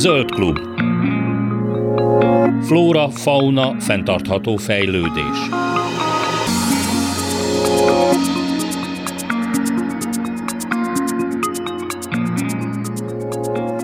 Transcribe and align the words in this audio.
Zöld 0.00 0.30
klub. 0.30 0.58
Flóra, 2.64 3.10
fauna, 3.10 3.80
fenntartható 3.80 4.56
fejlődés. 4.56 5.48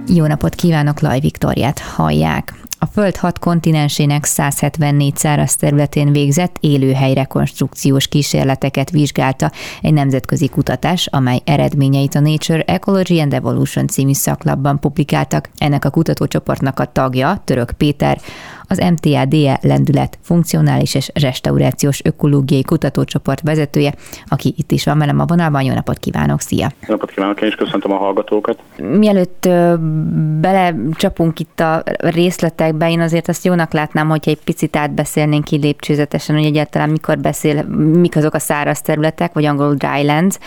Jó 0.07 0.27
napot 0.27 0.55
kívánok, 0.55 1.01
Laj 1.01 1.21
Viktoriát 1.21 1.79
hallják. 1.79 2.66
Föld 2.97 3.17
hat 3.17 3.39
kontinensének 3.39 4.25
174 4.25 5.17
száraz 5.17 5.57
területén 5.57 6.13
végzett 6.13 6.57
élőhely 6.61 7.15
rekonstrukciós 7.15 8.09
kísérleteket 8.09 8.91
vizsgálta 8.91 9.53
egy 9.83 9.93
nemzetközi 9.93 10.49
kutatás, 10.49 11.07
amely 11.07 11.41
eredményeit 11.45 12.15
a 12.15 12.21
Nature 12.21 12.63
Ecology 12.63 13.19
and 13.19 13.33
Evolution 13.33 13.87
című 13.87 14.13
szaklapban 14.13 14.81
publikáltak. 14.81 15.51
Ennek 15.57 15.85
a 15.85 15.91
kutatócsoportnak 15.91 16.81
a 16.81 16.85
tagja, 16.85 17.43
Török 17.45 17.71
Péter, 17.71 18.21
az 18.69 18.79
MTADE 18.79 19.59
lendület 19.63 20.19
funkcionális 20.23 20.95
és 20.95 21.11
restaurációs 21.15 22.01
ökológiai 22.05 22.63
kutatócsoport 22.63 23.41
vezetője, 23.41 23.95
aki 24.27 24.55
itt 24.57 24.71
is 24.71 24.85
van 24.85 24.99
velem 24.99 25.21
a 25.21 25.25
vonalban. 25.25 25.63
Jó 25.63 25.75
napot 25.75 25.99
kívánok, 25.99 26.41
szia! 26.41 26.71
Jó 26.81 26.95
napot 26.95 27.11
kívánok, 27.11 27.41
én 27.41 27.49
is 27.49 27.55
köszöntöm 27.55 27.93
a 27.93 27.97
hallgatókat. 27.97 28.59
Mielőtt 28.77 29.49
belecsapunk 30.41 31.41
itt 31.41 31.61
a 31.61 31.83
részletekbe, 31.99 32.91
én 32.91 33.01
azért 33.01 33.29
azt 33.29 33.45
jónak 33.45 33.73
látnám, 33.73 34.09
hogyha 34.09 34.31
egy 34.31 34.41
picit 34.45 34.77
átbeszélnénk 34.77 35.45
ki 35.45 35.57
lépcsőzetesen, 35.57 36.37
hogy 36.37 36.45
egyáltalán 36.45 36.91
mikor 36.91 37.19
beszél, 37.19 37.63
mik 37.77 38.17
azok 38.17 38.35
a 38.35 38.39
száraz 38.39 38.81
területek, 38.81 39.33
vagy 39.33 39.45
angolul 39.45 39.75
drylands, 39.75 40.39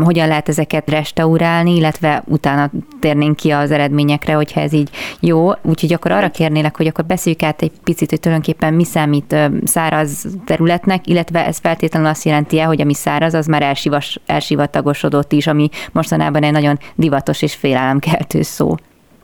hogyan 0.00 0.28
lehet 0.28 0.48
ezeket 0.48 0.90
restaurálni, 0.90 1.76
illetve 1.76 2.22
utána 2.26 2.70
térnénk 3.00 3.36
ki 3.36 3.50
az 3.50 3.70
eredményekre, 3.70 4.34
hogyha 4.34 4.60
ez 4.60 4.72
így 4.72 4.90
jó. 5.20 5.50
Úgyhogy 5.62 5.92
akkor 5.92 6.10
arra 6.10 6.30
kérnélek, 6.30 6.76
hogy 6.76 6.86
akkor 6.86 7.04
beszéljük 7.04 7.42
át 7.42 7.51
át 7.52 7.62
egy 7.62 7.72
picit, 7.84 8.10
hogy 8.10 8.20
tulajdonképpen 8.20 8.74
mi 8.74 8.84
számít 8.84 9.36
száraz 9.64 10.26
területnek, 10.44 11.06
illetve 11.06 11.46
ez 11.46 11.58
feltétlenül 11.58 12.08
azt 12.08 12.24
jelenti 12.24 12.60
hogy 12.60 12.80
ami 12.80 12.94
száraz, 12.94 13.34
az 13.34 13.46
már 13.46 13.62
elsivas, 13.62 14.18
elsivatagosodott 14.26 15.32
is, 15.32 15.46
ami 15.46 15.68
mostanában 15.92 16.42
egy 16.42 16.52
nagyon 16.52 16.78
divatos 16.94 17.42
és 17.42 17.54
félelemkeltő 17.54 18.42
szó. 18.42 18.74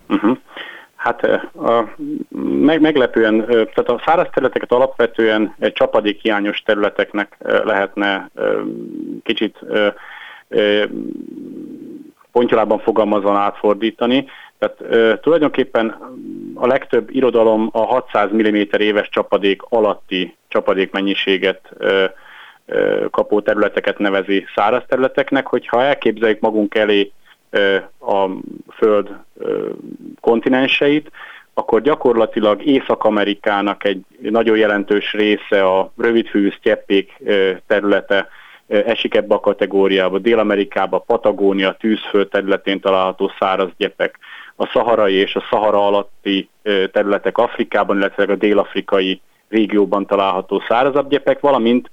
Uh-huh. 0.09 0.37
Hát 0.97 1.25
a, 1.25 1.89
meg, 2.41 2.81
meglepően, 2.81 3.47
tehát 3.47 3.89
a 3.89 4.03
száraz 4.07 4.27
területeket 4.33 4.73
alapvetően 4.73 5.55
csapadékhiányos 5.73 6.63
területeknek 6.63 7.37
lehetne 7.65 8.31
kicsit 9.23 9.59
pontyolában 12.33 12.79
fogalmazva 12.79 13.39
átfordítani. 13.39 14.27
Tehát 14.59 14.81
e, 14.81 15.19
tulajdonképpen 15.21 15.97
a 16.55 16.67
legtöbb 16.67 17.11
irodalom 17.11 17.69
a 17.73 17.79
600 17.79 18.31
mm 18.31 18.57
éves 18.79 19.09
csapadék 19.09 19.63
alatti 19.69 20.37
csapadékmennyiséget 20.49 21.71
e, 21.81 21.87
e, 21.87 22.13
kapó 23.11 23.41
területeket 23.41 23.99
nevezi 23.99 24.45
száraz 24.55 24.83
területeknek, 24.89 25.47
hogyha 25.47 25.83
elképzeljük 25.83 26.41
magunk 26.41 26.75
elé 26.75 27.13
e, 27.51 27.91
a 28.01 28.29
Föld 28.77 29.09
e, 29.09 29.45
kontinenseit, 30.21 31.11
akkor 31.55 31.83
gyakorlatilag 31.83 32.63
Észak-Amerikának 32.67 33.85
egy 33.85 34.05
nagyon 34.21 34.57
jelentős 34.57 35.13
része 35.13 35.65
a 35.65 35.93
rövidfű 35.97 36.51
sztyeppék 36.59 37.23
területe 37.67 38.29
esik 38.69 39.15
ebbe 39.15 39.35
a 39.35 39.41
kategóriába. 39.41 40.19
Dél-Amerikába, 40.19 40.99
Patagónia, 40.99 41.73
tűzföld 41.73 42.29
területén 42.29 42.81
található 42.81 43.31
száraz 43.39 43.71
gyepek, 43.77 44.19
a 44.61 44.67
szaharai 44.67 45.15
és 45.15 45.35
a 45.35 45.45
szahara 45.51 45.87
alatti 45.87 46.49
területek 46.93 47.39
Afrikában, 47.39 47.97
illetve 47.97 48.23
a 48.23 48.35
dél-afrikai 48.35 49.21
régióban 49.49 50.07
található 50.07 50.63
szárazabb 50.69 51.09
gyepek, 51.09 51.41
valamint 51.41 51.91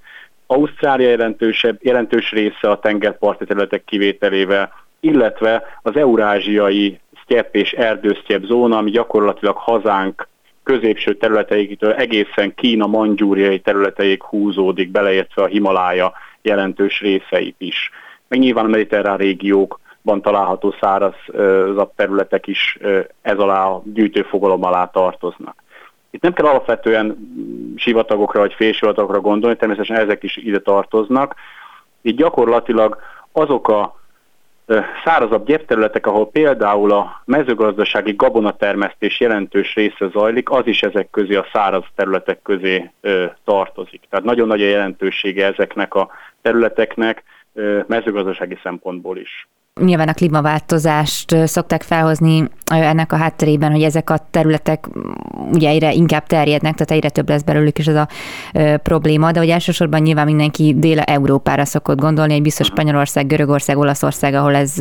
Ausztrália 0.47 1.09
jelentősebb, 1.09 1.77
jelentős 1.81 2.31
része 2.31 2.69
a 2.69 2.79
tengerparti 2.79 3.45
területek 3.45 3.83
kivételével, 3.83 4.73
illetve 4.99 5.79
az 5.81 5.95
eurázsiai 5.95 6.99
sztyepp 7.23 7.55
és 7.55 7.71
erdősztyepp 7.71 8.43
zóna, 8.43 8.77
ami 8.77 8.91
gyakorlatilag 8.91 9.57
hazánk 9.57 10.27
középső 10.63 11.15
területeikitől 11.15 11.93
egészen 11.93 12.53
Kína 12.55 12.87
mangyúriai 12.87 13.59
területeik 13.59 14.23
húzódik, 14.23 14.91
beleértve 14.91 15.43
a 15.43 15.47
Himalája 15.47 16.13
jelentős 16.41 17.01
részeit 17.01 17.55
is. 17.57 17.91
Meg 18.27 18.39
nyilván 18.39 18.65
a 18.65 18.67
mediterrán 18.67 19.17
régiókban 20.05 20.21
található 20.21 20.75
szárazabb 20.79 21.91
területek 21.95 22.47
is 22.47 22.77
ez 23.21 23.37
alá 23.37 23.65
a 23.65 23.81
gyűjtőfogalom 23.85 24.63
alá 24.63 24.85
tartoznak. 24.85 25.63
Itt 26.11 26.21
nem 26.21 26.33
kell 26.33 26.45
alapvetően 26.45 27.17
sivatagokra 27.75 28.39
vagy 28.39 28.53
félsivatagokra 28.53 29.19
gondolni, 29.19 29.57
természetesen 29.57 29.97
ezek 29.97 30.23
is 30.23 30.37
ide 30.37 30.59
tartoznak. 30.59 31.35
Itt 32.01 32.17
gyakorlatilag 32.17 32.97
azok 33.31 33.67
a 33.67 34.03
szárazabb 35.03 35.45
gyepterületek, 35.45 36.07
ahol 36.07 36.29
például 36.29 36.91
a 36.91 37.21
mezőgazdasági 37.25 38.13
gabonatermesztés 38.15 39.19
jelentős 39.19 39.75
része 39.75 40.09
zajlik, 40.13 40.49
az 40.49 40.67
is 40.67 40.81
ezek 40.81 41.09
közé, 41.09 41.35
a 41.35 41.45
száraz 41.53 41.83
területek 41.95 42.41
közé 42.41 42.91
tartozik. 43.43 44.01
Tehát 44.09 44.25
nagyon 44.25 44.47
nagy 44.47 44.61
a 44.61 44.67
jelentősége 44.67 45.45
ezeknek 45.45 45.93
a 45.93 46.09
területeknek 46.41 47.23
mezőgazdasági 47.87 48.57
szempontból 48.63 49.17
is. 49.17 49.47
Nyilván 49.81 50.07
a 50.07 50.13
klímaváltozást 50.13 51.35
szokták 51.47 51.81
felhozni 51.81 52.49
ennek 52.65 53.11
a 53.11 53.15
hátterében, 53.15 53.71
hogy 53.71 53.83
ezek 53.83 54.09
a 54.09 54.27
területek 54.31 54.87
ugye 55.51 55.69
egyre 55.69 55.93
inkább 55.93 56.25
terjednek, 56.25 56.73
tehát 56.73 56.91
egyre 56.91 57.09
több 57.09 57.29
lesz 57.29 57.41
belőlük 57.41 57.77
is 57.77 57.87
ez 57.87 57.95
a 57.95 58.07
probléma, 58.77 59.31
de 59.31 59.39
hogy 59.39 59.49
elsősorban 59.49 60.01
nyilván 60.01 60.25
mindenki 60.25 60.75
Dél-Európára 60.77 61.65
szokott 61.65 61.99
gondolni, 61.99 62.33
egy 62.33 62.41
biztos 62.41 62.67
Spanyolország, 62.67 63.27
Görögország, 63.27 63.77
Olaszország, 63.77 64.33
ahol 64.33 64.55
ez 64.55 64.73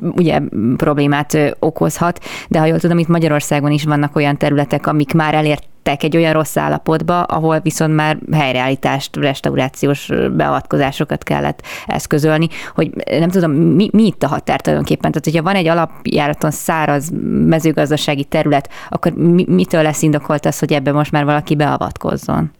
ugye 0.00 0.40
problémát 0.76 1.56
okozhat, 1.58 2.24
de 2.48 2.58
ha 2.58 2.66
jól 2.66 2.78
tudom, 2.78 2.98
itt 2.98 3.08
Magyarországon 3.08 3.70
is 3.70 3.84
vannak 3.84 4.16
olyan 4.16 4.36
területek, 4.36 4.86
amik 4.86 5.12
már 5.12 5.34
elért 5.34 5.64
egy 5.88 6.16
olyan 6.16 6.32
rossz 6.32 6.56
állapotba, 6.56 7.22
ahol 7.22 7.60
viszont 7.60 7.94
már 7.94 8.18
helyreállítást, 8.32 9.16
restaurációs 9.16 10.10
beavatkozásokat 10.30 11.22
kellett 11.22 11.62
eszközölni, 11.86 12.48
hogy 12.74 12.90
nem 13.04 13.28
tudom, 13.28 13.50
mi, 13.52 13.88
mi 13.92 14.06
itt 14.06 14.22
a 14.22 14.28
határ 14.28 14.60
tulajdonképpen? 14.60 15.10
Tehát, 15.10 15.24
hogyha 15.24 15.42
van 15.42 15.54
egy 15.54 15.66
alapjáraton 15.66 16.50
száraz 16.50 17.10
mezőgazdasági 17.48 18.24
terület, 18.24 18.68
akkor 18.88 19.12
mi, 19.12 19.44
mitől 19.48 19.82
lesz 19.82 20.02
indokolt 20.02 20.46
az, 20.46 20.58
hogy 20.58 20.72
ebbe 20.72 20.92
most 20.92 21.12
már 21.12 21.24
valaki 21.24 21.56
beavatkozzon? 21.56 22.50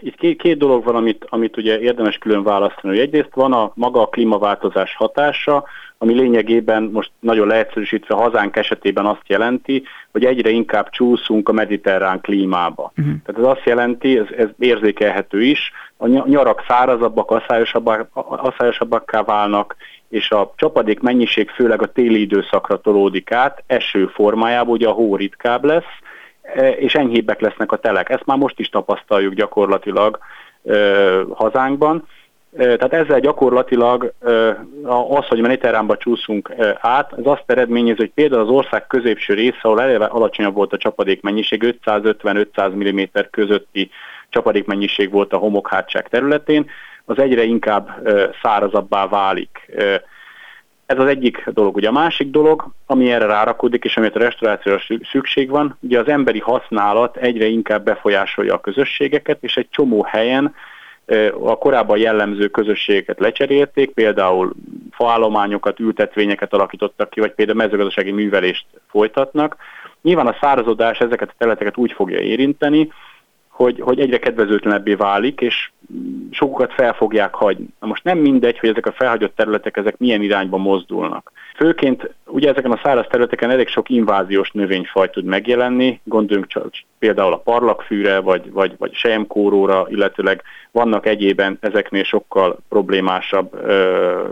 Itt 0.00 0.16
két, 0.16 0.42
két 0.42 0.58
dolog 0.58 0.84
van, 0.84 0.94
amit, 0.94 1.26
amit 1.28 1.56
ugye 1.56 1.78
érdemes 1.80 2.18
külön 2.18 2.42
választani. 2.42 3.00
Egyrészt 3.00 3.34
van 3.34 3.52
a 3.52 3.72
maga 3.74 4.02
a 4.02 4.06
klímaváltozás 4.06 4.94
hatása, 4.96 5.64
ami 5.98 6.14
lényegében 6.14 6.82
most 6.82 7.10
nagyon 7.20 7.46
leegyszerűsítve 7.46 8.14
hazánk 8.14 8.56
esetében 8.56 9.06
azt 9.06 9.22
jelenti, 9.26 9.82
hogy 10.12 10.24
egyre 10.24 10.50
inkább 10.50 10.90
csúszunk 10.90 11.48
a 11.48 11.52
mediterrán 11.52 12.20
klímába. 12.20 12.92
Uh-huh. 12.96 13.14
Tehát 13.24 13.40
ez 13.40 13.56
azt 13.56 13.66
jelenti, 13.66 14.18
ez, 14.18 14.26
ez 14.36 14.48
érzékelhető 14.58 15.42
is, 15.42 15.72
a 15.96 16.06
nyarak 16.06 16.64
szárazabbak, 16.68 17.30
aszályosabbak, 17.30 18.08
aszályosabbakká 18.28 19.22
válnak, 19.22 19.76
és 20.08 20.30
a 20.30 20.52
csapadék 20.56 21.00
mennyiség 21.00 21.50
főleg 21.50 21.82
a 21.82 21.92
téli 21.92 22.20
időszakra 22.20 22.80
tolódik 22.80 23.32
át, 23.32 23.62
eső 23.66 24.06
formájában, 24.06 24.72
ugye 24.72 24.88
a 24.88 24.92
hó 24.92 25.16
ritkább 25.16 25.64
lesz, 25.64 25.92
e, 26.42 26.70
és 26.70 26.94
enyhébbek 26.94 27.40
lesznek 27.40 27.72
a 27.72 27.76
telek. 27.76 28.08
Ezt 28.08 28.26
már 28.26 28.38
most 28.38 28.58
is 28.58 28.68
tapasztaljuk 28.68 29.34
gyakorlatilag 29.34 30.18
hazánkban. 31.30 32.06
Tehát 32.56 32.92
ezzel 32.92 33.20
gyakorlatilag 33.20 34.12
az, 35.08 35.26
hogy 35.28 35.40
mediterránba 35.40 35.96
csúszunk 35.96 36.52
át, 36.80 37.12
ez 37.18 37.26
azt 37.26 37.42
eredményez, 37.46 37.96
hogy 37.96 38.10
például 38.14 38.42
az 38.42 38.48
ország 38.48 38.86
középső 38.86 39.34
része, 39.34 39.58
ahol 39.62 39.82
eleve 39.82 40.04
alacsonyabb 40.04 40.54
volt 40.54 40.72
a 40.72 40.76
csapadékmennyiség, 40.76 41.76
550-500 41.84 42.70
mm 42.74 43.20
közötti 43.30 43.90
csapadékmennyiség 44.28 45.10
volt 45.10 45.32
a 45.32 45.36
homokhátság 45.36 46.08
területén, 46.08 46.70
az 47.04 47.18
egyre 47.18 47.42
inkább 47.42 48.08
szárazabbá 48.42 49.06
válik. 49.06 49.70
Ez 50.86 50.98
az 50.98 51.06
egyik 51.06 51.48
dolog. 51.48 51.76
Ugye 51.76 51.88
a 51.88 51.92
másik 51.92 52.30
dolog, 52.30 52.66
ami 52.86 53.12
erre 53.12 53.26
rárakodik, 53.26 53.84
és 53.84 53.96
amit 53.96 54.16
a 54.16 54.18
restaurációra 54.18 54.80
szükség 55.10 55.50
van, 55.50 55.76
ugye 55.80 55.98
az 55.98 56.08
emberi 56.08 56.38
használat 56.38 57.16
egyre 57.16 57.46
inkább 57.46 57.84
befolyásolja 57.84 58.54
a 58.54 58.60
közösségeket, 58.60 59.38
és 59.40 59.56
egy 59.56 59.68
csomó 59.70 60.02
helyen 60.02 60.54
a 61.42 61.58
korábban 61.58 61.98
jellemző 61.98 62.48
közösségeket 62.48 63.18
lecserélték, 63.18 63.90
például 63.90 64.52
faállományokat, 64.90 65.80
ültetvényeket 65.80 66.52
alakítottak 66.52 67.10
ki, 67.10 67.20
vagy 67.20 67.32
például 67.32 67.58
mezőgazdasági 67.58 68.10
művelést 68.10 68.66
folytatnak. 68.90 69.56
Nyilván 70.02 70.26
a 70.26 70.36
szárazodás 70.40 70.98
ezeket 70.98 71.28
a 71.28 71.34
területeket 71.38 71.76
úgy 71.76 71.92
fogja 71.92 72.20
érinteni, 72.20 72.92
hogy, 73.48 73.80
hogy 73.80 74.00
egyre 74.00 74.18
kedvezőtlenebbé 74.18 74.94
válik, 74.94 75.40
és 75.40 75.70
sokukat 76.30 76.72
fel 76.72 76.92
fogják 76.92 77.34
hagyni. 77.34 77.66
Na 77.80 77.86
most 77.86 78.04
nem 78.04 78.18
mindegy, 78.18 78.58
hogy 78.58 78.68
ezek 78.68 78.86
a 78.86 78.92
felhagyott 78.92 79.36
területek 79.36 79.76
ezek 79.76 79.98
milyen 79.98 80.22
irányba 80.22 80.56
mozdulnak. 80.56 81.32
Főként 81.56 82.14
ugye 82.26 82.50
ezeken 82.50 82.70
a 82.70 82.80
száraz 82.82 83.06
területeken 83.08 83.50
elég 83.50 83.68
sok 83.68 83.88
inváziós 83.88 84.50
növényfaj 84.50 85.10
tud 85.10 85.24
megjelenni, 85.24 86.00
gondoljunk 86.04 86.48
csak 86.48 86.70
például 86.98 87.32
a 87.32 87.38
parlagfűre, 87.38 88.18
vagy, 88.20 88.52
vagy, 88.52 88.74
vagy 88.78 88.94
sejemkóróra, 88.94 89.86
illetőleg 89.88 90.42
vannak 90.70 91.06
egyében 91.06 91.58
ezeknél 91.60 92.04
sokkal 92.04 92.58
problémásabb 92.68 93.54
ö, 93.54 94.28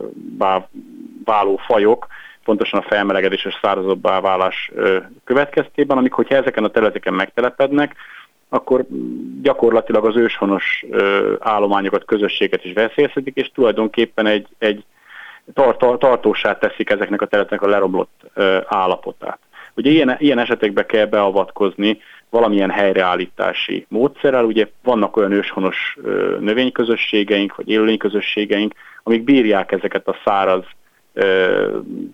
váló 1.25 1.57
fajok, 1.57 2.07
pontosan 2.45 2.81
a 2.81 2.87
felmelegedés 2.89 3.45
és 3.45 3.59
szárazabbá 3.63 4.21
válás 4.21 4.73
következtében, 5.25 5.97
amik, 5.97 6.13
hogyha 6.13 6.35
ezeken 6.35 6.65
a 6.65 6.69
területeken 6.69 7.15
megtelepednek, 7.15 7.95
akkor 8.49 8.85
gyakorlatilag 9.43 10.05
az 10.05 10.17
őshonos 10.17 10.85
állományokat, 11.39 12.05
közösséget 12.05 12.65
is 12.65 12.73
veszélyeztetik, 12.73 13.37
és 13.37 13.51
tulajdonképpen 13.55 14.27
egy, 14.27 14.47
egy 14.59 14.85
tart, 15.53 15.99
tartósá 15.99 16.59
teszik 16.59 16.91
ezeknek 16.91 17.23
a 17.23 17.27
területeknek 17.27 17.69
a 17.69 17.73
leromlott 17.73 18.31
állapotát. 18.67 19.39
Ugye 19.75 19.91
ilyen, 19.91 20.17
ilyen 20.19 20.39
esetekben 20.39 20.87
kell 20.87 21.07
beavatkozni 21.07 21.99
valamilyen 22.31 22.71
helyreállítási 22.71 23.87
módszerrel, 23.89 24.45
ugye 24.45 24.69
vannak 24.83 25.17
olyan 25.17 25.33
őshonos 25.33 25.99
növényközösségeink, 26.41 27.57
vagy 27.57 27.69
élőlényközösségeink, 27.69 28.75
amik 29.03 29.25
bírják 29.25 29.73
ezeket 29.73 30.09
a 30.09 30.17
száraz 30.25 30.65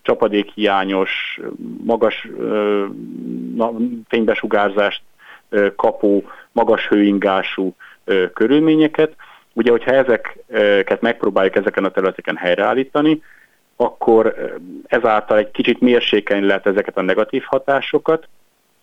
csapadékhiányos, 0.03 1.41
magas 1.85 2.29
fénybesugárzást 4.09 5.03
kapó, 5.77 6.25
magas 6.53 6.89
hőingású 6.89 7.75
körülményeket. 8.35 9.15
Ugye, 9.53 9.71
hogyha 9.71 9.93
ezeket 9.93 11.01
megpróbáljuk 11.01 11.57
ezeken 11.57 11.85
a 11.85 11.91
területeken 11.91 12.37
helyreállítani, 12.37 13.23
akkor 13.77 14.35
ezáltal 14.87 15.39
egy 15.39 15.51
kicsit 15.51 15.81
mérsékelni 15.81 16.47
lehet 16.47 16.67
ezeket 16.67 16.97
a 16.97 17.03
negatív 17.03 17.43
hatásokat. 17.47 18.29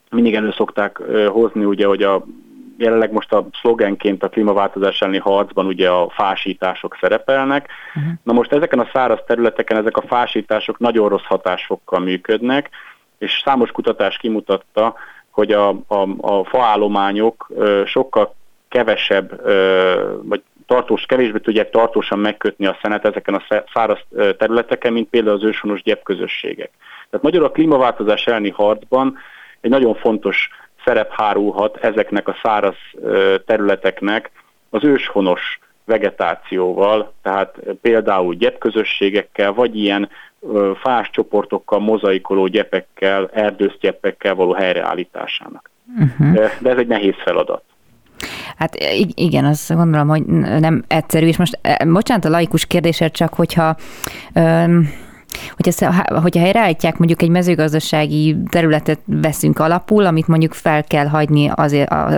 Mindig 0.09 0.35
elő 0.35 0.51
szokták 0.51 0.97
hozni, 1.27 1.65
ugye, 1.65 1.85
hogy 1.85 2.03
a 2.03 2.25
jelenleg 2.77 3.11
most 3.11 3.33
a 3.33 3.47
szlogenként 3.61 4.23
a 4.23 4.29
klímaváltozás 4.29 5.01
elleni 5.01 5.17
harcban 5.17 5.65
ugye 5.65 5.89
a 5.89 6.09
fásítások 6.09 6.97
szerepelnek. 7.01 7.67
Uh-huh. 7.95 8.13
Na 8.23 8.33
most 8.33 8.51
ezeken 8.51 8.79
a 8.79 8.89
száraz 8.93 9.19
területeken 9.27 9.77
ezek 9.77 9.97
a 9.97 10.07
fásítások 10.07 10.79
nagyon 10.79 11.09
rossz 11.09 11.25
hatásfokkal 11.25 11.99
működnek, 11.99 12.69
és 13.17 13.41
számos 13.45 13.71
kutatás 13.71 14.17
kimutatta, 14.17 14.95
hogy 15.39 15.51
a, 15.51 15.69
a, 15.69 16.07
a 16.17 16.43
faállományok 16.43 17.51
sokkal 17.85 18.35
kevesebb, 18.67 19.41
vagy 20.23 20.41
tartós, 20.65 21.05
kevésbé 21.05 21.39
tudják 21.39 21.69
tartósan 21.69 22.19
megkötni 22.19 22.65
a 22.65 22.77
szenet 22.81 23.05
ezeken 23.05 23.33
a 23.33 23.65
száraz 23.73 23.99
területeken, 24.37 24.93
mint 24.93 25.09
például 25.09 25.35
az 25.35 25.43
őshonos 25.43 25.83
gyepközösségek. 25.83 26.69
Tehát 27.09 27.25
magyarul 27.25 27.47
a 27.47 27.51
klímaváltozás 27.51 28.27
elleni 28.27 28.49
harcban 28.49 29.17
egy 29.61 29.69
nagyon 29.69 29.95
fontos 29.95 30.49
szerep 30.85 31.11
hárulhat 31.11 31.77
ezeknek 31.77 32.27
a 32.27 32.35
száraz 32.43 32.75
területeknek 33.45 34.31
az 34.69 34.83
őshonos 34.83 35.59
vegetációval, 35.85 37.13
tehát 37.21 37.55
például 37.81 38.35
gyepközösségekkel, 38.35 39.53
vagy 39.53 39.75
ilyen 39.75 40.09
fás 40.81 41.09
csoportokkal, 41.09 41.79
mozaikoló 41.79 42.47
gyepekkel, 42.47 43.29
erdőszgyepekkel 43.33 44.35
való 44.35 44.53
helyreállításának. 44.53 45.69
Uh-huh. 45.99 46.33
De 46.59 46.69
ez 46.69 46.77
egy 46.77 46.87
nehéz 46.87 47.15
feladat. 47.23 47.63
Hát 48.57 48.75
igen, 49.13 49.45
azt 49.45 49.73
gondolom, 49.75 50.07
hogy 50.07 50.25
nem 50.25 50.83
egyszerű, 50.87 51.27
és 51.27 51.37
most 51.37 51.59
bocsánat 51.87 52.25
a 52.25 52.29
laikus 52.29 52.65
kérdésért, 52.65 53.13
csak 53.13 53.33
hogyha 53.33 53.75
öm, 54.33 54.89
Hogyha, 55.55 56.05
hogyha 56.21 56.41
helyreállítják 56.41 56.97
mondjuk 56.97 57.21
egy 57.21 57.29
mezőgazdasági 57.29 58.37
területet 58.49 58.99
veszünk 59.05 59.59
alapul, 59.59 60.05
amit 60.05 60.27
mondjuk 60.27 60.53
fel 60.53 60.83
kell 60.83 61.07
hagyni 61.07 61.51
azért 61.55 61.93
az 61.93 62.13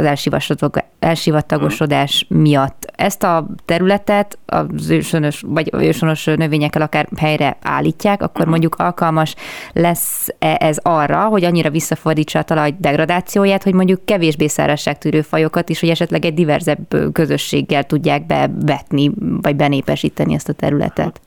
elsivatagosodás 1.00 2.26
miatt. 2.30 2.92
Ezt 2.96 3.24
a 3.24 3.48
területet 3.66 4.38
az 4.46 4.90
ősönös, 4.90 5.44
vagy 5.48 5.70
ősönös 5.74 6.26
növényekkel 6.26 6.82
akár 6.82 7.08
helyre 7.18 7.58
állítják, 7.62 8.22
akkor 8.22 8.46
mondjuk 8.46 8.76
alkalmas 8.76 9.36
lesz 9.74 10.28
ez 10.40 10.78
arra, 10.82 11.24
hogy 11.24 11.44
annyira 11.44 11.70
visszafordítsa 11.70 12.40
a 12.40 12.44
talaj 12.44 12.76
degradációját, 12.78 13.64
hogy 13.64 13.74
mondjuk 13.74 14.06
kevésbé 14.06 14.48
szárazságtűrő 14.48 15.22
fajokat 15.22 15.70
is, 15.70 15.80
hogy 15.80 15.90
esetleg 15.90 16.26
egy 16.26 16.34
diverzebb 16.34 17.12
közösséggel 17.12 17.84
tudják 17.84 18.26
bevetni, 18.26 19.12
vagy 19.42 19.56
benépesíteni 19.56 20.34
ezt 20.34 20.50
a 20.50 20.54
területet? 20.54 21.22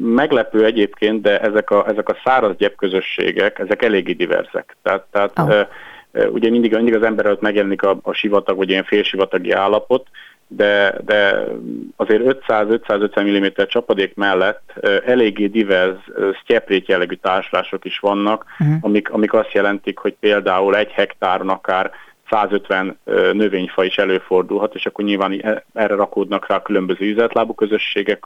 Meglepő 0.00 0.64
egyébként, 0.64 1.20
de 1.22 1.40
ezek 1.40 1.70
a, 1.70 1.88
ezek 1.88 2.08
a 2.08 2.16
száraz 2.24 2.56
gyepközösségek, 2.56 3.58
ezek 3.58 3.82
eléggé 3.82 4.12
diverzek. 4.12 4.76
Tehát, 4.82 5.04
tehát 5.10 5.38
oh. 5.38 6.32
ugye 6.32 6.50
mindig, 6.50 6.74
mindig 6.74 6.94
az 6.94 7.02
ember 7.02 7.26
előtt 7.26 7.40
megjelenik 7.40 7.82
a, 7.82 7.98
a 8.02 8.12
sivatag, 8.12 8.56
vagy 8.56 8.70
ilyen 8.70 8.84
félsivatagi 8.84 9.50
állapot, 9.50 10.06
de, 10.48 10.94
de 11.04 11.44
azért 11.96 12.44
500-550 12.48 13.38
mm 13.38 13.62
csapadék 13.66 14.14
mellett 14.14 14.72
eléggé 15.06 15.46
divers 15.46 15.98
sztyeprét 16.42 16.88
jellegű 16.88 17.14
társulások 17.14 17.84
is 17.84 17.98
vannak, 17.98 18.44
uh-huh. 18.58 18.76
amik, 18.80 19.10
amik 19.10 19.32
azt 19.32 19.52
jelentik, 19.52 19.98
hogy 19.98 20.14
például 20.20 20.76
egy 20.76 20.90
hektáron 20.90 21.48
akár 21.48 21.90
150 22.30 22.98
növényfaj 23.32 23.86
is 23.86 23.98
előfordulhat, 23.98 24.74
és 24.74 24.86
akkor 24.86 25.04
nyilván 25.04 25.40
e, 25.42 25.64
erre 25.74 25.94
rakódnak 25.94 26.46
rá 26.46 26.62
különböző 26.62 27.06
üzletlábú 27.06 27.54
közösségek, 27.54 28.24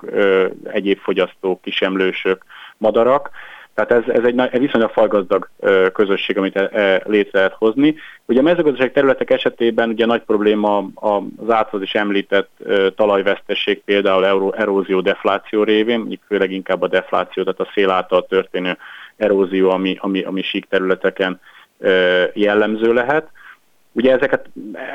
egyéb 0.65 0.99
fogyasztók, 0.99 1.63
kisemlősök, 1.63 2.45
madarak. 2.77 3.31
Tehát 3.75 3.93
ez, 3.93 4.15
ez 4.15 4.25
egy 4.25 4.61
viszonylag 4.61 4.91
fajgazdag 4.91 5.49
közösség, 5.93 6.39
amit 6.39 6.57
e, 6.57 6.69
e, 6.73 7.03
létre 7.07 7.39
lehet 7.39 7.55
hozni. 7.59 7.95
Ugye 8.27 8.41
a 8.41 8.43
mezőgazdaság 8.43 8.93
területek 8.93 9.31
esetében 9.31 9.89
ugye 9.89 10.07
nagy 10.07 10.23
probléma 10.23 10.89
az 10.95 11.51
által 11.51 11.83
is 11.83 11.95
említett 11.95 12.51
talajvesztesség, 12.97 13.83
például 13.85 14.55
erózió, 14.55 15.01
defláció 15.01 15.63
révén, 15.63 16.21
főleg 16.27 16.51
inkább 16.51 16.83
a 16.83 16.89
defláció, 16.89 17.43
tehát 17.43 17.61
a 17.61 17.71
szél 17.75 17.91
által 17.91 18.27
történő 18.27 18.77
erózió, 19.17 19.71
ami, 19.71 19.97
ami, 20.01 20.23
ami 20.23 20.43
sík 20.43 20.67
területeken 20.69 21.41
jellemző 22.33 22.93
lehet. 22.93 23.29
Ugye 23.93 24.13
ezeket, 24.13 24.49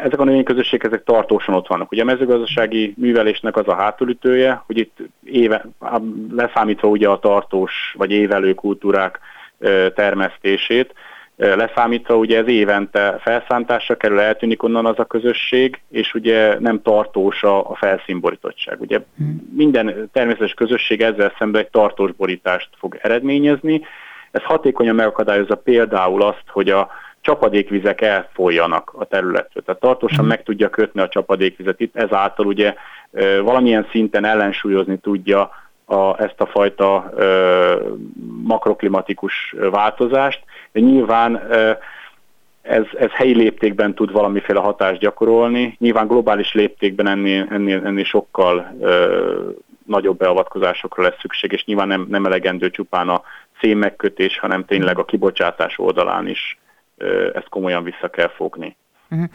ezek 0.04 0.20
a 0.20 0.24
növényközösségek 0.24 0.86
ezek 0.86 1.04
tartósan 1.04 1.56
ott 1.56 1.68
vannak. 1.68 1.92
Ugye 1.92 2.02
a 2.02 2.06
mezőgazdasági 2.06 2.94
művelésnek 2.98 3.58
az 3.58 3.68
a 3.68 3.76
hátulütője, 3.76 4.64
hogy 4.66 4.78
itt 4.78 4.98
éve, 5.24 5.66
leszámítva 6.32 6.88
ugye 6.88 7.08
a 7.08 7.20
tartós 7.20 7.94
vagy 7.98 8.12
évelő 8.12 8.54
kultúrák 8.54 9.20
termesztését, 9.96 10.94
leszámítva 11.38 12.16
ugye 12.16 12.38
ez 12.38 12.48
évente 12.48 13.18
felszántásra 13.20 13.96
kerül, 13.96 14.20
eltűnik 14.20 14.64
onnan 14.64 14.86
az 14.86 15.00
a 15.00 15.06
közösség, 15.06 15.82
és 15.90 16.14
ugye 16.14 16.60
nem 16.60 16.82
tartós 16.82 17.44
a, 17.44 17.70
a 17.70 17.76
felszínborítottság. 17.76 18.82
Ugye 18.82 19.00
minden 19.56 20.10
természetes 20.14 20.54
közösség 20.54 21.02
ezzel 21.02 21.34
szemben 21.38 21.62
egy 21.62 21.70
tartós 21.70 22.12
borítást 22.12 22.70
fog 22.78 23.00
eredményezni. 23.02 23.82
Ez 24.32 24.44
hatékonyan 24.44 24.96
megakadályozza 24.96 25.56
például 25.56 26.22
azt, 26.22 26.44
hogy 26.48 26.70
a, 26.70 26.90
csapadékvizek 27.28 28.02
elfolyjanak 28.02 28.94
a 28.98 29.06
területről. 29.06 29.64
Tehát 29.64 29.82
tartósan 29.82 30.20
mhm. 30.20 30.28
meg 30.28 30.44
tudja 30.44 30.70
kötni 30.70 31.02
a 31.02 31.08
csapadékvizet 31.08 31.80
itt, 31.80 31.96
ezáltal 31.96 32.46
ugye 32.46 32.76
valamilyen 33.44 33.88
szinten 33.92 34.26
ellensúlyozni 34.26 34.98
tudja 34.98 35.50
a, 35.86 36.22
ezt 36.22 36.42
a 36.42 36.46
fajta 36.46 37.12
ö, 37.16 37.76
makroklimatikus 38.44 39.56
változást. 39.72 40.44
De 40.72 40.80
nyilván 40.80 41.36
ö, 41.50 41.72
ez, 42.62 42.84
ez 42.98 43.10
helyi 43.12 43.36
léptékben 43.36 43.94
tud 43.94 44.12
valamiféle 44.12 44.60
hatást 44.60 45.00
gyakorolni. 45.00 45.76
Nyilván 45.80 46.08
globális 46.08 46.54
léptékben 46.54 47.08
ennél, 47.08 47.48
ennél, 47.50 47.82
ennél 47.86 48.04
sokkal 48.04 48.76
ö, 48.82 49.50
nagyobb 49.86 50.18
beavatkozásokra 50.18 51.04
lesz 51.04 51.20
szükség, 51.20 51.52
és 51.52 51.66
nyilván 51.66 51.88
nem, 51.88 52.06
nem 52.10 52.26
elegendő 52.26 52.70
csupán 52.70 53.10
a 53.10 53.22
szén 53.62 53.78
megkötés, 53.78 54.40
hanem 54.40 54.66
tényleg 54.66 55.00
a 55.00 55.06
kibocsátás 55.06 55.80
oldalán 55.80 56.28
is 56.28 56.58
ezt 57.34 57.50
komolyan 57.50 57.84
vissza 57.84 58.10
kell 58.10 58.30
fogni. 58.30 58.76
Uh-huh. 59.10 59.30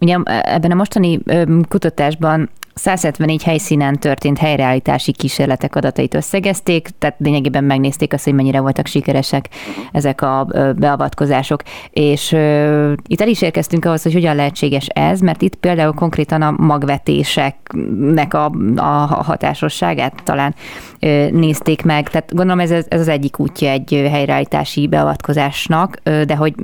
Ugye 0.00 0.18
ebben 0.24 0.70
a 0.70 0.74
mostani 0.74 1.20
kutatásban 1.68 2.50
174 2.78 3.42
helyszínen 3.42 3.98
történt 3.98 4.38
helyreállítási 4.38 5.12
kísérletek 5.12 5.76
adatait 5.76 6.14
összegezték, 6.14 6.88
tehát 6.98 7.16
lényegében 7.18 7.64
megnézték 7.64 8.12
azt, 8.12 8.24
hogy 8.24 8.34
mennyire 8.34 8.60
voltak 8.60 8.86
sikeresek 8.86 9.48
uh-huh. 9.50 9.84
ezek 9.92 10.22
a 10.22 10.46
beavatkozások. 10.76 11.62
És 11.90 12.32
uh, 12.32 12.92
itt 13.06 13.20
el 13.20 13.28
is 13.28 13.42
érkeztünk 13.42 13.84
ahhoz, 13.84 14.02
hogy 14.02 14.12
hogyan 14.12 14.36
lehetséges 14.36 14.86
ez, 14.86 15.20
mert 15.20 15.42
itt 15.42 15.54
például 15.54 15.92
konkrétan 15.92 16.42
a 16.42 16.54
magvetéseknek 16.56 18.34
a, 18.34 18.52
a 18.76 19.22
hatásosságát 19.24 20.22
talán 20.24 20.54
uh, 21.00 21.30
nézték 21.30 21.82
meg. 21.82 22.08
Tehát 22.08 22.34
gondolom 22.34 22.60
ez, 22.60 22.70
ez 22.70 23.00
az 23.00 23.08
egyik 23.08 23.38
útja 23.38 23.70
egy 23.70 23.90
helyreállítási 24.10 24.86
beavatkozásnak, 24.86 26.00
de 26.02 26.36
hogy 26.36 26.56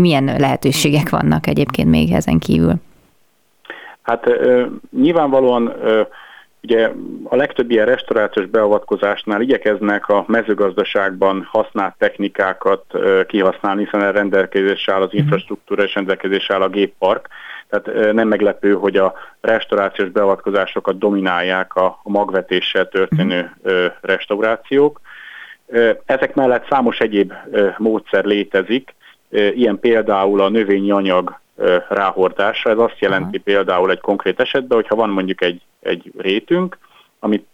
milyen 0.00 0.24
lehetőségek 0.38 1.10
vannak 1.10 1.46
egyébként 1.46 1.88
még 1.88 2.12
ezen 2.12 2.38
kívül? 2.38 2.80
Hát 4.06 4.30
nyilvánvalóan 4.90 5.74
Ugye 6.66 6.90
a 7.24 7.36
legtöbb 7.36 7.70
ilyen 7.70 7.86
restaurációs 7.86 8.46
beavatkozásnál 8.46 9.40
igyekeznek 9.40 10.08
a 10.08 10.24
mezőgazdaságban 10.28 11.48
használt 11.50 11.94
technikákat 11.98 12.84
kihasználni, 13.26 13.84
hiszen 13.84 14.00
a 14.00 14.10
rendelkezésre 14.10 14.92
áll 14.92 15.00
az 15.00 15.08
mhm. 15.08 15.16
infrastruktúra 15.16 15.82
és 15.82 15.94
rendelkezésre 15.94 16.54
áll 16.54 16.62
a 16.62 16.68
géppark. 16.68 17.28
Tehát 17.68 18.12
nem 18.12 18.28
meglepő, 18.28 18.72
hogy 18.72 18.96
a 18.96 19.14
restaurációs 19.40 20.08
beavatkozásokat 20.08 20.98
dominálják 20.98 21.74
a 21.74 22.00
magvetéssel 22.02 22.88
történő 22.88 23.56
mhm. 23.62 23.74
restaurációk. 24.00 25.00
Ezek 26.04 26.34
mellett 26.34 26.68
számos 26.68 26.98
egyéb 26.98 27.32
módszer 27.78 28.24
létezik, 28.24 28.94
ilyen 29.30 29.78
például 29.80 30.40
a 30.40 30.48
növényi 30.48 30.90
anyag 30.90 31.40
ráhordása. 31.88 32.70
Ez 32.70 32.78
azt 32.78 32.98
jelenti 32.98 33.36
Aha. 33.36 33.44
például 33.44 33.90
egy 33.90 34.00
konkrét 34.00 34.40
esetben, 34.40 34.78
hogyha 34.78 34.94
van 34.94 35.10
mondjuk 35.10 35.42
egy, 35.42 35.62
egy 35.80 36.12
rétünk, 36.16 36.78
amit 37.18 37.46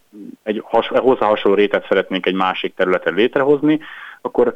egy 0.42 0.62
has, 0.64 0.88
hozzá 0.88 1.26
hasonló 1.26 1.56
rétet 1.56 1.86
szeretnénk 1.88 2.26
egy 2.26 2.34
másik 2.34 2.74
területen 2.74 3.14
létrehozni, 3.14 3.80
akkor 4.20 4.54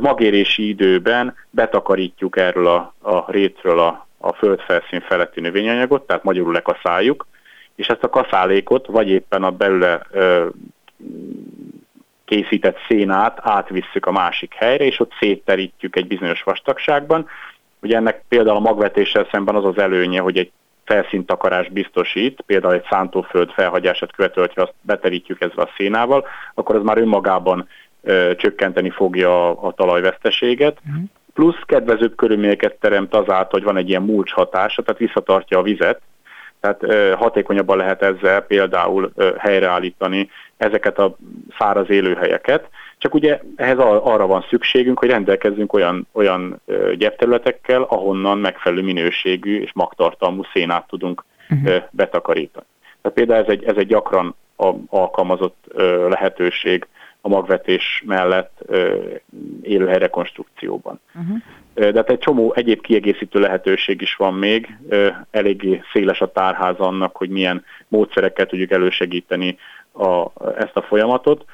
magérési 0.00 0.68
időben 0.68 1.36
betakarítjuk 1.50 2.36
erről 2.36 2.66
a, 2.66 2.94
a 3.00 3.30
rétről 3.30 3.78
a, 3.78 4.06
a 4.18 4.32
földfelszín 4.32 5.00
feletti 5.00 5.40
növényanyagot, 5.40 6.06
tehát 6.06 6.24
magyarul 6.24 6.52
lekaszáljuk, 6.52 7.26
és 7.74 7.86
ezt 7.86 8.02
a 8.02 8.10
kaszálékot, 8.10 8.86
vagy 8.86 9.08
éppen 9.08 9.42
a 9.42 9.50
belőle 9.50 10.00
ö, 10.10 10.46
készített 12.24 12.78
szénát 12.88 13.38
átvisszük 13.42 14.06
a 14.06 14.12
másik 14.12 14.54
helyre, 14.54 14.84
és 14.84 15.00
ott 15.00 15.12
szétterítjük 15.20 15.96
egy 15.96 16.06
bizonyos 16.06 16.42
vastagságban, 16.42 17.28
Ugye 17.82 17.96
ennek 17.96 18.24
például 18.28 18.56
a 18.56 18.60
magvetéssel 18.60 19.28
szemben 19.30 19.54
az 19.54 19.64
az 19.64 19.78
előnye, 19.78 20.20
hogy 20.20 20.38
egy 20.38 20.50
felszíntakarás 20.84 21.68
biztosít, 21.68 22.40
például 22.46 22.74
egy 22.74 22.86
szántóföld 22.90 23.50
felhagyását 23.50 24.12
követő, 24.12 24.40
hogyha 24.40 24.62
azt 24.62 24.74
beterítjük 24.80 25.40
ezzel 25.40 25.64
a 25.64 25.70
szénával, 25.76 26.26
akkor 26.54 26.76
ez 26.76 26.82
már 26.82 26.98
önmagában 26.98 27.68
ö, 28.02 28.32
csökkenteni 28.36 28.90
fogja 28.90 29.50
a, 29.50 29.66
a 29.66 29.72
talajveszteséget. 29.72 30.78
Uh-huh. 30.88 31.02
Plusz 31.34 31.62
kedvezőbb 31.66 32.14
körülményeket 32.16 32.74
teremt 32.80 33.14
azáltal, 33.14 33.50
hogy 33.50 33.62
van 33.62 33.76
egy 33.76 33.88
ilyen 33.88 34.02
mulcs 34.02 34.32
hatása, 34.32 34.82
tehát 34.82 35.00
visszatartja 35.00 35.58
a 35.58 35.62
vizet, 35.62 36.00
tehát 36.60 36.82
ö, 36.82 37.12
hatékonyabban 37.16 37.76
lehet 37.76 38.02
ezzel 38.02 38.40
például 38.40 39.12
ö, 39.14 39.34
helyreállítani 39.38 40.30
ezeket 40.56 40.98
a 40.98 41.16
száraz 41.58 41.90
élőhelyeket, 41.90 42.68
csak 42.98 43.14
ugye 43.14 43.40
ehhez 43.56 43.78
arra 43.78 44.26
van 44.26 44.44
szükségünk, 44.48 44.98
hogy 44.98 45.08
rendelkezzünk 45.08 45.72
olyan, 45.72 46.06
olyan 46.12 46.60
gyepterületekkel, 46.96 47.82
ahonnan 47.82 48.38
megfelelő 48.38 48.82
minőségű 48.82 49.60
és 49.60 49.70
magtartalmú 49.74 50.42
szénát 50.52 50.86
tudunk 50.86 51.24
uh-huh. 51.50 51.82
betakarítani. 51.90 52.66
Tehát 53.02 53.16
például 53.16 53.44
ez 53.44 53.50
egy, 53.50 53.64
ez 53.64 53.76
egy 53.76 53.86
gyakran 53.86 54.34
alkalmazott 54.88 55.64
lehetőség 56.08 56.86
a 57.20 57.28
magvetés 57.28 58.02
mellett 58.06 58.60
élőhely 59.62 59.98
rekonstrukcióban. 59.98 61.00
Uh-huh. 61.14 61.38
De 61.74 61.92
hát 61.98 62.10
egy 62.10 62.18
csomó 62.18 62.52
egyéb 62.54 62.80
kiegészítő 62.80 63.40
lehetőség 63.40 64.00
is 64.00 64.14
van 64.14 64.34
még, 64.34 64.76
eléggé 65.30 65.82
széles 65.92 66.20
a 66.20 66.32
tárház 66.32 66.78
annak, 66.78 67.16
hogy 67.16 67.28
milyen 67.28 67.64
módszerekkel 67.88 68.46
tudjuk 68.46 68.70
elősegíteni 68.70 69.58
a, 69.92 70.26
ezt 70.56 70.76
a 70.76 70.82
folyamatot. 70.82 71.44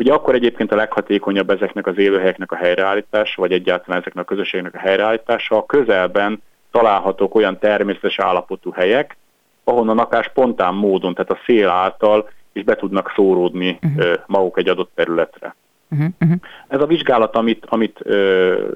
Ugye 0.00 0.12
akkor 0.12 0.34
egyébként 0.34 0.72
a 0.72 0.76
leghatékonyabb 0.76 1.50
ezeknek 1.50 1.86
az 1.86 1.98
élőhelyeknek 1.98 2.52
a 2.52 2.56
helyreállítása, 2.56 3.40
vagy 3.40 3.52
egyáltalán 3.52 4.00
ezeknek 4.00 4.24
a 4.24 4.34
közösségnek 4.34 4.74
a 4.74 4.78
helyreállítása, 4.78 5.56
a 5.56 5.66
közelben 5.66 6.42
találhatók 6.70 7.34
olyan 7.34 7.58
természetes 7.58 8.18
állapotú 8.18 8.70
helyek, 8.70 9.16
ahonnan 9.64 9.98
akár 9.98 10.24
spontán 10.24 10.74
módon, 10.74 11.14
tehát 11.14 11.30
a 11.30 11.38
szél 11.46 11.68
által 11.68 12.28
is 12.52 12.62
be 12.64 12.76
tudnak 12.76 13.12
szóródni 13.14 13.78
uh-huh. 13.82 14.14
maguk 14.26 14.58
egy 14.58 14.68
adott 14.68 14.90
területre. 14.94 15.54
Uh-huh. 15.90 16.08
Uh-huh. 16.20 16.38
Ez 16.68 16.80
a 16.80 16.86
vizsgálat, 16.86 17.36
amit, 17.36 17.66
amit 17.68 17.98
ö, 18.02 18.68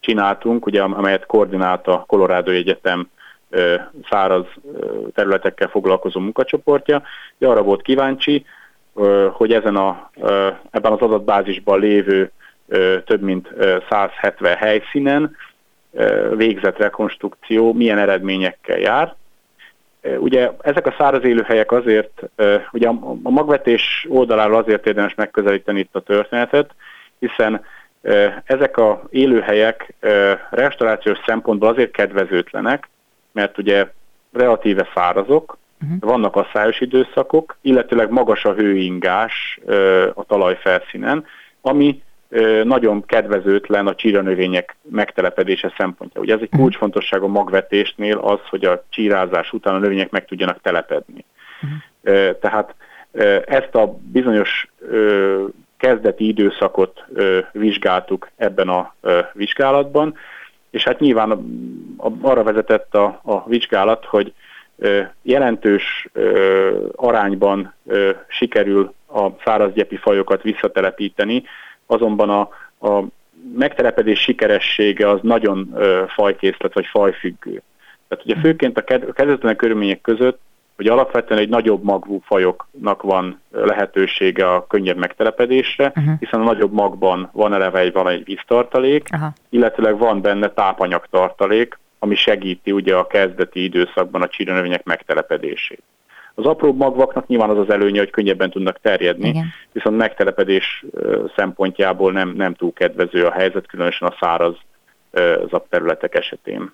csináltunk, 0.00 0.66
ugye, 0.66 0.82
amelyet 0.82 1.26
koordinált 1.26 1.86
a 1.86 2.04
Colorado 2.06 2.50
Egyetem 2.50 3.08
ö, 3.50 3.74
száraz 4.10 4.46
ö, 4.72 4.96
területekkel 5.14 5.68
foglalkozó 5.68 6.20
munkacsoportja, 6.20 7.02
de 7.38 7.48
arra 7.48 7.62
volt 7.62 7.82
kíváncsi, 7.82 8.44
hogy 9.32 9.52
ezen 9.52 9.76
a, 9.76 10.10
ebben 10.70 10.92
az 10.92 11.00
adatbázisban 11.00 11.80
lévő 11.80 12.30
több 13.04 13.20
mint 13.20 13.48
170 13.88 14.56
helyszínen 14.56 15.36
végzett 16.36 16.76
rekonstrukció 16.78 17.72
milyen 17.72 17.98
eredményekkel 17.98 18.78
jár. 18.78 19.14
Ugye 20.18 20.50
ezek 20.60 20.86
a 20.86 20.94
száraz 20.98 21.24
élőhelyek 21.24 21.72
azért, 21.72 22.22
ugye 22.72 22.88
a 22.88 23.30
magvetés 23.30 24.06
oldaláról 24.08 24.56
azért 24.56 24.86
érdemes 24.86 25.14
megközelíteni 25.14 25.78
itt 25.78 25.96
a 25.96 26.00
történetet, 26.00 26.70
hiszen 27.18 27.64
ezek 28.44 28.76
a 28.76 29.02
élőhelyek 29.10 29.94
restaurációs 30.50 31.18
szempontból 31.26 31.68
azért 31.68 31.90
kedvezőtlenek, 31.90 32.88
mert 33.32 33.58
ugye 33.58 33.86
relatíve 34.32 34.88
szárazok, 34.94 35.58
Uh-huh. 35.82 36.00
Vannak 36.00 36.36
a 36.36 36.48
szájos 36.52 36.80
időszakok, 36.80 37.56
illetőleg 37.60 38.10
magas 38.10 38.44
a 38.44 38.54
hőingás 38.54 39.60
a 40.14 40.24
talajfelszínen, 40.24 41.24
ami 41.60 42.02
nagyon 42.64 43.04
kedvezőtlen 43.04 43.86
a 43.86 43.94
csíranövények 43.94 44.76
megtelepedése 44.90 45.74
szempontja. 45.78 46.20
Ugye 46.20 46.34
ez 46.34 46.40
egy 46.40 46.48
mhm. 46.50 46.60
kulcsfontosságú 46.60 47.26
magvetésnél 47.26 48.18
az, 48.18 48.38
hogy 48.48 48.64
a 48.64 48.84
csírázás 48.88 49.52
után 49.52 49.74
a 49.74 49.78
növények 49.78 50.10
meg 50.10 50.24
tudjanak 50.24 50.60
telepedni. 50.60 51.24
Uh-huh. 51.62 52.38
Tehát 52.40 52.74
ezt 53.46 53.74
a 53.74 53.98
bizonyos 54.12 54.68
kezdeti 55.76 56.26
időszakot 56.26 57.04
vizsgáltuk 57.52 58.30
ebben 58.36 58.68
a 58.68 58.94
vizsgálatban, 59.32 60.14
és 60.70 60.84
hát 60.84 61.00
nyilván 61.00 61.30
arra 62.20 62.42
vezetett 62.42 62.94
a, 62.94 63.20
a 63.24 63.48
vizsgálat, 63.48 64.04
hogy 64.04 64.32
jelentős 65.22 66.08
arányban 66.94 67.74
sikerül 68.28 68.94
a 69.08 69.28
szárazgyepi 69.44 69.96
fajokat 69.96 70.42
visszatelepíteni, 70.42 71.42
azonban 71.86 72.30
a, 72.30 72.40
a 72.88 73.04
megtelepedés 73.54 74.20
sikeressége 74.20 75.08
az 75.08 75.18
nagyon 75.22 75.78
fajkészlet 76.08 76.74
vagy 76.74 76.86
fajfüggő. 76.86 77.62
Tehát 78.08 78.24
ugye 78.24 78.36
főként 78.36 78.78
a 78.78 79.12
kezdetlenek 79.12 79.56
körülmények 79.56 80.00
között, 80.00 80.40
hogy 80.76 80.86
alapvetően 80.86 81.40
egy 81.40 81.48
nagyobb 81.48 81.82
magvú 81.82 82.20
fajoknak 82.24 83.02
van 83.02 83.40
lehetősége 83.50 84.54
a 84.54 84.66
könnyebb 84.66 84.96
megtelepedésre, 84.96 85.92
uh-huh. 85.96 86.14
hiszen 86.18 86.40
a 86.40 86.44
nagyobb 86.44 86.72
magban 86.72 87.28
van 87.32 87.54
eleve 87.54 87.78
egy, 87.78 87.92
van 87.92 88.08
egy 88.08 88.24
víztartalék, 88.24 89.08
uh-huh. 89.12 89.28
illetőleg 89.48 89.98
van 89.98 90.20
benne 90.20 90.48
tápanyagtartalék, 90.48 91.78
ami 92.06 92.14
segíti 92.14 92.72
ugye 92.72 92.94
a 92.96 93.06
kezdeti 93.06 93.62
időszakban 93.62 94.22
a 94.22 94.28
csíranövények 94.28 94.84
megtelepedését. 94.84 95.82
Az 96.34 96.44
apró 96.44 96.72
magvaknak 96.72 97.26
nyilván 97.26 97.50
az 97.50 97.58
az 97.58 97.70
előnye, 97.70 97.98
hogy 97.98 98.10
könnyebben 98.10 98.50
tudnak 98.50 98.80
terjedni, 98.80 99.28
Igen. 99.28 99.44
viszont 99.72 99.96
megtelepedés 99.96 100.84
szempontjából 101.36 102.12
nem, 102.12 102.28
nem 102.28 102.54
túl 102.54 102.72
kedvező 102.72 103.24
a 103.24 103.32
helyzet, 103.32 103.66
különösen 103.66 104.08
a 104.08 104.16
száraz 104.20 104.56
területek 105.68 106.14
esetén. 106.14 106.72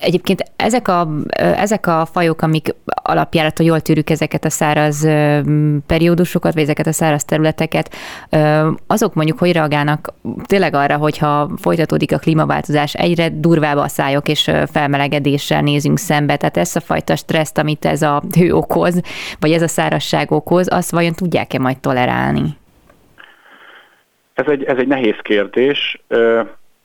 Egyébként 0.00 0.42
ezek 0.56 0.88
a, 0.88 1.08
ezek 1.36 1.86
a 1.86 2.06
fajok, 2.12 2.42
amik 2.42 2.74
alapjára, 2.84 3.50
hogy 3.56 3.66
jól 3.66 3.80
tűrjük 3.80 4.10
ezeket 4.10 4.44
a 4.44 4.50
száraz 4.50 5.08
periódusokat, 5.86 6.54
vagy 6.54 6.62
ezeket 6.62 6.86
a 6.86 6.92
száraz 6.92 7.24
területeket, 7.24 7.94
azok 8.86 9.14
mondjuk 9.14 9.38
hogy 9.38 9.52
reagálnak 9.52 10.14
tényleg 10.46 10.74
arra, 10.74 10.96
hogyha 10.96 11.50
folytatódik 11.56 12.12
a 12.12 12.18
klímaváltozás, 12.18 12.94
egyre 12.94 13.28
durvább 13.28 13.76
a 13.76 13.88
szájok 13.88 14.28
és 14.28 14.50
felmelegedéssel 14.72 15.62
nézünk 15.62 15.98
szembe, 15.98 16.36
tehát 16.36 16.56
ezt 16.56 16.76
a 16.76 16.80
fajta 16.80 17.16
stresszt, 17.16 17.58
amit 17.58 17.84
ez 17.84 18.02
a 18.02 18.22
hő 18.38 18.52
okoz, 18.52 19.00
vagy 19.40 19.52
ez 19.52 19.62
a 19.62 19.68
szárazság 19.68 20.30
okoz, 20.30 20.68
azt 20.70 20.90
vajon 20.90 21.12
tudják-e 21.12 21.58
majd 21.58 21.78
tolerálni? 21.78 22.56
Ez 24.34 24.46
egy, 24.48 24.64
ez 24.64 24.76
egy 24.78 24.86
nehéz 24.86 25.16
kérdés. 25.22 26.02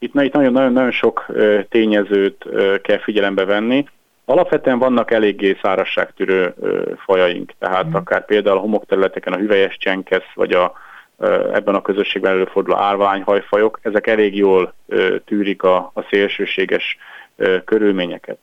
Itt, 0.03 0.21
itt 0.21 0.33
nagyon-nagyon 0.33 0.91
sok 0.91 1.25
tényezőt 1.69 2.45
kell 2.81 2.97
figyelembe 2.97 3.45
venni. 3.45 3.85
Alapvetően 4.25 4.79
vannak 4.79 5.11
eléggé 5.11 5.57
szárasságtűrő 5.61 6.53
fajaink, 7.05 7.51
tehát 7.59 7.87
mm. 7.87 7.93
akár 7.93 8.25
például 8.25 8.57
a 8.57 8.61
homokterületeken 8.61 9.33
a 9.33 9.37
hüvelyes 9.37 9.77
csenkesz, 9.77 10.33
vagy 10.33 10.51
a, 10.51 10.73
ebben 11.53 11.75
a 11.75 11.81
közösségben 11.81 12.31
előforduló 12.31 12.77
árványhajfajok, 12.77 13.79
ezek 13.81 14.07
elég 14.07 14.35
jól 14.35 14.73
tűrik 15.25 15.63
a, 15.63 15.91
a 15.93 16.01
szélsőséges 16.09 16.97
körülményeket. 17.65 18.37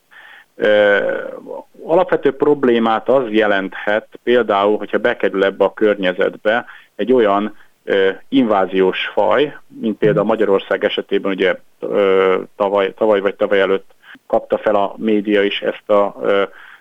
Alapvető 1.85 2.37
problémát 2.37 3.09
az 3.09 3.31
jelenthet 3.31 4.09
például, 4.23 4.79
hogyha 4.79 4.99
bekerül 4.99 5.45
ebbe 5.45 5.65
a 5.65 5.75
környezetbe 5.75 6.65
egy 6.97 7.13
olyan 7.13 7.57
inváziós 8.29 9.07
faj, 9.13 9.57
mint 9.67 9.99
például 9.99 10.27
Magyarország 10.27 10.85
esetében 10.85 11.33
ugye 11.33 11.57
tavaly, 12.57 12.95
tavaly 12.95 13.21
vagy 13.21 13.35
tavaly 13.35 13.61
előtt 13.61 13.91
kapta 14.27 14.59
fel 14.59 14.75
a 14.75 14.95
média 14.97 15.43
is 15.43 15.61
ezt 15.61 15.91
a, 15.91 16.17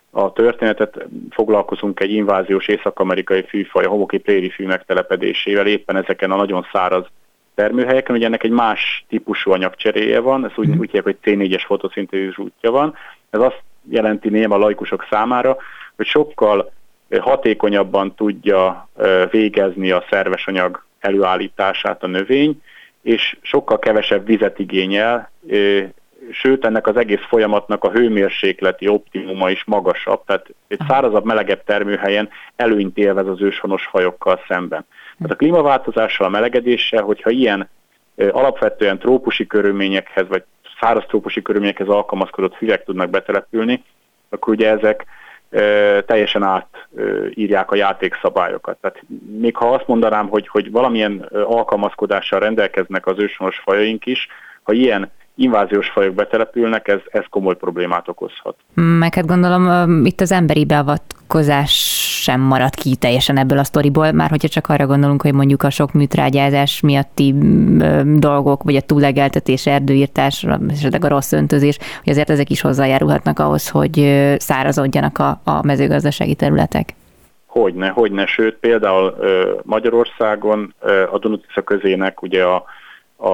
a 0.09 0.33
történetet. 0.33 1.05
Foglalkozunk 1.29 1.99
egy 1.99 2.11
inváziós 2.11 2.67
észak-amerikai 2.67 3.43
fűfaj, 3.43 3.85
a 3.85 3.89
homoki 3.89 4.17
préri 4.17 4.49
fű 4.49 4.65
megtelepedésével, 4.65 5.67
éppen 5.67 5.95
ezeken 5.95 6.31
a 6.31 6.35
nagyon 6.35 6.67
száraz 6.71 7.05
termőhelyeken, 7.55 8.15
ugye 8.15 8.25
ennek 8.25 8.43
egy 8.43 8.51
más 8.51 9.05
típusú 9.09 9.51
anyagcseréje 9.51 10.19
van, 10.19 10.45
ez 10.45 10.51
úgy, 10.55 10.67
mhm. 10.67 10.79
úgy 10.79 10.91
hívják, 10.91 11.03
hogy 11.03 11.17
C4-es 11.23 11.63
fotoszintézis 11.65 12.37
útja 12.37 12.71
van. 12.71 12.95
Ez 13.29 13.39
azt 13.39 13.61
jelenti 13.89 14.29
néma 14.29 14.55
a 14.55 14.57
laikusok 14.57 15.05
számára, 15.09 15.57
hogy 15.95 16.05
sokkal 16.05 16.71
hatékonyabban 17.19 18.15
tudja 18.15 18.89
végezni 19.31 19.91
a 19.91 20.03
szerves 20.09 20.47
anyag 20.47 20.85
előállítását 21.07 22.03
a 22.03 22.07
növény, 22.07 22.61
és 23.01 23.37
sokkal 23.41 23.79
kevesebb 23.79 24.25
vizet 24.25 24.59
igényel, 24.59 25.31
sőt 26.31 26.65
ennek 26.65 26.87
az 26.87 26.97
egész 26.97 27.25
folyamatnak 27.27 27.83
a 27.83 27.91
hőmérsékleti 27.91 28.87
optimuma 28.87 29.49
is 29.49 29.63
magasabb, 29.63 30.23
tehát 30.25 30.45
egy 30.67 30.79
szárazabb, 30.87 31.25
melegebb 31.25 31.63
termőhelyen 31.63 32.29
előnyt 32.55 32.97
élvez 32.97 33.27
az 33.27 33.41
őshonos 33.41 33.85
fajokkal 33.85 34.41
szemben. 34.47 34.85
Tehát 35.17 35.33
a 35.33 35.35
klímaváltozással, 35.35 36.25
a 36.25 36.29
melegedéssel, 36.29 37.03
hogyha 37.03 37.29
ilyen 37.29 37.69
alapvetően 38.31 38.99
trópusi 38.99 39.47
körülményekhez, 39.47 40.27
vagy 40.27 40.43
száraz 40.79 41.03
trópusi 41.07 41.41
körülményekhez 41.41 41.87
alkalmazkodott 41.87 42.55
füvek 42.55 42.83
tudnak 42.83 43.09
betelepülni, 43.09 43.83
akkor 44.29 44.53
ugye 44.53 44.69
ezek 44.69 45.05
teljesen 46.05 46.43
átírják 46.43 47.71
a 47.71 47.75
játékszabályokat. 47.75 48.77
Tehát 48.81 49.01
még 49.39 49.55
ha 49.55 49.73
azt 49.73 49.87
mondanám, 49.87 50.27
hogy, 50.29 50.47
hogy 50.47 50.71
valamilyen 50.71 51.29
alkalmazkodással 51.31 52.39
rendelkeznek 52.39 53.05
az 53.05 53.19
őshonos 53.19 53.59
fajaink 53.59 54.05
is, 54.05 54.27
ha 54.63 54.73
ilyen 54.73 55.11
inváziós 55.37 55.89
fajok 55.89 56.13
betelepülnek, 56.13 56.87
ez, 56.87 56.99
ez 57.11 57.23
komoly 57.29 57.55
problémát 57.55 58.07
okozhat. 58.07 58.55
Meg 58.73 59.13
hát 59.13 59.25
gondolom 59.25 60.05
itt 60.05 60.21
az 60.21 60.31
emberi 60.31 60.65
beavatkozás 60.65 61.71
sem 62.23 62.41
marad 62.41 62.75
ki 62.75 62.95
teljesen 62.95 63.37
ebből 63.37 63.57
a 63.57 63.63
sztoriból, 63.63 64.11
már 64.11 64.29
hogyha 64.29 64.47
csak 64.47 64.69
arra 64.69 64.85
gondolunk, 64.85 65.21
hogy 65.21 65.33
mondjuk 65.33 65.63
a 65.63 65.69
sok 65.69 65.93
műtrágyázás 65.93 66.81
miatti 66.81 67.33
dolgok, 68.05 68.63
vagy 68.63 68.75
a 68.75 68.81
túlegeltetés, 68.81 69.67
erdőírtás, 69.67 70.45
esetleg 70.69 71.05
a 71.05 71.07
rossz 71.07 71.31
öntözés, 71.31 71.77
hogy 72.03 72.11
azért 72.11 72.29
ezek 72.29 72.49
is 72.49 72.61
hozzájárulhatnak 72.61 73.39
ahhoz, 73.39 73.69
hogy 73.69 73.93
szárazodjanak 74.37 75.17
a, 75.17 75.41
a 75.43 75.65
mezőgazdasági 75.65 76.35
területek. 76.35 76.95
Hogyne, 77.45 77.87
hogyne, 77.87 78.25
sőt 78.25 78.55
például 78.55 79.15
Magyarországon 79.63 80.73
a 81.11 81.17
Dunatisza 81.17 81.61
közének 81.61 82.21
ugye 82.21 82.43
a 82.43 82.63
a, 83.17 83.29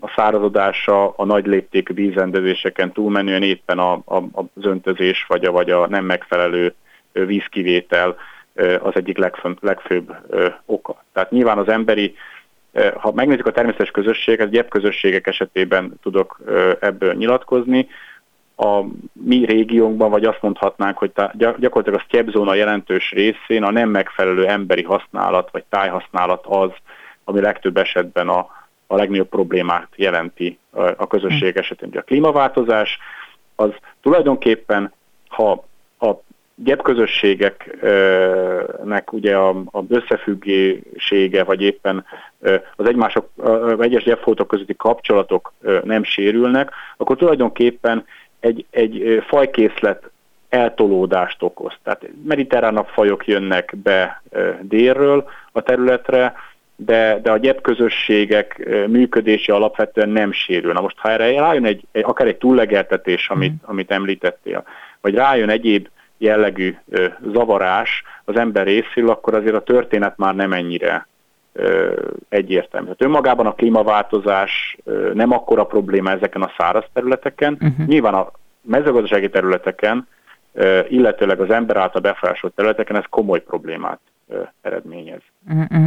a 0.00 0.12
szárazodása, 0.16 1.10
a 1.10 1.24
nagy 1.24 1.46
léptékű 1.46 1.94
vízrendezéseken 1.94 2.92
túlmenően 2.92 3.42
éppen 3.42 3.78
a, 3.78 3.92
a, 3.92 4.22
az 4.32 4.64
öntözés 4.64 5.24
vagy 5.28 5.44
a, 5.44 5.52
vagy 5.52 5.70
a 5.70 5.86
nem 5.88 6.04
megfelelő 6.04 6.74
vízkivétel 7.12 8.16
az 8.82 8.92
egyik 8.94 9.18
legfönt, 9.18 9.58
legfőbb 9.60 10.16
oka. 10.66 11.04
Tehát 11.12 11.30
nyilván 11.30 11.58
az 11.58 11.68
emberi, 11.68 12.14
ha 12.94 13.12
megnézzük 13.12 13.46
a 13.46 13.52
természetes 13.52 13.90
közösséget, 13.90 14.50
gyep 14.50 14.68
közösségek 14.68 15.26
esetében 15.26 15.92
tudok 16.02 16.40
ebből 16.80 17.14
nyilatkozni, 17.14 17.88
a 18.56 18.84
mi 19.12 19.44
régiónkban, 19.44 20.10
vagy 20.10 20.24
azt 20.24 20.42
mondhatnánk, 20.42 20.98
hogy 20.98 21.12
gyakorlatilag 21.36 22.00
a 22.00 22.04
sztyepzóna 22.06 22.54
jelentős 22.54 23.10
részén 23.10 23.62
a 23.62 23.70
nem 23.70 23.88
megfelelő 23.88 24.46
emberi 24.46 24.82
használat, 24.82 25.50
vagy 25.50 25.64
tájhasználat 25.68 26.46
az, 26.46 26.70
ami 27.24 27.40
legtöbb 27.40 27.76
esetben 27.76 28.28
a, 28.28 28.50
a 28.92 28.96
legnagyobb 28.96 29.28
problémát 29.28 29.88
jelenti 29.96 30.58
a 30.96 31.06
közösség 31.06 31.56
esetén. 31.56 31.88
Ugye 31.88 31.98
a 31.98 32.02
klímaváltozás 32.02 32.98
az 33.56 33.70
tulajdonképpen, 34.02 34.92
ha 35.28 35.64
a 36.00 36.10
gyepközösségeknek 36.54 39.12
ugye 39.12 39.36
a, 39.36 39.48
a 39.48 39.82
összefüggésége, 39.88 41.44
vagy 41.44 41.62
éppen 41.62 42.04
az 42.76 42.86
egymások, 42.86 43.28
egyes 43.78 44.04
gyepfótok 44.04 44.48
közötti 44.48 44.76
kapcsolatok 44.76 45.52
nem 45.84 46.04
sérülnek, 46.04 46.70
akkor 46.96 47.16
tulajdonképpen 47.16 48.04
egy, 48.40 48.66
egy 48.70 49.22
fajkészlet 49.26 50.10
eltolódást 50.48 51.42
okoz. 51.42 51.72
Tehát 51.82 52.08
mediterránabb 52.24 52.86
fajok 52.86 53.26
jönnek 53.26 53.74
be 53.82 54.22
délről 54.60 55.30
a 55.52 55.60
területre, 55.60 56.34
de, 56.84 57.20
de 57.22 57.30
a 57.30 57.36
gyepközösségek 57.36 58.68
működése 58.86 59.54
alapvetően 59.54 60.08
nem 60.08 60.32
sérül. 60.32 60.72
Na 60.72 60.80
most, 60.80 60.98
ha 60.98 61.10
erre 61.10 61.40
rájön 61.40 61.64
egy, 61.64 61.84
egy 61.92 62.04
akár 62.06 62.26
egy 62.26 62.36
túllegeltetés, 62.36 63.28
amit, 63.28 63.52
mm. 63.52 63.56
amit 63.62 63.90
említettél, 63.90 64.64
vagy 65.00 65.14
rájön 65.14 65.48
egyéb 65.48 65.88
jellegű 66.18 66.76
ö, 66.90 67.06
zavarás 67.32 68.02
az 68.24 68.36
ember 68.36 68.66
részéről, 68.66 69.10
akkor 69.10 69.34
azért 69.34 69.54
a 69.54 69.62
történet 69.62 70.16
már 70.16 70.34
nem 70.34 70.52
ennyire 70.52 71.06
ö, 71.52 71.92
egyértelmű. 72.28 72.86
Tehát 72.86 73.02
önmagában 73.02 73.46
a 73.46 73.54
klímaváltozás 73.54 74.76
ö, 74.84 75.10
nem 75.14 75.32
akkora 75.32 75.64
probléma 75.64 76.10
ezeken 76.10 76.42
a 76.42 76.52
száraz 76.58 76.84
területeken. 76.92 77.52
Uh-huh. 77.52 77.86
Nyilván 77.86 78.14
a 78.14 78.30
mezőgazdasági 78.60 79.28
területeken, 79.28 80.08
ö, 80.52 80.80
illetőleg 80.88 81.40
az 81.40 81.50
ember 81.50 81.76
által 81.76 82.00
befolyásolt 82.00 82.54
területeken 82.54 82.96
ez 82.96 83.04
komoly 83.10 83.42
problémát 83.42 84.00
eredményez. 84.62 85.20
Uh-uh. 85.50 85.86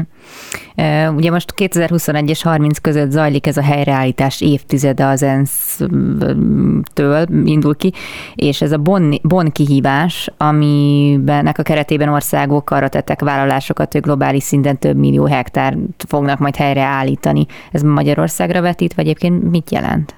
Ugye 1.15 1.31
most 1.31 1.53
2021 1.53 2.29
és 2.29 2.43
30 2.43 2.77
között 2.77 3.09
zajlik 3.09 3.47
ez 3.47 3.57
a 3.57 3.63
helyreállítás 3.63 4.41
évtizede 4.41 5.05
az 5.05 5.23
ENSZ-től 5.23 7.25
indul 7.45 7.75
ki, 7.75 7.91
és 8.35 8.61
ez 8.61 8.71
a 8.71 8.77
Bonn, 8.77 9.13
bon 9.21 9.51
kihívás, 9.51 10.29
amiben 10.37 11.47
a 11.47 11.63
keretében 11.63 12.09
országok 12.09 12.71
arra 12.71 12.87
tettek 12.87 13.21
vállalásokat, 13.21 13.91
hogy 13.91 14.01
globális 14.01 14.43
szinten 14.43 14.79
több 14.79 14.97
millió 14.97 15.25
hektár 15.25 15.77
fognak 16.07 16.39
majd 16.39 16.55
helyreállítani. 16.55 17.45
Ez 17.71 17.81
Magyarországra 17.81 18.61
vetít, 18.61 18.93
vagy 18.93 19.05
egyébként 19.05 19.51
mit 19.51 19.71
jelent? 19.71 20.15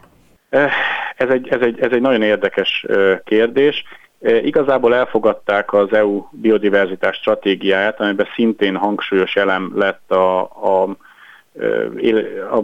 Ez 1.17 1.29
egy, 1.29 1.47
ez 1.47 1.61
egy, 1.61 1.79
ez 1.79 1.91
egy 1.91 2.01
nagyon 2.01 2.21
érdekes 2.21 2.85
kérdés. 3.23 3.83
Igazából 4.21 4.95
elfogadták 4.95 5.73
az 5.73 5.93
EU 5.93 6.25
biodiverzitás 6.31 7.15
stratégiáját, 7.15 7.99
amiben 7.99 8.27
szintén 8.35 8.75
hangsúlyos 8.75 9.35
elem 9.35 9.71
lett 9.75 10.11
a, 10.11 10.39
a, 10.41 10.83
a, 12.51 12.63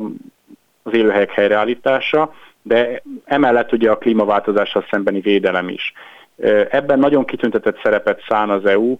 az 0.83 0.93
élőhelyek 0.93 1.31
helyreállítása, 1.31 2.33
de 2.61 3.01
emellett 3.25 3.71
ugye 3.71 3.91
a 3.91 3.97
klímaváltozással 3.97 4.85
szembeni 4.89 5.19
védelem 5.19 5.69
is. 5.69 5.93
Ebben 6.69 6.99
nagyon 6.99 7.25
kitüntetett 7.25 7.79
szerepet 7.83 8.23
szán 8.27 8.49
az 8.49 8.65
EU 8.65 8.97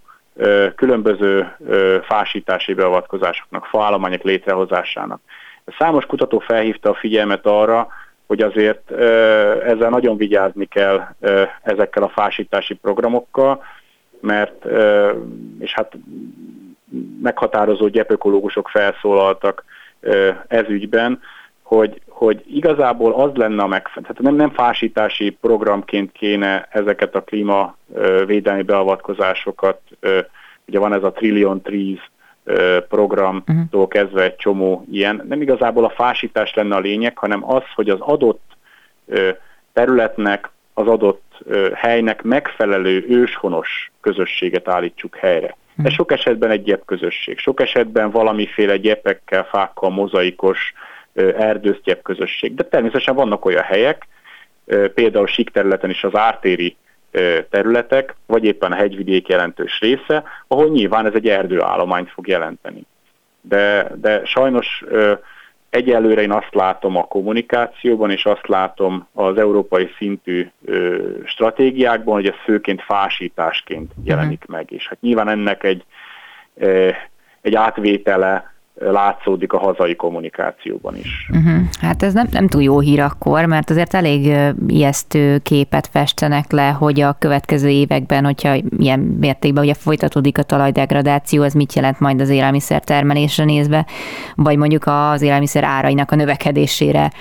különböző 0.76 1.56
fásítási 2.04 2.74
beavatkozásoknak, 2.74 3.66
faállományok 3.66 4.22
létrehozásának. 4.22 5.22
Számos 5.78 6.06
kutató 6.06 6.40
felhívta 6.40 6.90
a 6.90 6.94
figyelmet 6.94 7.46
arra, 7.46 7.88
hogy 8.28 8.42
azért 8.42 8.92
ezzel 9.62 9.90
nagyon 9.90 10.18
vigyázni 10.18 10.66
kell 10.66 11.08
ezekkel 11.62 12.04
a 12.04 12.10
fásítási 12.10 12.74
programokkal, 12.74 13.64
mert, 14.20 14.66
és 15.60 15.74
hát 15.74 15.98
meghatározó 17.22 17.88
gyepökológusok 17.88 18.70
felszólaltak 18.70 19.64
ez 20.48 20.66
ügyben, 20.68 21.20
hogy, 21.62 22.02
hogy 22.08 22.44
igazából 22.48 23.14
az 23.14 23.32
lenne 23.34 23.64
a 23.64 23.68
megfelelő, 23.68 24.02
tehát 24.02 24.22
nem, 24.22 24.36
nem 24.36 24.50
fásítási 24.50 25.38
programként 25.42 26.12
kéne 26.12 26.68
ezeket 26.72 27.16
a 27.16 27.24
klímavédelmi 27.24 28.62
beavatkozásokat, 28.62 29.82
ugye 30.68 30.80
van 30.80 30.94
ez 30.94 31.04
a 31.04 31.12
Trillion 31.12 31.62
Trees 31.62 32.12
programtól 32.90 33.66
uh-huh. 33.66 33.88
kezdve 33.88 34.24
egy 34.24 34.36
csomó 34.36 34.86
ilyen. 34.92 35.24
Nem 35.28 35.42
igazából 35.42 35.86
a 35.86 35.90
fásítás 35.90 36.54
lenne 36.54 36.76
a 36.76 36.80
lényeg, 36.80 37.18
hanem 37.18 37.52
az, 37.52 37.64
hogy 37.76 37.90
az 37.90 38.00
adott 38.00 38.58
területnek, 39.74 40.50
az 40.74 40.88
adott 40.88 41.22
helynek 41.74 42.22
megfelelő 42.22 43.06
őshonos 43.08 43.92
közösséget 44.02 44.68
állítsuk 44.68 45.16
helyre. 45.16 45.48
Ez 45.48 45.56
uh-huh. 45.78 45.94
sok 45.94 46.12
esetben 46.12 46.50
egy 46.50 46.64
gyep 46.64 46.86
közösség, 46.86 47.38
sok 47.38 47.62
esetben 47.62 48.12
valamiféle 48.12 48.78
gyepekkel, 48.78 49.44
fákkal, 49.44 49.90
mozaikos 49.90 50.74
erdősztyep 51.38 52.02
közösség. 52.02 52.56
De 52.56 52.64
természetesen 52.64 53.16
vannak 53.16 53.46
olyan 53.46 53.64
helyek, 53.64 54.08
például 54.94 55.28
sík 55.28 55.50
területen 55.50 55.90
is 55.90 56.04
az 56.04 56.16
ártéri 56.16 56.76
területek, 57.50 58.16
vagy 58.26 58.44
éppen 58.44 58.72
a 58.72 58.76
hegyvidék 58.76 59.28
jelentős 59.28 59.80
része, 59.80 60.24
ahol 60.48 60.70
nyilván 60.70 61.06
ez 61.06 61.14
egy 61.14 61.28
erdőállományt 61.28 62.10
fog 62.10 62.28
jelenteni. 62.28 62.86
De, 63.42 63.92
de 63.96 64.26
sajnos 64.26 64.84
egyelőre 65.70 66.22
én 66.22 66.32
azt 66.32 66.54
látom 66.54 66.98
a 66.98 67.04
kommunikációban, 67.04 68.12
és 68.12 68.26
azt 68.26 68.48
látom 68.48 69.08
az 69.14 69.38
európai 69.38 69.90
szintű 69.98 70.50
stratégiákban, 71.26 72.14
hogy 72.14 72.28
ez 72.28 72.36
főként 72.44 72.82
fásításként 72.82 73.92
mhm. 73.96 74.08
jelenik 74.08 74.46
meg. 74.46 74.72
És 74.72 74.88
hát 74.88 75.02
nyilván 75.02 75.28
ennek 75.28 75.64
egy, 75.64 75.86
egy 77.42 77.56
átvétele 77.56 78.53
látszódik 78.76 79.54
a 79.54 79.58
hazai 79.58 79.96
kommunikációban 79.96 80.96
is. 80.96 81.30
Uh-huh. 81.30 81.62
Hát 81.82 82.04
ez 82.04 82.14
nem, 82.14 82.28
nem 82.32 82.48
túl 82.48 82.64
jó 82.64 82.80
hír 82.80 83.00
akkor, 83.00 83.46
mert 83.46 83.70
azért 83.70 83.94
elég 83.94 84.36
ijesztő 84.68 85.38
képet 85.38 85.88
festenek 85.88 86.52
le, 86.52 86.70
hogy 86.70 87.02
a 87.02 87.16
következő 87.20 87.70
években, 87.70 88.24
hogyha 88.26 88.56
ilyen 88.78 89.00
mértékben 89.00 89.64
ugye 89.64 89.74
folytatódik 89.74 90.38
a 90.38 90.44
talajdegradáció, 90.44 91.44
az 91.44 91.54
mit 91.54 91.74
jelent 91.74 92.00
majd 92.00 92.22
az 92.22 92.30
élelmiszer 92.30 92.82
termelésre 92.84 93.44
nézve, 93.44 93.86
vagy 94.36 94.58
mondjuk 94.58 94.84
az 94.86 95.22
élelmiszer 95.22 95.64
árainak 95.64 96.12
a 96.12 96.16
növekedésére 96.16 97.12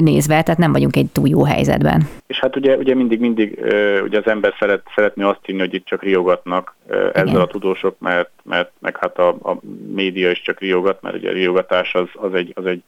nézve, 0.00 0.42
tehát 0.42 0.58
nem 0.58 0.72
vagyunk 0.72 0.96
egy 0.96 1.08
túl 1.12 1.28
jó 1.28 1.44
helyzetben. 1.44 2.08
Hát 2.40 2.56
ugye, 2.56 2.76
ugye 2.76 2.94
mindig, 2.94 3.20
mindig 3.20 3.58
ugye 4.02 4.18
az 4.18 4.26
ember 4.26 4.54
szeret, 4.58 4.82
szeretné 4.94 5.24
azt 5.24 5.40
hinni, 5.42 5.58
hogy 5.58 5.74
itt 5.74 5.84
csak 5.84 6.02
riogatnak 6.02 6.74
ezzel 6.88 7.26
Igen. 7.26 7.40
a 7.40 7.46
tudósok, 7.46 7.98
mert, 7.98 8.30
mert 8.42 8.70
meg 8.78 8.96
hát 8.96 9.18
a, 9.18 9.28
a 9.28 9.58
média 9.94 10.30
is 10.30 10.42
csak 10.42 10.60
riogat, 10.60 11.02
mert 11.02 11.16
ugye 11.16 11.28
a 11.28 11.32
riogatás 11.32 11.94
az, 11.94 12.08
az, 12.14 12.34
egy, 12.34 12.52
az 12.54 12.66
egy 12.66 12.82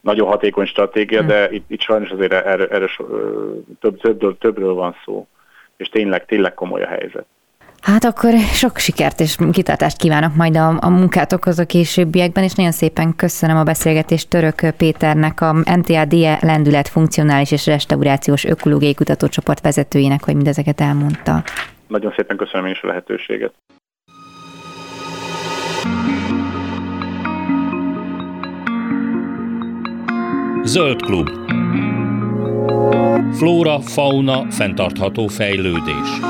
nagyon 0.00 0.28
hatékony 0.28 0.66
stratégia, 0.66 1.18
hmm. 1.18 1.28
de 1.28 1.50
itt, 1.50 1.70
itt 1.70 1.80
sajnos 1.80 2.10
azért 2.10 2.32
erről, 2.32 2.68
erről 2.70 2.88
több, 3.80 4.00
többről, 4.00 4.38
többről 4.38 4.74
van 4.74 4.96
szó, 5.04 5.26
és 5.76 5.88
tényleg, 5.88 6.24
tényleg 6.24 6.54
komoly 6.54 6.82
a 6.82 6.88
helyzet. 6.88 7.26
Hát 7.92 8.04
akkor 8.04 8.32
sok 8.34 8.78
sikert 8.78 9.20
és 9.20 9.36
kitartást 9.52 9.96
kívánok 9.96 10.34
majd 10.34 10.56
a, 10.56 10.76
a 10.80 10.88
munkátokhoz 10.88 11.58
a 11.58 11.66
későbbiekben, 11.66 12.44
és 12.44 12.52
nagyon 12.52 12.72
szépen 12.72 13.16
köszönöm 13.16 13.56
a 13.56 13.62
beszélgetést 13.62 14.28
Török 14.28 14.70
Péternek, 14.76 15.40
a 15.40 15.52
MTADE 15.52 16.38
lendület 16.40 16.88
funkcionális 16.88 17.52
és 17.52 17.66
restaurációs 17.66 18.44
ökológiai 18.44 18.94
kutatócsoport 18.94 19.60
vezetőjének, 19.60 20.24
hogy 20.24 20.34
mindezeket 20.34 20.80
elmondta. 20.80 21.42
Nagyon 21.86 22.12
szépen 22.16 22.36
köszönöm 22.36 22.66
én 22.66 22.72
is 22.72 22.82
a 22.82 22.86
lehetőséget. 22.86 23.52
Zöld 30.62 31.02
klub. 31.02 31.28
Flóra, 33.32 33.80
fauna, 33.80 34.50
fenntartható 34.50 35.26
fejlődés. 35.26 36.20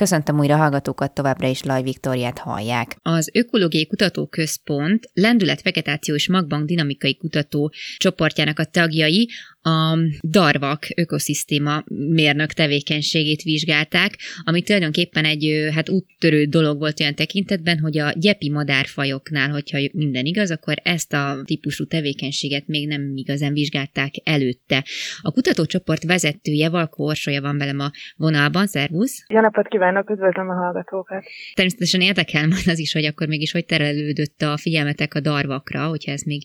Köszöntöm 0.00 0.38
újra 0.38 0.56
hallgatókat, 0.56 1.14
továbbra 1.14 1.48
is 1.48 1.62
Laj 1.62 1.82
Viktoriát 1.82 2.38
hallják. 2.38 2.96
Az 3.02 3.30
Ökológiai 3.34 3.86
Kutatóközpont 3.86 5.10
lendület, 5.12 5.62
vegetáció 5.62 6.14
és 6.14 6.28
magbank 6.28 6.66
dinamikai 6.66 7.16
kutató 7.16 7.72
csoportjának 7.96 8.58
a 8.58 8.64
tagjai 8.64 9.30
a 9.62 9.98
darvak 10.22 10.86
ökoszisztéma 10.96 11.82
mérnök 12.08 12.52
tevékenységét 12.52 13.42
vizsgálták, 13.42 14.18
ami 14.44 14.62
tulajdonképpen 14.62 15.24
egy 15.24 15.68
hát 15.74 15.88
úttörő 15.88 16.44
dolog 16.44 16.78
volt 16.78 17.00
olyan 17.00 17.14
tekintetben, 17.14 17.78
hogy 17.78 17.98
a 17.98 18.12
gyepi 18.16 18.50
madárfajoknál, 18.50 19.50
hogyha 19.50 19.78
minden 19.92 20.24
igaz, 20.24 20.50
akkor 20.50 20.74
ezt 20.82 21.12
a 21.12 21.42
típusú 21.44 21.84
tevékenységet 21.84 22.66
még 22.66 22.88
nem 22.88 23.12
igazán 23.14 23.52
vizsgálták 23.52 24.10
előtte. 24.24 24.84
A 25.22 25.30
kutatócsoport 25.30 26.04
vezetője, 26.04 26.68
Valkó 26.68 27.04
Orsolya 27.04 27.40
van 27.40 27.58
velem 27.58 27.78
a 27.78 27.90
vonalban, 28.16 28.66
szervusz! 28.66 29.24
Jó 29.28 29.40
napot 29.40 29.68
kívánok, 29.68 30.10
üdvözlöm 30.10 30.48
a 30.48 30.54
hallgatókat! 30.54 31.24
Természetesen 31.54 32.00
érdekel 32.00 32.46
majd 32.46 32.66
az 32.66 32.78
is, 32.78 32.92
hogy 32.92 33.04
akkor 33.04 33.26
mégis 33.26 33.52
hogy 33.52 33.64
terelődött 33.64 34.42
a 34.42 34.56
figyelmetek 34.56 35.14
a 35.14 35.20
darvakra, 35.20 35.86
hogyha 35.86 36.12
ezt 36.12 36.24
még 36.24 36.42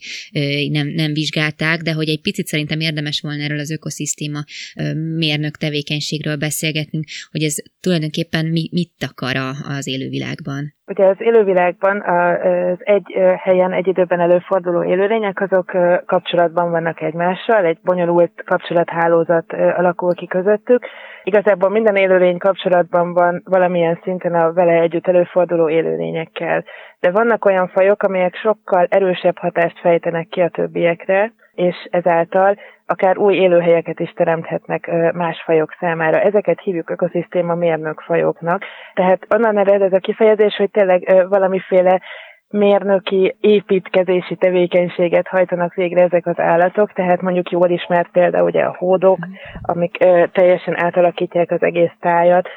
nem, 0.71 0.87
nem 0.87 1.13
vizsgálták, 1.13 1.81
de 1.81 1.93
hogy 1.93 2.09
egy 2.09 2.21
picit 2.21 2.47
szerintem 2.47 2.79
érdemes 2.79 3.04
érdemes 3.05 3.21
volna 3.21 3.43
erről 3.43 3.59
az 3.59 3.71
ökoszisztéma 3.71 4.41
mérnök 5.23 5.55
tevékenységről 5.63 6.37
beszélgetnünk, 6.47 7.05
hogy 7.31 7.43
ez 7.43 7.55
tulajdonképpen 7.85 8.45
mit 8.79 8.99
akar 9.09 9.35
az 9.77 9.87
élővilágban. 9.87 10.73
Ugye 10.87 11.05
az 11.05 11.19
élővilágban 11.19 12.01
az 12.01 12.77
egy 12.79 13.07
helyen 13.37 13.73
egy 13.73 13.87
időben 13.87 14.19
előforduló 14.19 14.83
élőlények, 14.83 15.41
azok 15.41 15.71
kapcsolatban 16.05 16.71
vannak 16.71 17.01
egymással, 17.01 17.65
egy 17.65 17.77
bonyolult 17.83 18.43
kapcsolathálózat 18.45 19.53
alakul 19.53 20.13
ki 20.13 20.27
közöttük. 20.27 20.85
Igazából 21.23 21.69
minden 21.69 21.95
élőlény 21.95 22.37
kapcsolatban 22.37 23.13
van 23.13 23.41
valamilyen 23.45 23.99
szinten 24.03 24.33
a 24.35 24.53
vele 24.53 24.81
együtt 24.81 25.07
előforduló 25.07 25.69
élőlényekkel. 25.69 26.63
De 26.99 27.11
vannak 27.11 27.45
olyan 27.45 27.67
fajok, 27.67 28.03
amelyek 28.03 28.35
sokkal 28.35 28.87
erősebb 28.89 29.37
hatást 29.37 29.79
fejtenek 29.79 30.27
ki 30.27 30.41
a 30.41 30.49
többiekre, 30.49 31.33
és 31.55 31.87
ezáltal 31.91 32.57
akár 32.85 33.17
új 33.17 33.35
élőhelyeket 33.35 33.99
is 33.99 34.09
teremthetnek 34.09 34.91
más 35.13 35.41
fajok 35.45 35.75
számára. 35.79 36.19
Ezeket 36.19 36.59
hívjuk 36.61 36.89
ökoszisztéma 36.89 37.55
mérnök 37.55 38.01
fajoknak. 38.01 38.63
Tehát 38.93 39.25
onnan 39.35 39.57
ered 39.57 39.81
ez 39.81 39.93
a 39.93 39.99
kifejezés, 39.99 40.55
hogy 40.55 40.71
tényleg 40.71 41.27
valamiféle 41.29 42.01
mérnöki 42.49 43.35
építkezési 43.39 44.35
tevékenységet 44.35 45.27
hajtanak 45.27 45.73
végre 45.73 46.01
ezek 46.01 46.25
az 46.25 46.39
állatok, 46.39 46.93
tehát 46.93 47.21
mondjuk 47.21 47.51
jól 47.51 47.69
ismert 47.69 48.09
példa 48.11 48.43
ugye 48.43 48.63
a 48.63 48.75
hódok, 48.77 49.17
amik 49.61 49.97
teljesen 50.31 50.79
átalakítják 50.79 51.51
az 51.51 51.61
egész 51.61 51.93
tájat, 51.99 52.47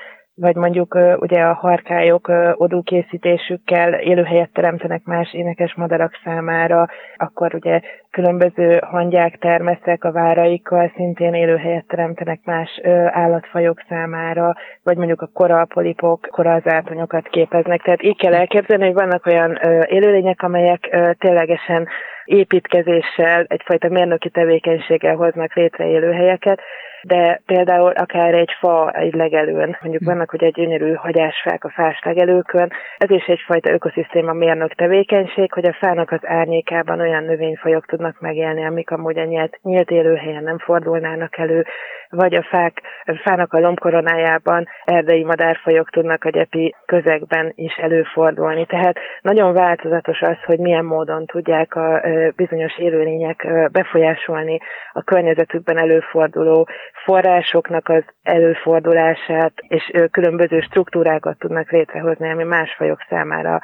vagy 0.41 0.57
mondjuk 0.57 0.99
ugye 1.19 1.43
a 1.43 1.53
harkályok 1.55 2.33
odúkészítésükkel 2.55 3.95
élőhelyet 3.95 4.53
teremtenek 4.53 5.05
más 5.05 5.35
énekes 5.35 5.75
madarak 5.75 6.21
számára, 6.25 6.89
akkor 7.17 7.55
ugye 7.55 7.81
különböző 8.11 8.79
hangyák, 8.83 9.39
termeszek 9.39 10.05
a 10.05 10.13
váraikkal 10.13 10.93
szintén 10.97 11.35
élőhelyet 11.35 11.87
teremtenek 11.87 12.41
más 12.45 12.81
állatfajok 13.07 13.83
számára, 13.89 14.55
vagy 14.83 14.97
mondjuk 14.97 15.23
a 15.23 15.31
koralpolipok 15.33 16.29
koralzátonyokat 16.31 17.29
képeznek. 17.29 17.83
Tehát 17.83 18.03
így 18.03 18.19
kell 18.19 18.35
elképzelni, 18.35 18.85
hogy 18.85 18.95
vannak 18.95 19.27
olyan 19.27 19.59
élőlények, 19.87 20.43
amelyek 20.43 20.97
ténylegesen 21.19 21.89
építkezéssel, 22.25 23.45
egyfajta 23.49 23.89
mérnöki 23.89 24.31
tevékenységgel 24.31 25.17
hoznak 25.17 25.55
létre 25.55 25.87
élőhelyeket, 25.87 26.61
de 27.03 27.41
például 27.47 27.91
akár 27.91 28.35
egy 28.35 28.51
fa 28.59 28.91
egy 28.91 29.15
legelőn, 29.15 29.77
mondjuk 29.81 30.03
hm. 30.03 30.09
vannak 30.09 30.33
ugye 30.33 30.47
egy 30.47 30.53
gyönyörű 30.53 30.93
hagyásfák 30.93 31.65
a 31.65 31.71
fás 31.71 32.01
legelőkön, 32.05 32.73
ez 32.97 33.11
is 33.11 33.25
egyfajta 33.25 33.73
ökoszisztéma 33.73 34.33
mérnök 34.33 34.75
tevékenység, 34.75 35.53
hogy 35.53 35.67
a 35.67 35.77
fának 35.81 36.11
az 36.11 36.21
árnyékában 36.23 37.01
olyan 37.01 37.25
növényfajok 37.25 37.87
tudnak 37.87 38.21
megélni, 38.21 38.65
amik 38.65 38.91
amúgy 38.91 39.19
a 39.19 39.25
nyílt, 39.25 39.59
nyílt 39.63 39.91
élőhelyen 39.91 40.43
nem 40.43 40.59
fordulnának 40.59 41.39
elő, 41.39 41.65
vagy 42.11 42.35
a 42.35 42.43
fák, 42.43 42.83
a 43.05 43.21
fának 43.25 43.53
a 43.53 43.61
lombkoronájában 43.61 44.69
erdei 44.85 45.25
madárfajok 45.25 45.91
tudnak 45.91 46.25
a 46.25 46.31
gyepi 46.31 46.75
közegben 46.87 47.53
is 47.55 47.75
előfordulni. 47.77 48.67
Tehát 48.67 48.99
nagyon 49.23 49.53
változatos 49.53 50.21
az, 50.21 50.37
hogy 50.45 50.59
milyen 50.59 50.85
módon 50.85 51.27
tudják 51.27 51.75
a 51.75 52.01
bizonyos 52.37 52.79
élőlények 52.79 53.47
befolyásolni 53.73 54.59
a 54.93 55.03
környezetükben 55.03 55.79
előforduló 55.79 56.69
forrásoknak 57.05 57.89
az 57.89 58.05
előfordulását, 58.23 59.53
és 59.69 59.93
különböző 60.11 60.61
struktúrákat 60.61 61.39
tudnak 61.39 61.71
létrehozni, 61.71 62.31
ami 62.31 62.45
más 62.45 62.75
fajok 62.75 63.01
számára 63.09 63.61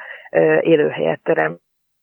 élőhelyet 0.59 1.21
terem. 1.23 1.59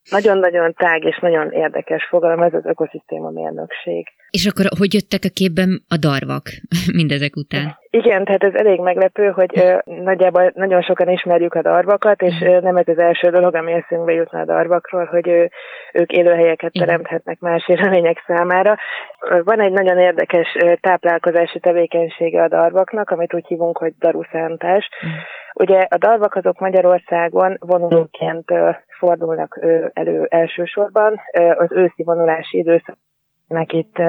Nagyon-nagyon 0.09 0.73
tág 0.73 1.03
és 1.03 1.19
nagyon 1.19 1.51
érdekes 1.51 2.05
fogalom, 2.05 2.41
ez 2.41 2.53
az 2.53 2.65
ökoszisztéma 2.65 3.29
mérnökség. 3.29 4.07
És 4.37 4.45
akkor 4.45 4.65
hogy 4.77 4.93
jöttek 4.93 5.23
a 5.29 5.35
képben 5.39 5.69
a 5.95 5.97
darvak 5.97 6.45
mindezek 6.99 7.35
után? 7.35 7.65
Igen, 7.89 8.25
tehát 8.25 8.43
ez 8.43 8.53
elég 8.53 8.79
meglepő, 8.79 9.29
hogy 9.29 9.51
ö, 9.59 9.77
nagyjából 9.85 10.51
nagyon 10.55 10.81
sokan 10.81 11.09
ismerjük 11.09 11.53
a 11.53 11.61
darvakat, 11.61 12.21
és 12.21 12.41
ö, 12.41 12.59
nem 12.59 12.75
ez 12.75 12.87
az 12.87 12.97
első 12.97 13.29
dolog, 13.29 13.55
ami 13.55 13.71
eszünkbe 13.71 14.13
jutna 14.13 14.39
a 14.39 14.45
darvakról, 14.45 15.05
hogy 15.05 15.29
ö, 15.29 15.45
ők 15.93 16.11
élőhelyeket 16.11 16.73
Igen. 16.73 16.87
teremthetnek 16.87 17.39
más 17.39 17.67
élőlények 17.67 18.23
számára. 18.27 18.77
Van 19.43 19.59
egy 19.61 19.71
nagyon 19.71 19.97
érdekes 19.97 20.47
táplálkozási 20.81 21.59
tevékenysége 21.59 22.43
a 22.43 22.47
darvaknak, 22.47 23.09
amit 23.09 23.33
úgy 23.33 23.47
hívunk, 23.47 23.77
hogy 23.77 23.93
daruszántás. 23.99 24.89
Igen. 25.01 25.15
Ugye 25.53 25.79
a 25.89 25.97
darvak 25.97 26.35
azok 26.35 26.59
Magyarországon 26.59 27.57
vonulóként 27.59 28.51
fordulnak 28.99 29.59
elő 29.93 30.25
elsősorban. 30.29 31.19
Az 31.57 31.71
őszi 31.71 32.03
vonulási 32.03 32.57
időszak 32.57 32.97
itt 33.73 34.01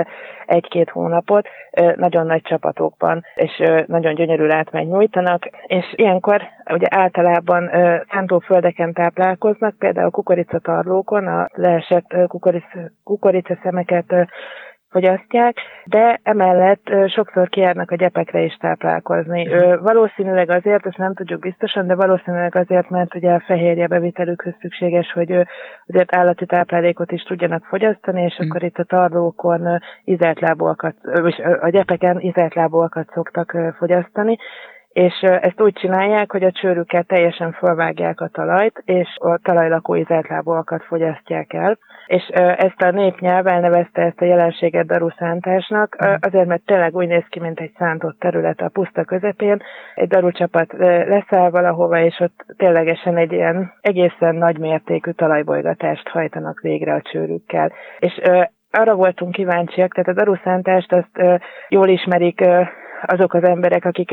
egy-két 0.47 0.91
hónapot 0.91 1.49
nagyon 1.97 2.27
nagy 2.27 2.43
csapatokban, 2.43 3.25
és 3.35 3.63
nagyon 3.87 4.15
gyönyörű 4.15 4.47
látmány 4.47 4.87
nyújtanak, 4.87 5.51
és 5.67 5.93
ilyenkor 5.95 6.43
ugye 6.73 6.87
általában 6.91 7.71
szántóföldeken 8.11 8.93
táplálkoznak, 8.93 9.79
például 9.79 10.11
kukoricatarlókon, 10.11 11.27
a 11.27 11.49
leesett 11.53 12.17
kukorica, 12.27 12.79
kukoricaszemeket 13.05 14.29
fogyasztják, 14.95 15.57
de 15.85 16.21
emellett 16.23 16.91
sokszor 17.07 17.49
kijárnak 17.49 17.91
a 17.91 17.97
gyepekre 17.97 18.41
is 18.41 18.57
táplálkozni. 18.57 19.49
Valószínűleg 19.81 20.51
azért, 20.51 20.87
ezt 20.87 20.97
nem 20.97 21.15
tudjuk 21.15 21.41
biztosan, 21.41 21.87
de 21.87 21.95
valószínűleg 21.95 22.57
azért, 22.57 22.91
mert 22.91 23.15
ugye 23.15 23.31
a 23.33 23.45
fehérje 23.47 23.87
bevitelükhöz 23.87 24.55
szükséges, 24.61 25.13
hogy 25.13 25.33
azért 25.87 26.15
állati 26.17 26.47
táplálékot 26.47 27.13
is 27.13 27.23
tudjanak 27.23 27.65
fogyasztani, 27.65 28.23
és 28.23 28.39
akkor 28.39 28.63
itt 28.63 28.79
a 28.79 28.85
tarlókon 28.85 29.81
izeltlábúakat, 30.05 30.95
vagy 31.03 31.43
a 31.61 31.69
gyepeken 31.69 32.21
izeltlábúakat 32.21 33.11
szoktak 33.15 33.57
fogyasztani, 33.79 34.37
és 34.95 35.21
ezt 35.21 35.61
úgy 35.61 35.73
csinálják, 35.73 36.33
hogy 36.33 36.45
a 36.45 36.53
csőrükkel 36.53 37.03
teljesen 37.03 37.53
fölvágják 37.53 38.21
a 38.21 38.29
talajt, 38.29 38.83
és 38.85 39.09
a 39.21 39.39
talajlakó 39.43 39.95
izeltlábúakat 39.95 40.83
fogyasztják 40.85 41.53
el. 41.53 41.79
És 42.07 42.23
ezt 42.57 42.83
a 42.83 42.91
népnyelv 42.91 43.47
elnevezte 43.47 44.03
ezt 44.03 44.21
a 44.21 44.25
jelenséget 44.25 44.87
daruszántásnak, 44.87 45.97
azért, 46.21 46.47
mert 46.47 46.65
tényleg 46.65 46.95
úgy 46.95 47.07
néz 47.07 47.25
ki, 47.29 47.41
mint 47.41 47.61
egy 47.61 47.73
szántott 47.79 48.19
terület 48.19 48.61
a 48.61 48.69
puszta 48.69 49.05
közepén. 49.05 49.63
Egy 49.95 50.09
darucsapat 50.09 50.73
leszáll 51.09 51.51
valahova, 51.51 51.99
és 51.99 52.21
ott 52.21 52.45
ténylegesen 52.57 53.17
egy 53.17 53.33
ilyen 53.33 53.73
egészen 53.81 54.35
nagy 54.35 54.59
mértékű 54.59 55.11
talajbolygatást 55.11 56.09
hajtanak 56.09 56.61
végre 56.61 56.95
a 56.95 57.03
csőrükkel. 57.03 57.73
És 57.99 58.21
arra 58.71 58.95
voltunk 58.95 59.33
kíváncsiak, 59.33 59.95
tehát 59.95 60.09
a 60.09 60.25
daruszántást 60.25 60.93
azt 60.93 61.43
jól 61.69 61.89
ismerik 61.89 62.45
azok 63.07 63.35
az 63.35 63.45
emberek, 63.45 63.85
akik 63.85 64.11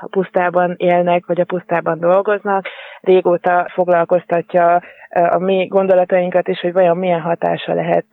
a 0.00 0.06
pusztában 0.10 0.74
élnek, 0.76 1.26
vagy 1.26 1.40
a 1.40 1.44
pusztában 1.44 1.98
dolgoznak, 2.00 2.66
régóta 3.00 3.68
foglalkoztatja 3.72 4.82
a 5.10 5.38
mi 5.38 5.66
gondolatainkat 5.66 6.48
is, 6.48 6.60
hogy 6.60 6.72
vajon 6.72 6.96
milyen 6.96 7.20
hatása 7.20 7.74
lehet 7.74 8.04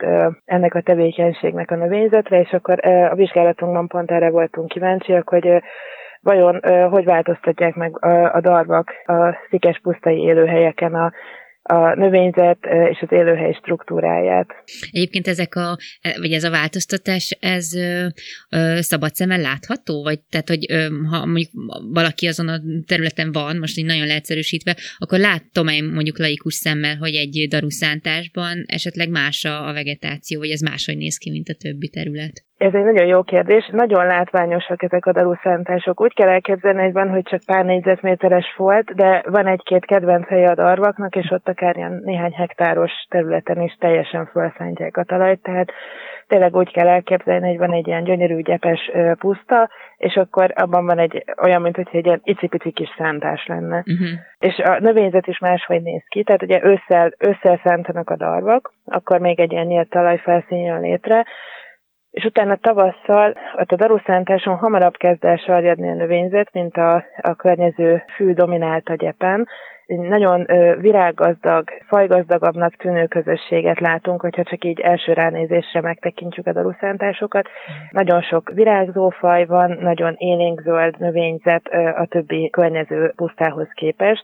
ennek 0.46 0.76
a 0.76 0.82
tevékenységnek 0.82 1.72
a 1.72 1.76
növényzetre, 1.76 2.40
és 2.40 2.52
akkor 2.52 2.88
a 2.88 3.16
vizsgálatunkban 3.16 3.88
pont 3.88 4.12
erre 4.12 4.30
voltunk 4.30 4.68
kíváncsiak, 4.68 5.30
hogy 5.30 5.62
vajon 6.22 6.60
hogy 6.90 7.06
változtatják 7.06 7.76
meg 7.76 8.06
a 8.34 8.40
darvak 8.42 8.92
a 9.06 9.36
szikes 9.50 9.80
pusztai 9.80 10.22
élőhelyeken 10.22 10.94
a 10.96 11.12
a 11.68 11.96
növényzet 11.96 12.58
és 12.92 13.02
az 13.02 13.12
élőhely 13.12 13.54
struktúráját. 13.54 14.48
Egyébként 14.92 15.28
ezek 15.28 15.56
a, 15.56 15.78
e, 16.02 16.16
vagy 16.20 16.32
ez 16.32 16.44
a 16.44 16.50
változtatás, 16.50 17.38
ez 17.40 17.74
ö, 17.74 18.06
ö, 18.50 18.78
szabad 18.82 19.16
szemmel 19.16 19.40
látható? 19.40 20.04
Vagy 20.04 20.20
tehát, 20.30 20.48
hogy 20.48 20.66
ö, 20.72 20.88
ha 21.10 21.26
mondjuk 21.26 21.52
valaki 21.94 22.28
azon 22.28 22.48
a 22.48 22.60
területen 22.86 23.32
van, 23.32 23.58
most 23.58 23.78
így 23.78 23.86
nagyon 23.86 24.08
leegyszerűsítve, 24.08 24.76
akkor 24.98 25.20
látom 25.20 25.68
én 25.68 25.84
mondjuk 25.84 26.20
laikus 26.20 26.54
szemmel, 26.54 26.96
hogy 26.96 27.14
egy 27.16 27.48
daruszántásban 27.50 28.64
esetleg 28.66 29.10
más 29.10 29.46
a, 29.46 29.68
a 29.68 29.74
vegetáció, 29.74 30.40
vagy 30.40 30.50
ez 30.50 30.62
máshogy 30.62 30.98
néz 30.98 31.18
ki, 31.18 31.32
mint 31.32 31.50
a 31.50 31.54
többi 31.54 31.90
terület? 31.90 32.47
Ez 32.58 32.74
egy 32.74 32.84
nagyon 32.84 33.06
jó 33.06 33.24
kérdés. 33.24 33.70
Nagyon 33.72 34.06
látványosak 34.06 34.84
ezek 34.84 35.06
a 35.06 35.12
daruszántások. 35.12 36.02
Úgy 36.02 36.14
kell 36.14 36.28
elképzelni, 36.28 36.82
hogy 36.82 36.94
van, 36.94 37.10
hogy 37.10 37.24
csak 37.24 37.40
pár 37.46 37.66
négyzetméteres 37.66 38.54
volt, 38.58 38.96
de 38.96 39.24
van 39.26 39.48
egy-két 39.48 39.86
kedvenc 39.86 40.28
helye 40.28 40.50
a 40.50 40.56
darvaknak, 40.56 41.16
és 41.16 41.32
ott 41.32 41.48
akár 41.48 41.76
ilyen 41.76 42.02
néhány 42.04 42.34
hektáros 42.34 42.92
területen 43.10 43.62
is 43.62 43.76
teljesen 43.80 44.26
felszántják 44.26 44.98
a 44.98 45.04
talajt. 45.04 45.42
Tehát 45.42 45.72
tényleg 46.28 46.56
úgy 46.56 46.72
kell 46.72 46.88
elképzelni, 46.88 47.48
hogy 47.48 47.58
van 47.58 47.74
egy 47.74 47.88
ilyen 47.88 48.04
gyönyörű, 48.04 48.42
gyepes 48.42 48.92
puszta, 49.20 49.70
és 49.98 50.16
akkor 50.16 50.54
abban 50.56 50.86
van 50.86 51.00
egy 51.00 51.24
olyan, 51.42 51.62
mint 51.62 51.76
hogy 51.76 51.88
egy 51.92 52.06
ilyen 52.06 52.22
icipici 52.24 52.72
kis 52.72 52.90
szántás 52.98 53.46
lenne. 53.46 53.78
Uh-huh. 53.78 54.08
És 54.40 54.58
a 54.58 54.80
növényzet 54.80 55.28
is 55.28 55.40
máshogy 55.40 55.82
néz 55.82 56.04
ki, 56.10 56.24
tehát 56.24 56.44
ugye 56.44 56.64
ősszel, 56.64 57.12
ősszel 57.18 57.60
szántanak 57.64 58.10
a 58.10 58.16
darvak, 58.16 58.74
akkor 58.86 59.20
még 59.20 59.40
egy 59.40 59.52
ilyen 59.52 59.66
nyílt 59.66 59.90
talajfelszín 59.90 60.58
jön 60.58 60.82
létre, 60.82 61.26
és 62.18 62.24
utána 62.24 62.56
tavasszal 62.56 63.36
ott 63.60 63.72
a 63.72 63.76
daruszántáson 63.76 64.56
hamarabb 64.56 64.98
kezd 64.98 65.26
el 65.26 65.38
sarjadni 65.38 65.90
a 65.90 65.94
növényzet, 65.94 66.54
mint 66.54 66.78
a, 66.78 67.04
a 67.22 67.36
környező 67.36 68.04
fű 68.16 68.34
dominált 68.34 68.90
a 68.90 68.96
gyepen. 68.96 69.48
Nagyon 69.86 70.46
virággazdag, 70.80 71.70
fajgazdagabbnak 71.88 72.76
tűnő 72.76 73.06
közösséget 73.06 73.80
látunk, 73.80 74.22
hogyha 74.22 74.44
csak 74.44 74.64
így 74.64 74.80
első 74.80 75.14
ránézésre 75.14 75.82
megtekintjük 75.82 76.48
a 76.48 76.54
daruszántásokat. 76.54 77.48
Nagyon 77.92 78.22
sok 78.22 78.52
virágzó 78.54 79.10
faj 79.10 79.46
van, 79.46 79.78
nagyon 79.82 80.16
élénkzöld 80.18 81.00
növényzet 81.00 81.68
a 81.96 82.06
többi 82.10 82.50
környező 82.50 83.14
pusztához 83.16 83.68
képest, 83.74 84.24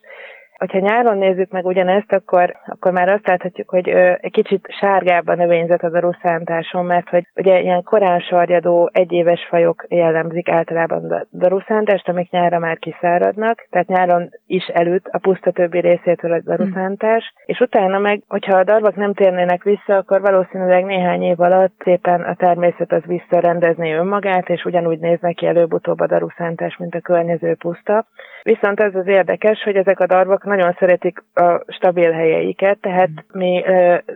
Hogyha 0.63 0.79
nyáron 0.79 1.17
nézzük 1.17 1.51
meg 1.51 1.65
ugyanezt, 1.65 2.11
akkor, 2.11 2.55
akkor 2.65 2.91
már 2.91 3.09
azt 3.09 3.27
láthatjuk, 3.27 3.69
hogy 3.69 3.89
ö, 3.89 4.13
egy 4.21 4.31
kicsit 4.31 4.67
sárgább 4.79 5.27
a 5.27 5.35
növényzet 5.35 5.83
az 5.83 5.93
a 5.93 5.99
ruszántáson, 5.99 6.85
mert 6.85 7.09
hogy 7.09 7.27
ugye 7.35 7.59
ilyen 7.59 7.83
korán 7.83 8.19
sarjadó 8.19 8.89
egyéves 8.93 9.45
fajok 9.49 9.85
jellemzik 9.89 10.49
általában 10.49 11.11
a 11.11 11.25
daruszántást, 11.31 12.09
amik 12.09 12.29
nyára 12.29 12.59
már 12.59 12.77
kiszáradnak, 12.77 13.67
tehát 13.69 13.87
nyáron 13.87 14.29
is 14.45 14.65
előtt 14.65 15.05
a 15.05 15.17
puszta 15.17 15.51
többi 15.51 15.79
részétől 15.79 16.31
a 16.31 16.41
daruszántás, 16.41 17.33
hmm. 17.33 17.43
és 17.45 17.59
utána 17.59 17.99
meg, 17.99 18.21
hogyha 18.27 18.57
a 18.57 18.63
darvak 18.63 18.95
nem 18.95 19.13
térnének 19.13 19.63
vissza, 19.63 19.95
akkor 19.95 20.21
valószínűleg 20.21 20.85
néhány 20.85 21.21
év 21.21 21.39
alatt 21.39 21.73
szépen 21.83 22.21
a 22.21 22.35
természet 22.35 22.91
az 22.91 23.03
visszarendezné 23.05 23.93
önmagát, 23.93 24.49
és 24.49 24.65
ugyanúgy 24.65 24.99
néz 24.99 25.19
neki 25.21 25.45
előbb-utóbb 25.45 25.99
a 25.99 26.07
daruszántás, 26.07 26.77
mint 26.77 26.95
a 26.95 26.99
környező 27.01 27.55
puszta. 27.55 28.05
Viszont 28.43 28.79
ez 28.79 28.95
az 28.95 29.07
érdekes, 29.07 29.63
hogy 29.63 29.75
ezek 29.75 29.99
a 29.99 30.05
darvak 30.05 30.43
nagyon 30.55 30.75
szeretik 30.79 31.23
a 31.33 31.63
stabil 31.67 32.11
helyeiket, 32.11 32.77
tehát 32.81 33.09
mi 33.31 33.63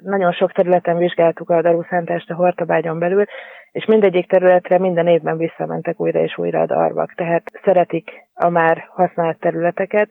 nagyon 0.03 0.31
sok 0.31 0.51
területen 0.51 0.97
vizsgáltuk 0.97 1.49
a 1.49 1.61
daruszántást 1.61 2.29
a 2.29 2.35
Hortabágyon 2.35 2.99
belül, 2.99 3.25
és 3.71 3.85
mindegyik 3.85 4.27
területre 4.27 4.79
minden 4.79 5.07
évben 5.07 5.37
visszamentek 5.37 5.99
újra 5.99 6.19
és 6.19 6.37
újra 6.37 6.61
a 6.61 6.65
darvak, 6.65 7.13
tehát 7.13 7.43
szeretik 7.63 8.11
a 8.33 8.49
már 8.49 8.87
használt 8.89 9.39
területeket, 9.39 10.09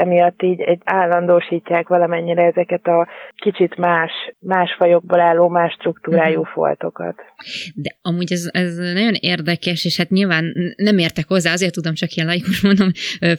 emiatt 0.00 0.42
így 0.42 0.60
egy 0.60 0.80
állandósítják 0.84 1.88
valamennyire 1.88 2.42
ezeket 2.42 2.86
a 2.86 3.08
kicsit 3.36 3.76
más, 3.76 4.10
más 4.38 4.74
fajokból 4.78 5.20
álló, 5.20 5.48
más 5.48 5.72
struktúrájú 5.72 6.40
uh-huh. 6.40 6.54
foltokat. 6.54 7.14
De 7.74 7.96
amúgy 8.02 8.32
ez, 8.32 8.48
ez 8.52 8.76
nagyon 8.76 9.14
érdekes, 9.20 9.84
és 9.84 9.96
hát 9.96 10.10
nyilván 10.10 10.52
nem 10.76 10.98
értek 10.98 11.28
hozzá, 11.28 11.52
azért 11.52 11.74
tudom 11.74 11.94
csak 11.94 12.12
ilyen 12.14 12.28
laikus 12.28 12.62
mondom 12.68 12.90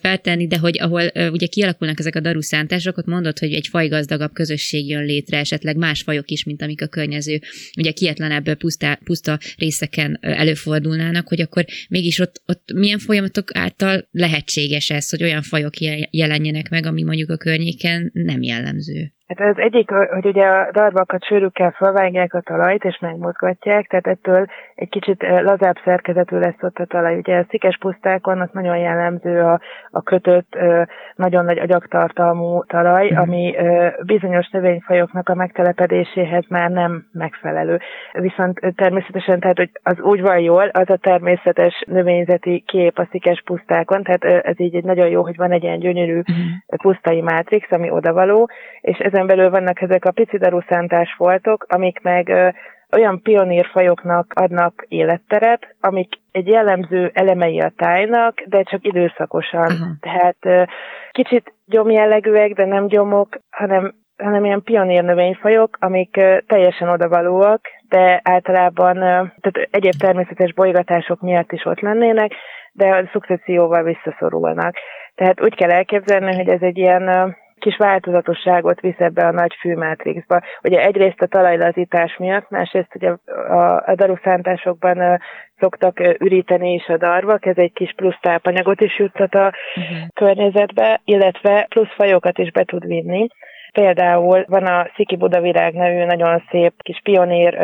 feltenni, 0.01 0.47
de 0.47 0.57
hogy 0.57 0.77
ahol 0.81 1.01
ugye 1.31 1.47
kialakulnak 1.47 1.99
ezek 1.99 2.15
a 2.15 2.19
daruszántások, 2.19 2.97
ott 2.97 3.05
mondod, 3.05 3.39
hogy 3.39 3.53
egy 3.53 3.67
fajgazdagabb 3.67 4.33
közösség 4.33 4.89
jön 4.89 5.03
létre, 5.03 5.37
esetleg 5.37 5.77
más 5.77 6.01
fajok 6.01 6.29
is, 6.29 6.43
mint 6.43 6.61
amik 6.61 6.81
a 6.81 6.87
környező, 6.87 7.39
ugye 7.77 7.91
kietlenebb 7.91 8.53
puszta, 8.53 8.97
puszta 9.03 9.37
részeken 9.57 10.17
előfordulnának, 10.21 11.27
hogy 11.27 11.41
akkor 11.41 11.65
mégis 11.89 12.19
ott, 12.19 12.41
ott 12.45 12.63
milyen 12.73 12.99
folyamatok 12.99 13.47
által 13.53 14.07
lehetséges 14.11 14.89
ez, 14.89 15.09
hogy 15.09 15.23
olyan 15.23 15.41
fajok 15.41 15.73
jelenjenek 16.09 16.50
jelenjenek 16.51 16.69
meg, 16.69 16.85
ami 16.85 17.03
mondjuk 17.03 17.29
a 17.29 17.37
környéken 17.37 18.09
nem 18.13 18.41
jellemző. 18.41 19.13
Hát 19.37 19.49
az 19.49 19.63
egyik, 19.63 19.91
hogy 19.91 20.25
ugye 20.25 20.45
a 20.45 20.71
darvakat 20.71 21.25
sűrűkkel 21.25 21.71
felvágják 21.71 22.33
a 22.33 22.41
talajt 22.41 22.83
és 22.83 22.99
megmozgatják, 22.99 23.87
tehát 23.87 24.07
ettől 24.07 24.45
egy 24.75 24.89
kicsit 24.89 25.23
eh, 25.23 25.41
lazább 25.41 25.75
szerkezetű 25.83 26.37
lesz 26.37 26.61
ott 26.61 26.77
a 26.77 26.85
talaj. 26.85 27.17
Ugye 27.17 27.37
a 27.37 27.45
szikes 27.49 27.77
pusztákon 27.77 28.41
az 28.41 28.49
nagyon 28.51 28.77
jellemző 28.77 29.41
a, 29.41 29.59
a 29.91 30.01
kötött, 30.01 30.55
eh, 30.55 30.85
nagyon 31.15 31.45
nagy 31.45 31.57
agyagtartalmú 31.57 32.63
talaj, 32.63 33.09
mhm. 33.09 33.19
ami 33.19 33.57
eh, 33.57 33.93
bizonyos 34.05 34.49
növényfajoknak 34.49 35.29
a 35.29 35.35
megtelepedéséhez 35.35 36.43
már 36.47 36.69
nem 36.69 37.05
megfelelő. 37.11 37.79
Viszont 38.13 38.59
természetesen, 38.75 39.39
tehát 39.39 39.57
hogy 39.57 39.71
az 39.83 39.99
úgy 39.99 40.21
van 40.21 40.39
jól, 40.39 40.67
az 40.67 40.89
a 40.89 40.97
természetes 40.97 41.83
növényzeti 41.87 42.63
kép 42.67 42.99
a 42.99 43.07
szikes 43.11 43.41
pusztákon, 43.45 44.03
tehát 44.03 44.45
ez 44.45 44.59
így 44.59 44.75
egy 44.75 44.83
nagyon 44.83 45.07
jó, 45.07 45.23
hogy 45.23 45.35
van 45.35 45.51
egy 45.51 45.63
ilyen 45.63 45.79
gyönyörű 45.79 46.17
mhm. 46.17 46.77
pusztai 46.81 47.21
mátrix, 47.21 47.71
ami 47.71 47.89
odavaló, 47.89 48.49
és 48.81 48.97
ezen 48.97 49.20
ezen 49.21 49.35
belül 49.35 49.51
vannak 49.51 49.81
ezek 49.81 50.05
a 50.05 50.11
pici 50.11 50.37
daruszántás 50.37 51.13
foltok, 51.17 51.65
amik 51.69 52.01
meg 52.01 52.53
olyan 52.91 53.21
pionírfajoknak 53.21 54.33
adnak 54.35 54.85
életteret, 54.87 55.75
amik 55.79 56.13
egy 56.31 56.47
jellemző 56.47 57.11
elemei 57.13 57.59
a 57.59 57.71
tájnak, 57.77 58.41
de 58.45 58.63
csak 58.63 58.85
időszakosan. 58.85 59.71
Uh-huh. 59.71 59.87
Tehát 59.99 60.69
kicsit 61.11 61.53
gyomjellegűek, 61.65 62.53
de 62.53 62.65
nem 62.65 62.87
gyomok, 62.87 63.37
hanem 63.49 63.93
hanem 64.17 64.45
ilyen 64.45 64.63
pionír 64.63 65.03
növényfajok, 65.03 65.77
amik 65.79 66.19
teljesen 66.47 66.89
odavalóak, 66.89 67.61
de 67.89 68.21
általában 68.23 68.95
tehát 69.41 69.69
egyéb 69.71 69.93
természetes 69.99 70.53
bolygatások 70.53 71.21
miatt 71.21 71.51
is 71.51 71.65
ott 71.65 71.79
lennének, 71.79 72.31
de 72.71 72.87
a 72.87 73.09
szukcesszióval 73.11 73.83
visszaszorulnak. 73.83 74.75
Tehát 75.15 75.41
úgy 75.41 75.55
kell 75.55 75.71
elképzelni, 75.71 76.35
hogy 76.35 76.49
ez 76.49 76.61
egy 76.61 76.77
ilyen 76.77 77.35
kis 77.61 77.77
változatosságot 77.77 78.79
visz 78.79 78.99
ebbe 78.99 79.25
a 79.25 79.31
nagy 79.31 79.55
fűmátrixba. 79.59 80.41
Ugye 80.63 80.79
egyrészt 80.79 81.21
a 81.21 81.27
talajlazítás 81.27 82.17
miatt, 82.17 82.49
másrészt 82.49 82.95
ugye 82.95 83.09
a, 83.49 83.83
a 83.85 83.95
daruszántásokban 83.95 85.19
szoktak 85.59 85.99
üríteni 85.99 86.73
is 86.73 86.87
a 86.87 86.97
darvak, 86.97 87.45
ez 87.45 87.57
egy 87.57 87.73
kis 87.73 87.93
plusz 87.95 88.19
tápanyagot 88.21 88.81
is 88.81 88.99
juttat 88.99 89.33
a 89.33 89.53
uh-huh. 89.75 89.97
környezetbe, 90.13 91.01
illetve 91.03 91.65
plusz 91.69 91.93
fajokat 91.95 92.37
is 92.37 92.51
be 92.51 92.63
tud 92.63 92.85
vinni. 92.85 93.27
Például 93.73 94.45
van 94.47 94.65
a 94.65 94.87
Sziki 94.95 95.15
Budavirág 95.15 95.73
nevű 95.73 96.05
nagyon 96.05 96.43
szép 96.49 96.73
kis 96.77 96.99
pionír 97.03 97.57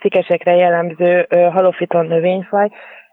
szikesekre 0.00 0.54
jellemző 0.54 1.26
halofiton 1.52 2.06
növényfaj, 2.06 2.68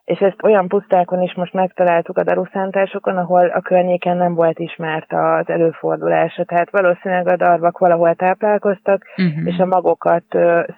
és 0.05 0.19
ezt 0.19 0.43
olyan 0.43 0.67
pusztákon 0.67 1.21
is 1.21 1.33
most 1.33 1.53
megtaláltuk 1.53 2.17
a 2.17 2.23
daruszántásokon, 2.23 3.17
ahol 3.17 3.47
a 3.47 3.61
környéken 3.61 4.17
nem 4.17 4.33
volt 4.33 4.59
ismert 4.59 5.13
az 5.13 5.49
előfordulása. 5.49 6.43
Tehát 6.43 6.71
valószínűleg 6.71 7.27
a 7.27 7.35
darvak 7.35 7.77
valahol 7.77 8.15
táplálkoztak, 8.15 9.05
uh-huh. 9.17 9.47
és 9.47 9.57
a 9.57 9.65
magokat 9.65 10.23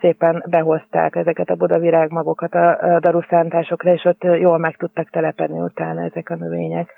szépen 0.01 0.43
behozták, 0.49 1.15
ezeket 1.15 1.49
a 1.49 1.55
budavirág 1.55 2.11
magokat 2.11 2.53
a 2.53 2.99
daruszántásokra, 3.01 3.93
és 3.93 4.03
ott 4.03 4.23
jól 4.23 4.57
meg 4.57 4.75
tudtak 4.77 5.09
telepedni 5.09 5.59
utána 5.59 6.03
ezek 6.03 6.29
a 6.29 6.35
növények. 6.35 6.89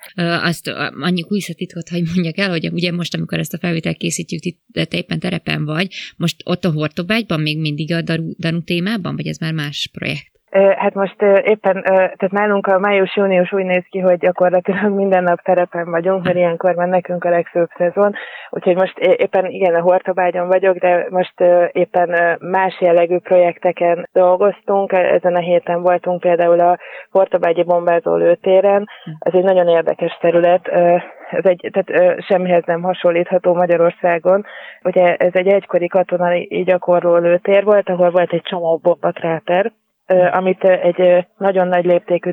Azt 0.44 0.72
annyi 1.02 1.22
kulisszatitkot, 1.22 1.90
hogy 1.90 2.04
mondjak 2.14 2.38
el, 2.38 2.50
hogy 2.50 2.70
ugye 2.74 2.92
most, 2.92 3.16
amikor 3.16 3.38
ezt 3.38 3.54
a 3.54 3.58
felvételt 3.58 3.98
készítjük, 3.98 4.56
te 4.72 4.98
éppen 4.98 5.20
terepen 5.20 5.66
vagy, 5.66 5.88
most 6.18 6.42
ott 6.46 6.64
a 6.64 6.72
Hortobágyban 6.72 7.40
még 7.40 7.60
mindig 7.60 7.94
a 7.94 8.02
daru, 8.02 8.32
daru 8.38 8.64
témában, 8.64 9.16
vagy 9.16 9.28
ez 9.28 9.38
már 9.38 9.54
más 9.54 9.90
projekt? 9.94 10.37
Hát 10.52 10.94
most 10.94 11.22
éppen, 11.22 11.82
tehát 11.84 12.32
nálunk 12.32 12.68
a 12.68 12.80
május-június 12.80 13.54
úgy 13.54 13.66
néz 13.66 13.84
ki, 13.90 14.00
hogy 14.00 14.18
gyakorlatilag 14.18 14.92
minden 15.04 15.24
nap 15.24 15.42
terepen 15.42 15.90
vagyunk, 15.90 16.24
mert 16.24 16.36
ilyenkor 16.36 16.76
van 16.76 16.90
nekünk 16.90 17.24
a 17.24 17.30
legfőbb 17.30 17.70
szezon, 17.78 18.14
úgyhogy 18.50 18.76
most 18.76 18.98
éppen 18.98 19.46
igen 19.46 19.76
a 19.76 19.82
Hortobágyon 19.82 20.48
vagyok, 20.48 20.78
de 20.78 21.08
most 21.10 21.44
éppen 21.72 22.38
más 22.40 22.82
jellegű 22.82 23.18
projekteken 23.18 24.10
dolgoztunk. 24.12 24.92
Ezen 24.92 25.36
a 25.36 25.40
héten 25.40 25.82
voltunk 25.82 26.20
például 26.20 26.60
a 26.60 26.78
Hortobágyi 27.12 27.64
bombázó 27.64 28.16
lőtéren, 28.16 28.90
ez 29.20 29.34
egy 29.34 29.44
nagyon 29.44 29.68
érdekes 29.68 30.18
terület, 30.22 30.68
ez 31.30 31.46
egy, 31.46 31.70
tehát 31.72 32.22
semmihez 32.24 32.64
nem 32.66 32.82
hasonlítható 32.82 33.54
Magyarországon. 33.54 34.46
Ugye 34.84 35.16
ez 35.16 35.34
egy 35.34 35.48
egykori 35.48 35.88
katonai 35.88 36.64
gyakorló 36.66 37.16
lőtér 37.16 37.64
volt, 37.64 37.90
ahol 37.90 38.10
volt 38.10 38.34
egy 38.34 38.42
csomó 38.42 38.80
bombakráter, 38.84 39.72
amit 40.32 40.64
egy 40.64 41.28
nagyon 41.38 41.68
nagy 41.68 41.86
léptékű 41.86 42.32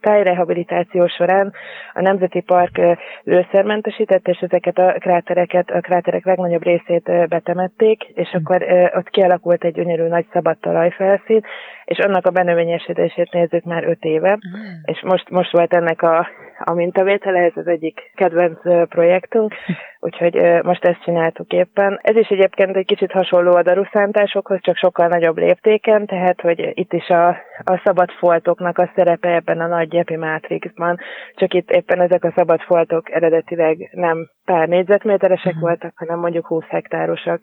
tájrehabilitáció 0.00 1.06
során 1.06 1.52
a 1.92 2.00
Nemzeti 2.00 2.40
Park 2.40 2.80
lőszermentesített, 3.22 4.28
és 4.28 4.38
ezeket 4.38 4.78
a 4.78 4.94
krátereket, 4.98 5.70
a 5.70 5.80
kráterek 5.80 6.24
legnagyobb 6.24 6.62
részét 6.62 7.28
betemették, 7.28 8.02
és 8.02 8.28
hm. 8.28 8.36
akkor 8.36 8.66
ott 8.94 9.10
kialakult 9.10 9.64
egy 9.64 9.74
gyönyörű 9.74 10.06
nagy 10.06 10.26
szabad 10.32 10.58
talajfelszín, 10.58 11.44
és 11.84 11.98
annak 11.98 12.26
a 12.26 12.30
benövényesítését 12.30 13.32
nézzük 13.32 13.64
már 13.64 13.84
öt 13.84 14.04
éve, 14.04 14.32
mm. 14.32 14.82
és 14.84 15.02
most, 15.02 15.30
most 15.30 15.52
volt 15.52 15.74
ennek 15.74 16.02
a, 16.02 16.28
a 16.64 16.74
mintavétele, 16.74 17.38
ez 17.38 17.52
az 17.54 17.66
egyik 17.66 18.10
kedvenc 18.14 18.58
projektünk, 18.88 19.54
úgyhogy 20.06 20.62
most 20.62 20.84
ezt 20.84 21.02
csináltuk 21.02 21.52
éppen. 21.52 21.98
Ez 22.02 22.16
is 22.16 22.28
egyébként 22.28 22.76
egy 22.76 22.86
kicsit 22.86 23.12
hasonló 23.12 23.54
a 23.56 23.62
daruszántásokhoz, 23.62 24.58
csak 24.60 24.76
sokkal 24.76 25.08
nagyobb 25.08 25.38
léptéken, 25.38 26.06
tehát 26.06 26.40
hogy 26.40 26.70
itt 26.74 26.92
is 26.92 27.08
a, 27.08 27.28
a 27.64 27.80
szabad 27.84 28.10
foltoknak 28.10 28.78
a 28.78 28.90
szerepe 28.94 29.28
ebben 29.28 29.60
a 29.60 29.66
nagy 29.66 29.88
gyepi 29.88 30.16
mátrixban, 30.16 30.98
csak 31.34 31.54
itt 31.54 31.70
éppen 31.70 32.00
ezek 32.00 32.24
a 32.24 32.32
szabad 32.36 32.60
foltok 32.60 33.10
eredetileg 33.10 33.90
nem 33.92 34.30
pár 34.44 34.68
négyzetméteresek 34.68 35.56
mm. 35.56 35.60
voltak, 35.60 35.92
hanem 35.96 36.18
mondjuk 36.18 36.46
20 36.46 36.64
hektárosak 36.68 37.40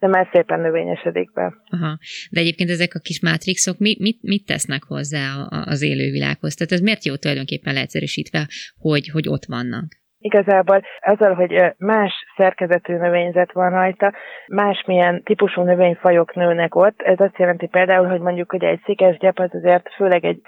de 0.00 0.06
már 0.06 0.28
szépen 0.32 0.60
növényesedik 0.60 1.32
be. 1.32 1.54
Aha. 1.70 1.98
De 2.30 2.40
egyébként 2.40 2.70
ezek 2.70 2.94
a 2.94 2.98
kis 2.98 3.20
mátrixok 3.20 3.78
mit, 3.78 3.98
mit, 3.98 4.18
mit 4.22 4.46
tesznek 4.46 4.82
hozzá 4.84 5.24
az 5.64 5.82
élővilághoz? 5.82 6.54
Tehát 6.54 6.72
ez 6.72 6.80
miért 6.80 7.04
jó 7.04 7.16
tulajdonképpen 7.16 7.74
leegyszerűsítve, 7.74 8.48
hogy, 8.78 9.08
hogy 9.08 9.28
ott 9.28 9.44
vannak? 9.44 9.98
Igazából 10.22 10.82
azzal, 11.00 11.34
hogy 11.34 11.74
más 11.78 12.12
szerkezetű 12.36 12.96
növényzet 12.96 13.52
van 13.52 13.70
rajta, 13.70 14.12
másmilyen 14.46 15.22
típusú 15.22 15.62
növényfajok 15.62 16.34
nőnek 16.34 16.74
ott, 16.74 17.00
ez 17.02 17.20
azt 17.20 17.38
jelenti 17.38 17.66
például, 17.66 18.06
hogy 18.06 18.20
mondjuk 18.20 18.50
hogy 18.50 18.64
egy 18.64 18.80
szikes 18.84 19.16
gyep 19.16 19.38
az 19.38 19.50
azért 19.52 19.94
főleg 19.94 20.24
egy 20.24 20.40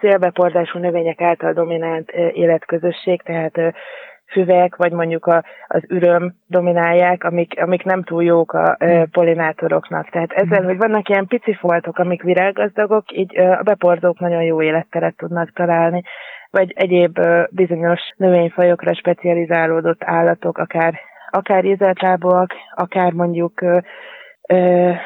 szélbepordású 0.00 0.78
növények 0.78 1.20
által 1.20 1.52
dominált 1.52 2.10
életközösség, 2.32 3.22
tehát 3.22 3.74
füvek, 4.26 4.76
vagy 4.76 4.92
mondjuk 4.92 5.26
a, 5.26 5.44
az 5.66 5.82
üröm 5.88 6.34
dominálják, 6.46 7.24
amik, 7.24 7.60
amik 7.60 7.82
nem 7.82 8.02
túl 8.02 8.24
jók 8.24 8.52
a 8.52 8.76
e, 8.78 9.06
polinátoroknak. 9.12 10.10
Tehát 10.10 10.32
ezzel, 10.32 10.62
mm. 10.62 10.64
hogy 10.64 10.76
vannak 10.76 11.08
ilyen 11.08 11.26
pici 11.26 11.54
foltok, 11.54 11.98
amik 11.98 12.22
virággazdagok, 12.22 13.12
így 13.12 13.38
a 13.38 13.62
beporzók 13.62 14.18
nagyon 14.18 14.42
jó 14.42 14.62
életteret 14.62 15.16
tudnak 15.16 15.52
találni 15.52 16.02
vagy 16.50 16.72
egyéb 16.74 17.20
bizonyos 17.50 18.00
növényfajokra 18.16 18.94
specializálódott 18.94 20.04
állatok, 20.04 20.58
akár 20.58 20.94
akár 21.30 21.64
ízeltlábúak, 21.64 22.52
akár 22.74 23.12
mondjuk 23.12 23.60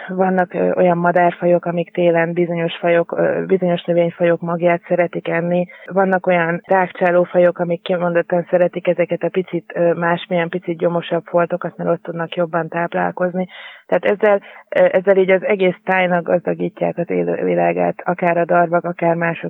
vannak 0.08 0.54
olyan 0.74 0.98
madárfajok, 0.98 1.64
amik 1.64 1.92
télen 1.92 2.32
bizonyos 2.32 2.76
fajok, 2.76 3.20
bizonyos 3.46 3.84
növényfajok 3.84 4.40
magját 4.40 4.82
szeretik 4.88 5.28
enni. 5.28 5.66
Vannak 5.86 6.26
olyan 6.26 6.60
rákcsálófajok, 6.64 7.58
amik 7.58 7.82
kimondottan 7.82 8.46
szeretik 8.50 8.86
ezeket 8.88 9.22
a 9.22 9.28
picit 9.28 9.94
másmilyen 9.94 10.48
picit 10.48 10.78
gyomosabb 10.78 11.24
foltokat, 11.24 11.76
mert 11.76 11.90
ott 11.90 12.02
tudnak 12.02 12.34
jobban 12.34 12.68
táplálkozni. 12.68 13.46
Tehát 13.86 14.04
ezzel, 14.18 14.40
ezzel 14.68 15.16
így 15.16 15.30
az 15.30 15.44
egész 15.44 15.76
tájnak 15.84 16.24
gazdagítják 16.24 16.98
az 16.98 17.10
élővilágát, 17.10 18.02
akár 18.04 18.36
a 18.36 18.44
darvak, 18.44 18.84
akár 18.84 19.14
más 19.14 19.46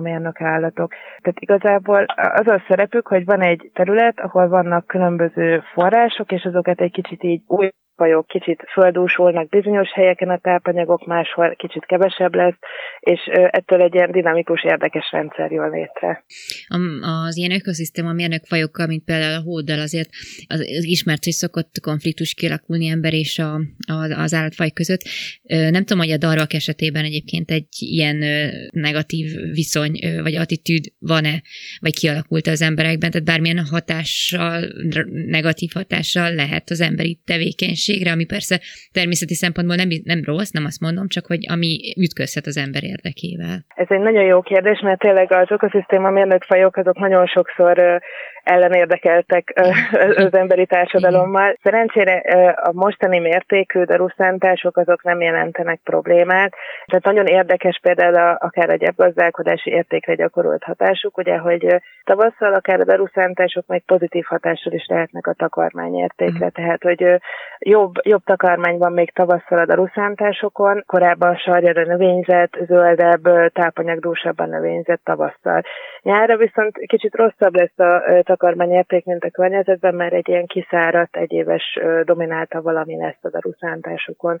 mérnök 0.00 0.40
állatok. 0.40 0.92
Tehát 1.20 1.40
igazából 1.40 2.04
az 2.14 2.46
a 2.46 2.62
szerepük, 2.68 3.06
hogy 3.06 3.24
van 3.24 3.40
egy 3.40 3.70
terület, 3.74 4.20
ahol 4.20 4.48
vannak 4.48 4.86
különböző 4.86 5.62
források, 5.72 6.32
és 6.32 6.44
azokat 6.44 6.80
egy 6.80 6.92
kicsit 6.92 7.22
így 7.22 7.42
új 7.46 7.70
fajok 8.00 8.26
kicsit 8.26 8.62
földúsulnak 8.72 9.48
bizonyos 9.48 9.92
helyeken 9.92 10.28
a 10.28 10.38
tápanyagok, 10.38 11.06
máshol 11.06 11.54
kicsit 11.56 11.86
kevesebb 11.86 12.34
lesz, 12.34 12.58
és 13.00 13.20
ettől 13.50 13.80
egy 13.82 13.94
ilyen 13.94 14.12
dinamikus, 14.12 14.64
érdekes 14.64 15.08
rendszer 15.12 15.50
jön 15.50 15.70
létre. 15.70 16.24
Az 17.26 17.36
ilyen 17.36 17.52
ökoszisztéma 17.52 18.12
mérnök 18.12 18.44
fajokkal, 18.44 18.86
mint 18.86 19.04
például 19.04 19.34
a 19.34 19.42
hóddal 19.42 19.80
azért 19.80 20.08
az 20.48 20.84
ismert, 20.84 21.24
hogy 21.24 21.32
szokott 21.32 21.80
konfliktus 21.82 22.34
kialakulni 22.34 22.86
ember 22.86 23.12
és 23.12 23.38
a, 23.38 23.54
a, 23.94 24.20
az 24.24 24.34
állatfaj 24.34 24.70
között. 24.70 25.02
Nem 25.46 25.84
tudom, 25.84 25.98
hogy 25.98 26.12
a 26.12 26.22
darvak 26.24 26.52
esetében 26.52 27.04
egyébként 27.04 27.50
egy 27.50 27.68
ilyen 27.78 28.16
negatív 28.72 29.26
viszony 29.52 29.92
vagy 30.22 30.34
attitűd 30.34 30.84
van-e, 30.98 31.42
vagy 31.80 31.94
kialakult 31.98 32.46
az 32.46 32.62
emberekben, 32.62 33.10
tehát 33.10 33.26
bármilyen 33.26 33.64
hatással, 33.70 34.64
negatív 35.26 35.70
hatással 35.74 36.34
lehet 36.34 36.70
az 36.70 36.80
emberi 36.80 37.20
tevékenység 37.24 37.89
minőségre, 37.90 38.12
ami 38.12 38.24
persze 38.24 38.60
természeti 38.92 39.34
szempontból 39.34 39.76
nem, 39.76 39.88
nem 40.04 40.20
rossz, 40.24 40.50
nem 40.50 40.64
azt 40.64 40.80
mondom, 40.80 41.06
csak 41.08 41.26
hogy 41.26 41.42
ami 41.54 41.94
ütközhet 42.00 42.46
az 42.46 42.56
ember 42.56 42.84
érdekével. 42.84 43.56
Ez 43.74 43.86
egy 43.88 44.00
nagyon 44.00 44.24
jó 44.24 44.40
kérdés, 44.40 44.80
mert 44.80 44.98
tényleg 44.98 45.32
az 45.32 45.50
ökoszisztéma 45.50 46.10
mérnökfajok 46.10 46.76
azok 46.76 46.98
nagyon 46.98 47.26
sokszor 47.26 48.00
ellenérdekeltek 48.42 49.52
az 50.16 50.34
emberi 50.34 50.66
társadalommal. 50.66 51.56
Szerencsére 51.62 52.16
a 52.62 52.72
mostani 52.72 53.18
mértékű 53.18 53.82
daruszántások 53.82 54.76
azok 54.76 55.02
nem 55.02 55.20
jelentenek 55.20 55.80
problémát. 55.84 56.54
Tehát 56.86 57.04
nagyon 57.04 57.26
érdekes 57.26 57.78
például 57.82 58.14
a, 58.14 58.38
akár 58.40 58.70
a 58.70 58.76
gyepgazdálkodási 58.76 59.70
értékre 59.70 60.14
gyakorolt 60.14 60.62
hatásuk, 60.62 61.18
ugye, 61.18 61.36
hogy 61.36 61.80
tavasszal 62.04 62.54
akár 62.54 62.80
a 62.80 62.84
daruszántások 62.84 63.66
még 63.66 63.82
pozitív 63.86 64.24
hatással 64.24 64.72
is 64.72 64.86
lehetnek 64.86 65.26
a 65.26 65.32
takarmányértékre. 65.32 66.46
Mm. 66.46 66.48
Tehát, 66.48 66.82
hogy 66.82 67.04
jobb, 67.80 67.94
jobb 68.02 68.24
takarmány 68.24 68.78
van 68.78 68.92
még 68.92 69.12
tavasszal 69.12 69.58
a 69.58 69.66
daruszántásokon, 69.66 70.82
korábban 70.86 71.36
sarjára 71.36 71.84
növényzet, 71.84 72.58
zöldebb, 72.66 73.52
tápanyagdúsabban 73.52 74.48
növényzet 74.48 75.00
tavasszal. 75.04 75.62
Nyára 76.02 76.36
viszont 76.36 76.76
kicsit 76.86 77.14
rosszabb 77.14 77.54
lesz 77.54 77.78
a 77.78 78.02
takarmányérték, 78.22 79.04
mint 79.04 79.24
a 79.24 79.30
környezetben, 79.30 79.94
mert 79.94 80.12
egy 80.12 80.28
ilyen 80.28 80.46
kiszáradt, 80.46 81.16
egyéves 81.16 81.78
dominálta 82.04 82.62
valami 82.62 82.96
lesz 82.96 83.22
a 83.22 83.30
daruszántásokon. 83.30 84.36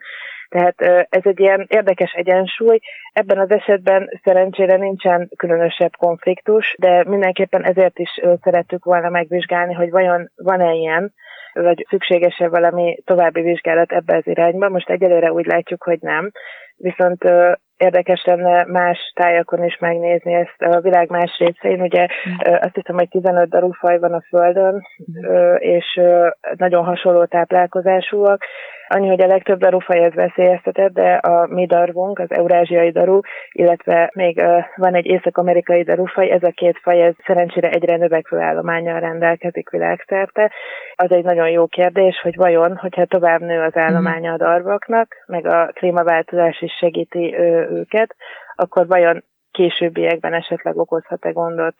Tehát 0.48 0.80
ez 1.08 1.22
egy 1.22 1.40
ilyen 1.40 1.66
érdekes 1.68 2.12
egyensúly. 2.12 2.78
Ebben 3.12 3.38
az 3.38 3.50
esetben 3.50 4.10
szerencsére 4.24 4.76
nincsen 4.76 5.30
különösebb 5.36 5.96
konfliktus, 5.98 6.74
de 6.78 7.04
mindenképpen 7.06 7.64
ezért 7.64 7.98
is 7.98 8.20
szerettük 8.42 8.84
volna 8.84 9.08
megvizsgálni, 9.08 9.74
hogy 9.74 9.90
vajon 9.90 10.30
van-e 10.36 10.72
ilyen, 10.72 11.12
vagy 11.52 11.86
szükséges-e 11.88 12.48
valami 12.48 12.98
további 13.04 13.40
vizsgálat 13.40 13.92
ebbe 13.92 14.16
az 14.16 14.26
irányba. 14.26 14.68
Most 14.68 14.90
egyelőre 14.90 15.32
úgy 15.32 15.46
látjuk, 15.46 15.82
hogy 15.82 15.98
nem. 16.00 16.30
Viszont 16.76 17.24
érdekes 17.76 18.24
lenne 18.24 18.64
más 18.64 19.12
tájakon 19.14 19.64
is 19.64 19.78
megnézni 19.78 20.34
ezt 20.34 20.62
a 20.74 20.80
világ 20.80 21.10
más 21.10 21.38
részein. 21.38 21.80
Ugye 21.80 22.02
mm. 22.02 22.54
azt 22.60 22.74
hiszem, 22.74 22.96
hogy 22.96 23.08
15 23.08 23.48
darú 23.48 23.72
faj 23.72 23.98
van 23.98 24.12
a 24.12 24.22
Földön, 24.28 24.74
mm. 24.74 25.54
és 25.58 26.00
nagyon 26.56 26.84
hasonló 26.84 27.24
táplálkozásúak. 27.24 28.44
Annyi, 28.92 29.08
hogy 29.08 29.20
a 29.20 29.26
legtöbb 29.26 29.58
darufaj 29.58 30.04
ez 30.04 30.14
veszélyeztetett, 30.14 30.92
de 30.92 31.12
a 31.12 31.46
mi 31.46 31.66
darvunk, 31.66 32.18
az 32.18 32.30
eurázsiai 32.30 32.90
daru, 32.90 33.20
illetve 33.52 34.10
még 34.14 34.42
van 34.76 34.94
egy 34.94 35.06
észak-amerikai 35.06 35.82
darufaj, 35.82 36.30
ez 36.30 36.42
a 36.42 36.50
két 36.50 36.78
faj, 36.82 37.02
ez 37.02 37.14
szerencsére 37.26 37.68
egyre 37.68 37.96
növekvő 37.96 38.38
állományjal 38.38 39.00
rendelkezik 39.00 39.70
világszerte. 39.70 40.52
Az 40.94 41.10
egy 41.10 41.24
nagyon 41.24 41.50
jó 41.50 41.66
kérdés, 41.66 42.20
hogy 42.22 42.36
vajon, 42.36 42.76
hogyha 42.76 43.04
tovább 43.04 43.40
nő 43.40 43.60
az 43.60 43.76
állománya 43.76 44.32
a 44.32 44.36
darvoknak, 44.36 45.14
meg 45.26 45.46
a 45.46 45.70
klímaváltozás 45.74 46.60
is 46.60 46.72
segíti 46.72 47.34
őket, 47.70 48.16
akkor 48.54 48.86
vajon 48.86 49.24
későbbiekben 49.52 50.34
esetleg 50.34 50.76
okozhat-e 50.76 51.30
gondot 51.30 51.74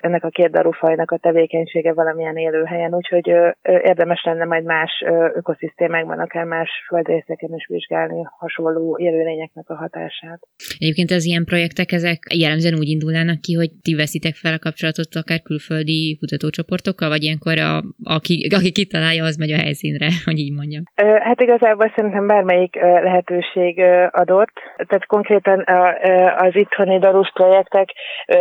ennek 0.00 0.24
a 0.24 0.28
két 0.28 0.50
darufajnak 0.50 1.10
a 1.10 1.16
tevékenysége 1.16 1.92
valamilyen 1.92 2.36
élőhelyen, 2.36 2.94
úgyhogy 2.94 3.26
érdemes 3.62 4.22
lenne 4.24 4.44
majd 4.44 4.64
más 4.64 5.04
ökoszisztémákban, 5.34 6.18
akár 6.18 6.44
más 6.44 6.70
földrészeken 6.86 7.54
is 7.54 7.66
vizsgálni 7.66 8.22
hasonló 8.38 8.98
élőlényeknek 8.98 9.64
a 9.68 9.74
hatását. 9.74 10.40
Egyébként 10.78 11.10
az 11.10 11.24
ilyen 11.24 11.44
projektek, 11.44 11.92
ezek 11.92 12.18
jellemzően 12.34 12.78
úgy 12.78 12.88
indulnának 12.88 13.40
ki, 13.40 13.54
hogy 13.54 13.70
ti 13.82 13.94
veszitek 13.94 14.34
fel 14.34 14.52
a 14.52 14.58
kapcsolatot 14.58 15.14
akár 15.14 15.40
külföldi 15.42 16.16
kutatócsoportokkal, 16.20 17.08
vagy 17.08 17.22
ilyenkor 17.22 17.58
a, 17.58 17.82
aki, 18.02 18.48
aki 18.54 18.72
kitalálja, 18.72 19.24
az 19.24 19.36
megy 19.36 19.52
a 19.52 19.62
helyszínre, 19.64 20.08
hogy 20.28 20.38
így 20.38 20.54
mondjam. 20.54 20.82
Hát 21.28 21.40
igazából 21.40 21.92
szerintem 21.96 22.26
bármelyik 22.26 22.74
lehetőség 22.80 23.80
adott. 24.10 24.56
Tehát 24.76 25.06
konkrétan 25.06 25.64
az 26.36 26.54
itthoni 26.56 26.97
darus 26.98 27.30
projektek, 27.34 27.88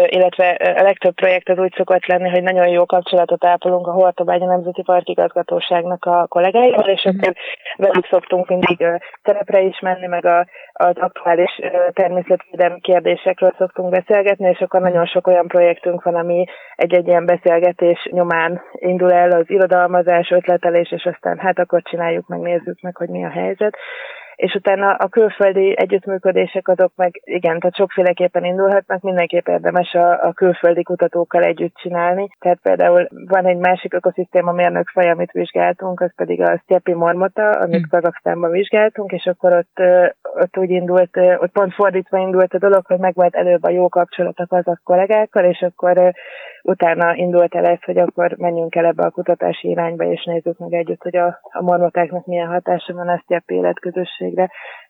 illetve 0.06 0.50
a 0.50 0.82
legtöbb 0.82 1.14
projekt 1.14 1.50
az 1.50 1.58
úgy 1.58 1.74
szokott 1.76 2.06
lenni, 2.06 2.30
hogy 2.30 2.44
nagyon 2.44 2.68
jó 2.68 2.86
kapcsolatot 2.86 3.46
ápolunk 3.46 3.88
a 3.88 3.92
Hortobágya 3.92 4.46
Nemzeti 4.46 4.82
Park 4.82 5.10
igazgatóságnak 5.10 6.06
a 6.06 6.28
kollégáival, 6.28 6.90
és 6.90 7.04
akkor 7.06 7.34
velük 7.76 8.08
szoktunk 8.10 8.48
mindig 8.48 8.88
terepre 9.24 9.62
is 9.62 9.80
menni, 9.80 10.08
meg 10.08 10.26
a, 10.26 10.48
az 10.74 10.96
aktuális 11.00 11.60
természetvédelmi 11.94 12.80
kérdésekről 12.80 13.54
szoktunk 13.58 13.90
beszélgetni, 13.90 14.50
és 14.50 14.60
akkor 14.60 14.82
nagyon 14.82 15.06
sok 15.06 15.28
olyan 15.28 15.48
projektünk 15.48 16.04
van, 16.04 16.16
ami 16.16 16.46
egy-egy 16.76 17.08
ilyen 17.08 17.26
beszélgetés 17.26 18.08
nyomán 18.12 18.62
indul 18.72 19.12
el 19.12 19.32
az 19.32 19.50
irodalmazás, 19.50 20.30
ötletelés, 20.30 20.92
és 20.92 21.06
aztán 21.06 21.38
hát 21.38 21.60
akkor 21.60 21.82
csináljuk 21.82 22.28
meg, 22.28 22.40
nézzük 22.40 22.82
meg, 22.82 22.96
hogy 22.96 23.10
mi 23.10 23.26
a 23.26 23.30
helyzet 23.30 23.78
és 24.38 24.54
utána 24.54 24.94
a 24.94 25.08
külföldi 25.08 25.78
együttműködések 25.78 26.68
azok 26.68 26.92
meg 26.96 27.22
igen, 27.24 27.60
tehát 27.60 27.76
sokféleképpen 27.76 28.46
indulhatnak, 28.46 29.02
mindenképp 29.02 29.48
érdemes 29.48 29.94
a, 29.94 30.24
a 30.24 30.34
külföldi 30.34 30.84
kutatókkal 30.84 31.44
együtt 31.44 31.76
csinálni. 31.76 32.28
Tehát 32.40 32.60
például 32.62 33.08
van 33.28 33.46
egy 33.46 33.58
másik 33.58 33.94
ökoszisztéma 33.94 34.52
mérnök 34.52 34.90
faj, 34.90 35.10
amit 35.10 35.32
vizsgáltunk, 35.32 36.02
az 36.02 36.12
pedig 36.16 36.42
a 36.42 36.60
sztyepi 36.64 36.94
mormota, 36.94 37.50
amit 37.50 37.80
hmm. 37.80 37.90
Kazaksztánban 37.90 38.52
vizsgáltunk, 38.52 39.12
és 39.12 39.26
akkor 39.26 39.54
ott, 39.54 39.80
ott 40.42 40.58
úgy 40.58 40.70
indult, 40.70 41.18
ott 41.38 41.52
pont 41.52 41.74
fordítva 41.74 42.18
indult 42.18 42.54
a 42.54 42.58
dolog, 42.58 42.86
hogy 42.86 43.00
megvolt 43.00 43.36
előbb 43.36 43.64
a 43.64 43.72
jó 43.72 43.90
kapcsolat 43.90 44.40
a 44.40 44.48
kazak 44.48 44.82
kollégákkal, 44.84 45.44
és 45.44 45.62
akkor 45.62 46.14
utána 46.64 47.16
indult 47.16 47.56
el 47.56 47.66
ez, 47.66 47.84
hogy 47.84 47.98
akkor 47.98 48.36
menjünk 48.38 48.76
el 48.76 48.86
ebbe 48.86 49.04
a 49.04 49.10
kutatási 49.10 49.70
irányba, 49.70 50.04
és 50.04 50.24
nézzük 50.24 50.58
meg 50.58 50.74
együtt, 50.74 51.02
hogy 51.02 51.16
a, 51.16 51.40
a 51.42 51.62
mormotáknak 51.62 52.26
milyen 52.26 52.48
hatása 52.48 52.94
van 52.94 53.08
a 53.08 53.22
sztyepi 53.24 53.56
életközösségre 54.28 54.50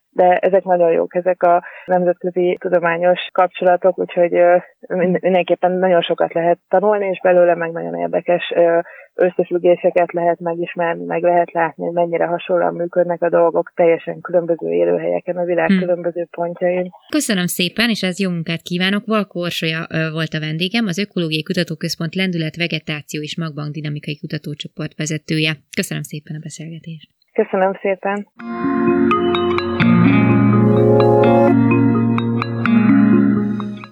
de 0.09 0.37
ezek 0.37 0.63
nagyon 0.63 0.91
jók, 0.91 1.15
ezek 1.15 1.43
a 1.43 1.63
nemzetközi 1.85 2.57
tudományos 2.59 3.19
kapcsolatok, 3.31 3.99
úgyhogy 3.99 4.31
mindenképpen 5.21 5.71
nagyon 5.71 6.01
sokat 6.01 6.33
lehet 6.33 6.59
tanulni, 6.69 7.07
és 7.07 7.19
belőle 7.23 7.55
meg 7.55 7.71
nagyon 7.71 7.95
érdekes 7.95 8.53
összefüggéseket 9.15 10.11
lehet 10.13 10.39
megismerni, 10.39 11.05
meg 11.05 11.21
lehet 11.21 11.51
látni, 11.51 11.83
hogy 11.83 11.93
mennyire 11.93 12.25
hasonlóan 12.25 12.73
működnek 12.73 13.21
a 13.21 13.29
dolgok 13.29 13.71
teljesen 13.75 14.21
különböző 14.21 14.69
élőhelyeken, 14.69 15.37
a 15.37 15.43
világ 15.43 15.67
hmm. 15.67 15.79
különböző 15.79 16.27
pontjain. 16.31 16.89
Köszönöm 17.09 17.45
szépen, 17.45 17.89
és 17.89 18.03
ez 18.03 18.19
jó 18.19 18.29
munkát 18.29 18.61
kívánok. 18.61 19.03
Orsolya 19.33 19.87
volt 20.11 20.33
a 20.33 20.39
vendégem, 20.39 20.85
az 20.85 20.97
Ökológiai 20.97 21.43
Kutatóközpont 21.43 22.15
Lendület, 22.15 22.55
Vegetáció 22.55 23.21
és 23.21 23.37
Magbank 23.37 23.73
Dinamikai 23.73 24.17
Kutatócsoport 24.17 24.95
vezetője. 24.95 25.51
Köszönöm 25.75 26.03
szépen 26.03 26.35
a 26.35 26.39
beszélgetést. 26.43 27.16
Köszönöm 27.43 27.73
szépen. 27.81 28.27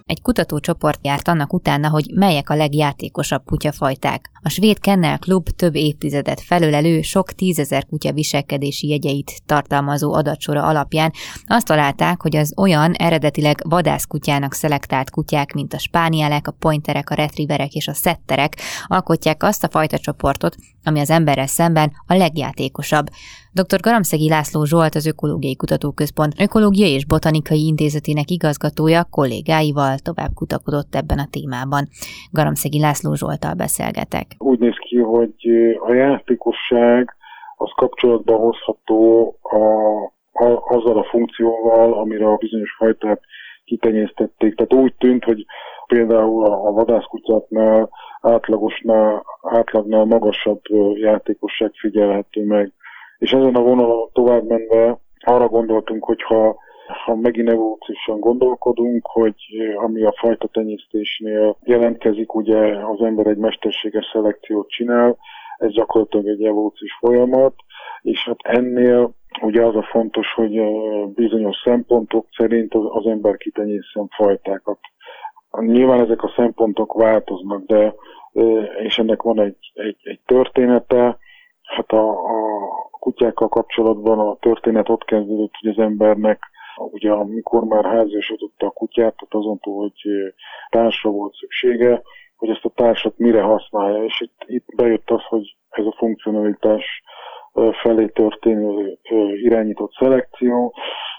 Egy 0.05 0.21
kutatócsoport 0.21 0.99
járt 1.01 1.27
annak 1.27 1.53
utána, 1.53 1.89
hogy 1.89 2.05
melyek 2.15 2.49
a 2.49 2.55
legjátékosabb 2.55 3.41
kutyafajták. 3.45 4.29
A 4.45 4.49
svéd 4.49 4.79
Kennel 4.79 5.19
Klub 5.19 5.49
több 5.49 5.75
évtizedet 5.75 6.41
felölelő, 6.41 7.01
sok 7.01 7.31
tízezer 7.31 7.85
kutya 7.85 8.11
viselkedési 8.11 8.87
jegyeit 8.87 9.41
tartalmazó 9.45 10.13
adatsora 10.13 10.63
alapján 10.63 11.11
azt 11.47 11.65
találták, 11.65 12.21
hogy 12.21 12.35
az 12.35 12.53
olyan 12.57 12.91
eredetileg 12.91 13.61
vadászkutyának 13.69 14.53
szelektált 14.53 15.09
kutyák, 15.09 15.53
mint 15.53 15.73
a 15.73 15.77
spánielek, 15.79 16.47
a 16.47 16.51
pointerek, 16.51 17.09
a 17.09 17.15
retrieverek 17.15 17.73
és 17.73 17.87
a 17.87 17.93
szetterek 17.93 18.57
alkotják 18.87 19.43
azt 19.43 19.63
a 19.63 19.69
fajta 19.69 19.97
csoportot, 19.97 20.55
ami 20.83 20.99
az 20.99 21.09
emberrel 21.09 21.47
szemben 21.47 21.91
a 22.07 22.13
legjátékosabb. 22.13 23.09
Dr. 23.51 23.79
Garamszegi 23.79 24.29
László 24.29 24.65
Zsolt, 24.65 24.95
az 24.95 25.05
Ökológiai 25.05 25.55
Kutatóközpont 25.55 26.33
Ökológiai 26.37 26.91
és 26.91 27.05
Botanikai 27.05 27.65
Intézetének 27.65 28.31
igazgatója 28.31 29.03
kollégáival 29.03 29.97
tovább 29.97 30.33
kutakodott 30.33 30.95
ebben 30.95 31.19
a 31.19 31.27
témában. 31.29 31.89
Garamszegi 32.31 32.79
László 32.79 33.13
Zsoltal 33.13 33.53
beszélgetek. 33.53 34.34
Úgy 34.37 34.59
néz 34.59 34.75
ki, 34.77 34.97
hogy 34.97 35.33
a 35.79 35.93
játékosság 35.93 37.15
az 37.57 37.71
kapcsolatban 37.75 38.37
hozható 38.37 39.35
a, 39.41 39.57
a, 40.45 40.63
azzal 40.67 40.97
a 40.97 41.07
funkcióval, 41.09 41.93
amire 41.93 42.27
a 42.27 42.35
bizonyos 42.35 42.75
fajtát 42.77 43.21
kitenyésztették. 43.65 44.55
Tehát 44.55 44.73
úgy 44.83 44.93
tűnt, 44.97 45.23
hogy 45.23 45.45
például 45.87 46.45
a 46.45 46.71
vadászkutyáknál 46.71 47.89
átlagosnál, 48.21 49.25
átlagnál 49.41 50.05
magasabb 50.05 50.61
játékosság 50.95 51.71
figyelhető 51.73 52.45
meg 52.45 52.73
és 53.17 53.31
ezen 53.31 53.55
a 53.55 53.61
vonalon 53.61 54.09
tovább 54.13 54.47
menve 54.47 54.97
arra 55.19 55.47
gondoltunk, 55.47 56.03
hogy 56.03 56.21
ha, 56.87 57.15
megint 57.15 57.49
evolúciósan 57.49 58.19
gondolkodunk, 58.19 59.05
hogy 59.05 59.35
ami 59.75 60.03
a 60.03 60.13
fajta 60.17 60.47
tenyésztésnél 60.47 61.57
jelentkezik, 61.63 62.33
ugye 62.33 62.57
az 62.85 63.01
ember 63.01 63.27
egy 63.27 63.37
mesterséges 63.37 64.05
szelekciót 64.13 64.69
csinál, 64.69 65.17
ez 65.57 65.71
gyakorlatilag 65.71 66.27
egy 66.27 66.43
evolúciós 66.43 66.97
folyamat, 66.99 67.53
és 68.01 68.23
hát 68.25 68.39
ennél 68.41 69.11
ugye 69.41 69.63
az 69.65 69.75
a 69.75 69.87
fontos, 69.91 70.33
hogy 70.33 70.61
bizonyos 71.13 71.61
szempontok 71.63 72.27
szerint 72.37 72.73
az, 72.73 72.83
az 72.87 73.05
ember 73.05 73.37
kitenyészen 73.37 74.07
fajtákat. 74.15 74.79
Nyilván 75.59 75.99
ezek 75.99 76.23
a 76.23 76.33
szempontok 76.35 76.93
változnak, 76.93 77.65
de 77.65 77.95
és 78.83 78.97
ennek 78.97 79.21
van 79.21 79.39
egy, 79.39 79.71
egy, 79.73 79.97
egy 80.03 80.19
története, 80.25 81.17
hát 81.61 81.91
a, 81.91 82.09
a 82.09 82.35
kutyákkal 82.99 83.47
kapcsolatban 83.47 84.19
a 84.19 84.37
történet 84.39 84.89
ott 84.89 85.03
kezdődött, 85.03 85.53
hogy 85.61 85.69
az 85.69 85.77
embernek 85.77 86.39
ugye 86.75 87.11
amikor 87.11 87.63
már 87.63 87.85
házasította 87.85 88.65
a 88.65 88.69
kutyát, 88.69 89.15
tehát 89.15 89.33
azon 89.33 89.59
túl, 89.59 89.81
hogy 89.81 90.01
társra 90.69 91.09
volt 91.09 91.33
szüksége, 91.33 92.01
hogy 92.37 92.49
ezt 92.49 92.65
a 92.65 92.71
társat 92.75 93.17
mire 93.17 93.41
használja, 93.41 94.03
és 94.03 94.21
itt, 94.21 94.43
itt 94.45 94.75
bejött 94.75 95.09
az, 95.09 95.23
hogy 95.27 95.55
ez 95.69 95.85
a 95.85 95.95
funkcionalitás 95.97 97.03
felé 97.81 98.05
történő 98.05 98.99
irányított 99.43 99.93
szelekció. 99.93 100.73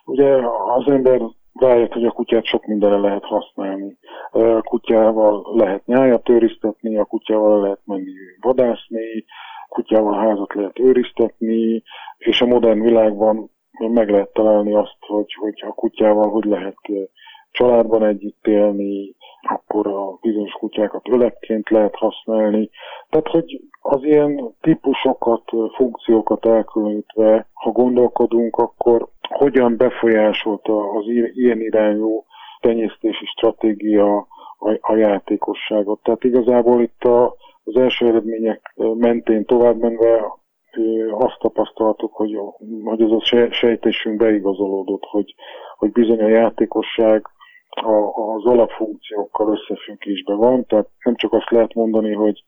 Ugye 0.04 0.36
az 0.76 0.88
ember 0.88 1.20
rájött, 1.52 1.92
hogy 1.92 2.04
a 2.04 2.11
kutyát 2.11 2.44
sok 2.44 2.66
mindenre 2.66 2.96
lehet 2.96 3.24
használni. 3.24 3.96
A 4.30 4.61
kutyával 4.62 5.42
lehet 5.54 5.86
nyájat 5.86 6.28
őriztetni, 6.28 6.96
a 6.96 7.04
kutyával 7.04 7.61
lehet 7.61 7.80
menni 7.84 8.12
vadászni, 8.40 9.24
kutyával 9.68 10.18
házat 10.18 10.54
lehet 10.54 10.78
őriztetni, 10.78 11.82
és 12.18 12.40
a 12.40 12.46
modern 12.46 12.80
világban 12.80 13.50
meg 13.79 14.11
lehet 14.11 14.33
találni 14.33 14.74
azt, 14.74 14.97
hogy, 15.01 15.35
hogy 15.41 15.62
a 15.66 15.72
kutyával 15.72 16.29
hogy 16.29 16.45
lehet 16.45 16.77
családban 17.51 18.05
együtt 18.05 18.47
élni, 18.47 19.14
akkor 19.43 19.87
a 19.87 20.18
bizonyos 20.20 20.53
kutyákat 20.53 21.09
öletként 21.09 21.70
lehet 21.70 21.95
használni. 21.95 22.70
Tehát, 23.11 23.29
hogy 23.29 23.61
az 23.81 24.05
ilyen 24.05 24.55
típusokat, 24.61 25.43
funkciókat 25.77 26.47
elkülönítve, 26.47 27.47
ha 27.53 27.70
gondolkodunk, 27.70 28.57
akkor 28.57 29.09
hogyan 29.29 29.77
befolyásolta 29.77 30.91
az 30.91 31.05
ilyen 31.35 31.61
irányú 31.61 32.24
tenyésztési 32.61 33.27
stratégia 33.27 34.16
a, 34.59 34.79
a 34.81 34.95
játékosságot. 34.95 36.03
Tehát 36.03 36.24
igazából 36.24 36.83
itt 36.83 37.05
a, 37.05 37.35
az 37.64 37.77
első 37.77 38.07
eredmények 38.07 38.74
mentén 38.77 39.45
tovább 39.45 39.79
menve 39.79 40.24
azt 41.11 41.39
tapasztaltuk, 41.39 42.12
hogy, 42.14 42.39
hogy 42.85 43.01
az 43.01 43.12
a 43.12 43.51
sejtésünk 43.51 44.16
beigazolódott, 44.16 45.05
hogy, 45.05 45.35
hogy 45.77 45.93
bizony 45.93 46.22
a 46.22 46.29
játékosság 46.29 47.27
a, 47.68 47.93
az 48.35 48.45
alapfunkciókkal 48.45 49.59
összefüggésben 49.59 50.37
van, 50.37 50.66
tehát 50.66 50.89
nem 51.05 51.16
csak 51.16 51.33
azt 51.33 51.51
lehet 51.51 51.74
mondani, 51.74 52.12
hogy 52.12 52.45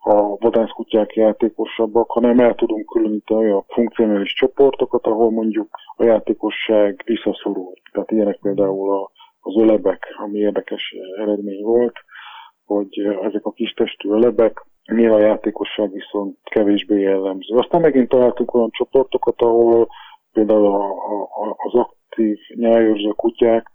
a 0.00 0.36
vadászkutyák 0.36 1.14
játékosabbak, 1.14 2.10
hanem 2.10 2.38
el 2.38 2.54
tudunk 2.54 2.86
különíteni 2.86 3.40
olyan 3.40 3.64
funkcionális 3.68 4.32
csoportokat, 4.32 5.06
ahol 5.06 5.30
mondjuk 5.30 5.68
a 5.96 6.04
játékosság 6.04 7.02
visszaszorul. 7.04 7.72
Tehát 7.92 8.10
ilyenek 8.10 8.38
például 8.42 8.92
a, 8.92 9.10
az 9.40 9.56
ölebek, 9.56 10.06
ami 10.16 10.38
érdekes 10.38 10.94
eredmény 11.16 11.62
volt, 11.62 11.94
hogy 12.64 12.98
ezek 13.22 13.44
a 13.44 13.52
kis 13.52 13.72
testű 13.72 14.08
ölebek, 14.08 14.64
a 14.88 15.18
játékosság 15.18 15.92
viszont 15.92 16.38
kevésbé 16.42 17.00
jellemző. 17.00 17.56
Aztán 17.56 17.80
megint 17.80 18.08
találtunk 18.08 18.54
olyan 18.54 18.70
csoportokat, 18.70 19.42
ahol 19.42 19.88
például 20.32 20.66
a, 20.66 20.84
a, 20.84 21.56
az 21.56 21.74
aktív 21.74 22.38
nyájörző 22.54 23.10
kutyák, 23.10 23.70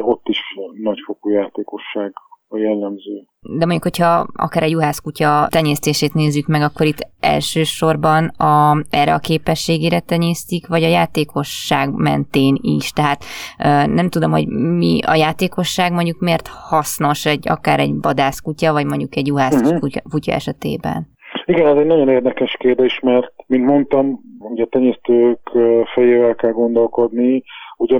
ott 0.00 0.28
is 0.28 0.40
nagyfokú 0.82 1.30
játékosság 1.30 2.12
a 2.54 2.58
jellemző. 2.58 3.26
De 3.40 3.66
mondjuk, 3.66 3.82
hogyha 3.82 4.26
akár 4.32 4.62
egy 4.62 4.70
juhászkutya 4.70 5.46
tenyésztését 5.50 6.14
nézzük 6.14 6.46
meg, 6.46 6.62
akkor 6.62 6.86
itt 6.86 7.08
elsősorban 7.20 8.24
a, 8.24 8.82
erre 8.90 9.14
a 9.14 9.18
képességére 9.18 10.00
tenyésztik, 10.00 10.66
vagy 10.66 10.82
a 10.82 10.88
játékosság 10.88 11.92
mentén 11.92 12.56
is. 12.60 12.90
Tehát 12.90 13.24
nem 13.88 14.08
tudom, 14.08 14.30
hogy 14.30 14.46
mi 14.48 15.00
a 15.06 15.14
játékosság 15.14 15.92
mondjuk 15.92 16.20
miért 16.20 16.48
hasznos 16.48 17.26
egy 17.26 17.48
akár 17.48 17.80
egy 17.80 17.94
vadászkutya, 18.00 18.72
vagy 18.72 18.86
mondjuk 18.86 19.16
egy 19.16 19.26
juhászkutya 19.26 19.74
uh-huh. 19.74 20.10
kutya 20.10 20.32
esetében. 20.32 21.12
Igen, 21.46 21.66
ez 21.66 21.76
egy 21.76 21.86
nagyon 21.86 22.08
érdekes 22.08 22.56
kérdés, 22.58 23.00
mert, 23.00 23.32
mint 23.46 23.64
mondtam, 23.64 24.20
ugye 24.38 24.62
a 24.62 24.68
tenyésztők 24.70 25.40
fejével 25.94 26.34
kell 26.34 26.50
gondolkodni, 26.50 27.42
Ugye 27.76 27.98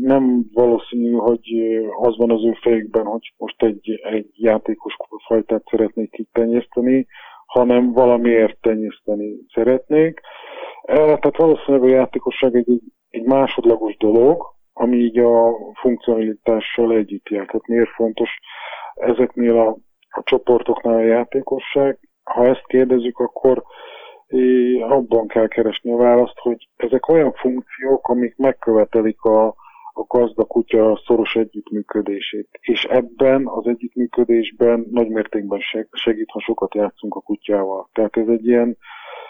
nem 0.00 0.44
valószínű, 0.52 1.12
hogy 1.12 1.54
az 2.00 2.16
van 2.16 2.30
az 2.30 2.44
ő 2.44 2.52
fejükben, 2.60 3.04
hogy 3.04 3.32
most 3.36 3.62
egy, 3.62 4.00
egy 4.02 4.28
játékos 4.32 4.96
fajtát 5.26 5.62
szeretnék 5.70 6.10
kitenyészteni, 6.10 7.06
hanem 7.46 7.92
valamiért 7.92 8.60
tenyészteni 8.60 9.36
szeretnék. 9.54 10.20
E, 10.82 10.94
tehát 10.94 11.36
valószínűleg 11.36 11.88
a 11.88 11.94
játékosság 11.94 12.56
egy, 12.56 12.80
egy 13.10 13.24
másodlagos 13.24 13.96
dolog, 13.96 14.54
ami 14.72 14.96
így 14.96 15.18
a 15.18 15.56
funkcionalitással 15.80 16.92
együtt 16.92 17.28
jár. 17.28 17.46
Tehát 17.46 17.66
miért 17.66 17.90
fontos 17.90 18.30
ezeknél 18.94 19.58
a, 19.58 19.68
a 20.08 20.22
csoportoknál 20.24 20.94
a 20.94 21.04
játékosság? 21.04 21.98
Ha 22.24 22.46
ezt 22.46 22.66
kérdezzük, 22.66 23.18
akkor 23.18 23.62
abban 24.80 25.26
kell 25.26 25.48
keresni 25.48 25.92
a 25.92 25.96
választ, 25.96 26.38
hogy 26.38 26.68
ezek 26.76 27.08
olyan 27.08 27.32
funkciók, 27.32 28.08
amik 28.08 28.36
megkövetelik 28.36 29.20
a, 29.22 29.46
a 29.92 30.04
gazda 30.08 30.44
kutya 30.44 31.00
szoros 31.06 31.36
együttműködését. 31.36 32.48
És 32.60 32.84
ebben 32.84 33.46
az 33.46 33.66
együttműködésben 33.66 34.86
nagy 34.90 35.08
mértékben 35.08 35.60
segít, 35.92 36.30
ha 36.30 36.40
sokat 36.40 36.74
játszunk 36.74 37.14
a 37.14 37.20
kutyával. 37.20 37.88
Tehát 37.92 38.16
ez 38.16 38.28
egy 38.28 38.46
ilyen 38.46 38.76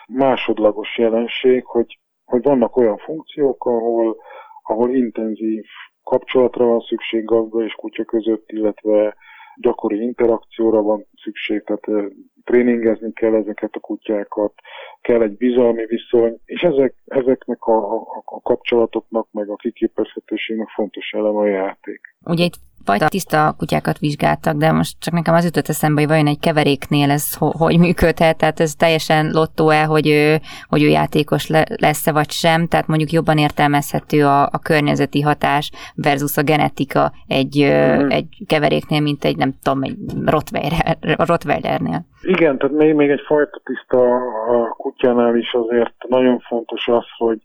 másodlagos 0.09 0.99
jelenség, 0.99 1.65
hogy, 1.65 1.99
hogy 2.25 2.43
vannak 2.43 2.77
olyan 2.77 2.97
funkciók, 2.97 3.65
ahol, 3.65 4.17
ahol 4.63 4.95
intenzív 4.95 5.65
kapcsolatra 6.03 6.65
van 6.65 6.81
szükség 6.81 7.25
gazda 7.25 7.65
és 7.65 7.73
kutya 7.73 8.05
között, 8.05 8.51
illetve 8.51 9.17
gyakori 9.61 10.03
interakcióra 10.03 10.83
van 10.83 11.07
szükség, 11.23 11.63
tehát 11.63 12.13
tréningezni 12.47 13.13
kell 13.13 13.35
ezeket 13.35 13.71
a 13.73 13.81
kutyákat, 13.81 14.53
kell 15.01 15.23
egy 15.23 15.37
bizalmi 15.37 15.87
viszony, 15.87 16.39
és 16.45 16.61
ezek, 16.61 16.95
ezeknek 17.07 17.63
a, 17.63 17.95
a, 17.95 18.23
a 18.25 18.41
kapcsolatoknak, 18.41 19.27
meg 19.31 19.49
a 19.49 19.57
kiképezhetőségnek 19.57 20.69
fontos 20.69 21.11
eleme 21.13 21.39
a 21.39 21.47
játék. 21.47 22.01
Ugye 22.25 22.45
itt 22.45 22.55
fajta 22.87 23.09
tiszta 23.09 23.55
kutyákat 23.59 23.99
vizsgáltak, 23.99 24.57
de 24.57 24.73
most 24.73 24.97
csak 24.99 25.15
nekem 25.15 25.35
az 25.35 25.45
jutott 25.45 25.69
eszembe, 25.69 26.01
hogy 26.01 26.11
vajon 26.11 26.27
egy 26.27 26.39
keveréknél 26.39 27.11
ez 27.11 27.35
hogy 27.39 27.79
működhet, 27.79 28.37
tehát 28.37 28.61
ez 28.61 28.75
teljesen 28.75 29.31
lottó-e, 29.31 29.85
hogy 29.85 30.09
ő, 30.09 30.39
hogy 30.69 30.83
ő 30.83 30.89
játékos 30.89 31.49
lesz-e 31.77 32.13
vagy 32.13 32.31
sem, 32.31 32.67
tehát 32.67 32.87
mondjuk 32.87 33.13
jobban 33.13 33.39
értelmezhető 33.39 34.27
a, 34.27 34.43
a 34.43 34.59
környezeti 34.63 35.21
hatás 35.21 35.71
versus 35.95 36.37
a 36.37 36.43
genetika 36.43 37.13
egy, 37.27 37.65
mm. 37.65 38.09
egy 38.09 38.43
keveréknél, 38.47 39.01
mint 39.01 39.25
egy 39.25 39.37
nem 39.37 39.55
tudom, 39.63 39.83
egy 39.83 39.97
Rottweiler, 40.25 40.97
Rottweilernél. 41.01 42.07
Igen, 42.23 42.59
tehát 42.59 42.77
még, 42.77 42.95
még 42.95 43.11
egy 43.11 43.23
fajta 43.27 43.61
tiszta 43.65 44.17
a 44.47 44.69
kutyánál 44.69 45.37
is 45.37 45.53
azért 45.53 45.95
nagyon 46.09 46.39
fontos 46.39 46.89
az, 46.89 47.05
hogy, 47.17 47.39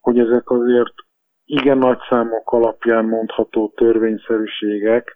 hogy 0.00 0.18
ezek 0.18 0.50
azért 0.50 0.94
igen 1.44 1.78
nagy 1.78 1.98
számok 2.08 2.52
alapján 2.52 3.04
mondható 3.04 3.72
törvényszerűségek, 3.76 5.14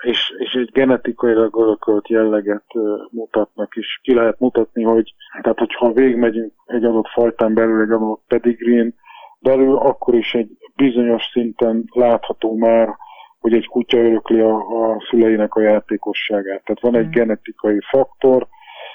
és, 0.00 0.34
és 0.38 0.52
egy 0.52 0.70
genetikailag 0.72 1.56
örökölt 1.56 2.08
jelleget 2.08 2.64
mutatnak, 3.10 3.76
és 3.76 3.98
ki 4.02 4.14
lehet 4.14 4.38
mutatni, 4.38 4.82
hogy 4.82 5.14
tehát 5.42 5.58
hogyha 5.58 5.92
végigmegyünk 5.92 6.52
egy 6.66 6.84
adott 6.84 7.08
fajtán 7.08 7.54
belül, 7.54 7.82
egy 7.82 7.90
adott 7.90 8.22
pedigreen 8.28 8.94
belül, 9.38 9.76
akkor 9.76 10.14
is 10.14 10.34
egy 10.34 10.50
bizonyos 10.76 11.22
szinten 11.32 11.84
látható 11.92 12.56
már, 12.56 12.96
hogy 13.44 13.54
egy 13.54 13.66
kutya 13.66 13.98
örökli 13.98 14.40
a, 14.40 14.56
a 14.56 15.06
szüleinek 15.10 15.54
a 15.54 15.60
játékosságát. 15.60 16.64
Tehát 16.64 16.80
van 16.80 16.96
egy 16.96 17.06
mm. 17.06 17.10
genetikai 17.10 17.78
faktor, 17.90 18.46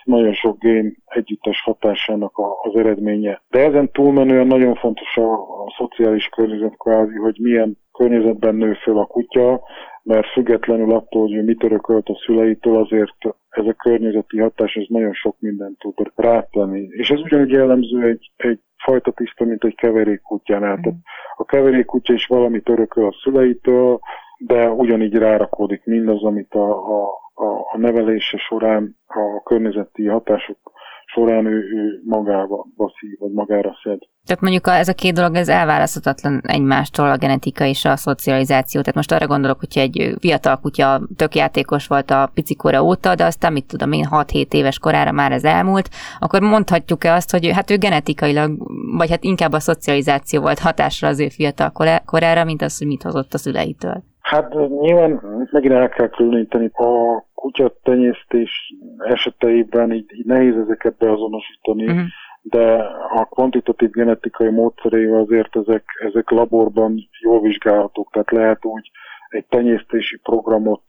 nagyon 0.04 0.34
sok 0.34 0.60
gén 0.60 0.96
együttes 1.06 1.62
hatásának 1.62 2.38
a, 2.38 2.60
az 2.62 2.76
eredménye. 2.76 3.42
De 3.50 3.60
ezen 3.60 3.92
túlmenően 3.92 4.48
nagyon 4.48 4.76
fontos 4.76 5.18
a, 5.18 5.34
a 5.34 5.74
szociális 5.78 6.28
környezet 6.28 6.78
kvázi, 6.78 7.16
hogy 7.16 7.38
milyen 7.42 7.78
környezetben 7.94 8.56
nő 8.56 8.74
föl 8.74 8.98
a 8.98 9.06
kutya, 9.06 9.62
mert 10.04 10.28
függetlenül 10.28 10.94
attól, 10.94 11.22
hogy 11.22 11.46
mit 11.46 11.64
örökölt 11.64 12.08
a 12.08 12.22
szüleitől, 12.26 12.78
azért 12.78 13.18
ez 13.50 13.66
a 13.66 13.74
környezeti 13.74 14.40
hatás, 14.40 14.76
ez 14.76 14.86
nagyon 14.88 15.14
sok 15.14 15.36
mindent 15.40 15.78
tud 15.78 16.12
rátenni. 16.16 16.88
És 16.92 17.10
ez 17.10 17.20
ugyanúgy 17.20 17.52
jellemző 17.52 18.04
egy, 18.04 18.32
egy 18.36 18.60
fajta 18.78 19.12
tiszta, 19.12 19.46
mint 19.46 19.64
egy 19.64 19.76
keverékkutyánál. 19.76 20.78
Mm. 20.78 20.82
Tehát 20.82 21.00
a 21.36 21.46
keverékkutya 21.46 22.14
is 22.14 22.26
valamit 22.26 22.70
örököl 22.70 23.06
a 23.06 23.18
szüleitől, 23.24 24.00
de 24.40 24.70
ugyanígy 24.70 25.14
rárakódik 25.14 25.86
mindaz, 25.86 26.24
amit 26.24 26.54
a, 26.54 26.70
a, 26.70 27.04
a, 27.34 27.78
nevelése 27.78 28.38
során, 28.38 28.96
a 29.08 29.44
környezeti 29.44 30.06
hatások 30.06 30.58
során 31.06 31.46
ő, 31.46 31.58
ő 31.58 32.02
magába 32.06 32.66
baszív, 32.76 33.20
vagy 33.20 33.32
magára 33.32 33.80
szed. 33.84 33.98
Tehát 34.26 34.42
mondjuk 34.42 34.68
a, 34.68 34.72
ez 34.72 34.88
a 34.88 34.94
két 34.94 35.14
dolog, 35.14 35.36
ez 35.36 35.50
elválaszthatatlan 35.50 36.42
egymástól, 36.44 37.10
a 37.10 37.18
genetika 37.18 37.66
és 37.66 37.86
a 37.86 37.96
szocializáció. 37.96 38.82
Tehát 38.82 38.96
most 38.96 39.12
arra 39.12 39.28
gondolok, 39.28 39.60
hogyha 39.60 39.82
egy 39.82 40.14
fiatal 40.20 40.58
kutya 40.58 41.02
tök 41.16 41.36
játékos 41.36 41.88
volt 41.88 42.12
a 42.12 42.32
picikora 42.34 42.84
óta, 42.84 43.16
de 43.16 43.26
aztán 43.26 43.54
mit 43.54 43.68
tudom 43.68 43.92
én, 43.92 44.06
6-7 44.12 44.54
éves 44.54 44.80
korára 44.80 45.12
már 45.12 45.32
ez 45.32 45.44
elmúlt, 45.44 45.90
akkor 46.20 46.42
mondhatjuk-e 46.42 47.14
azt, 47.14 47.32
hogy 47.32 47.52
hát 47.52 47.72
ő 47.72 47.78
genetikailag, 47.78 48.52
vagy 48.98 49.10
hát 49.10 49.24
inkább 49.24 49.54
a 49.54 49.60
szocializáció 49.60 50.42
volt 50.42 50.60
hatásra 50.60 51.08
az 51.08 51.20
ő 51.20 51.30
fiatal 51.30 51.72
korára, 52.06 52.44
mint 52.44 52.62
az, 52.62 52.78
hogy 52.78 52.88
mit 52.88 53.04
hozott 53.04 53.34
a 53.34 53.38
szüleitől? 53.38 54.04
Hát 54.30 54.54
nyilván 54.70 55.22
megint 55.52 55.74
el 55.74 55.90
kell 55.90 56.10
különíteni 56.10 56.72
a 56.74 57.24
kutyatenyésztés 57.34 58.74
eseteiben 58.98 59.92
így, 59.92 60.14
így 60.14 60.26
nehéz 60.26 60.56
ezeket 60.56 60.98
beazonosítani, 60.98 61.84
uh-huh. 61.84 62.02
de 62.42 62.74
a 63.16 63.26
kvantitatív 63.26 63.90
genetikai 63.90 64.50
módszereivel 64.50 65.20
azért 65.20 65.56
ezek, 65.56 65.84
ezek 66.08 66.30
laborban 66.30 67.10
jól 67.20 67.42
vizsgálhatók, 67.42 68.12
tehát 68.12 68.32
lehet 68.32 68.66
úgy 68.66 68.92
egy 69.30 69.46
tenyésztési 69.50 70.18
programot 70.18 70.84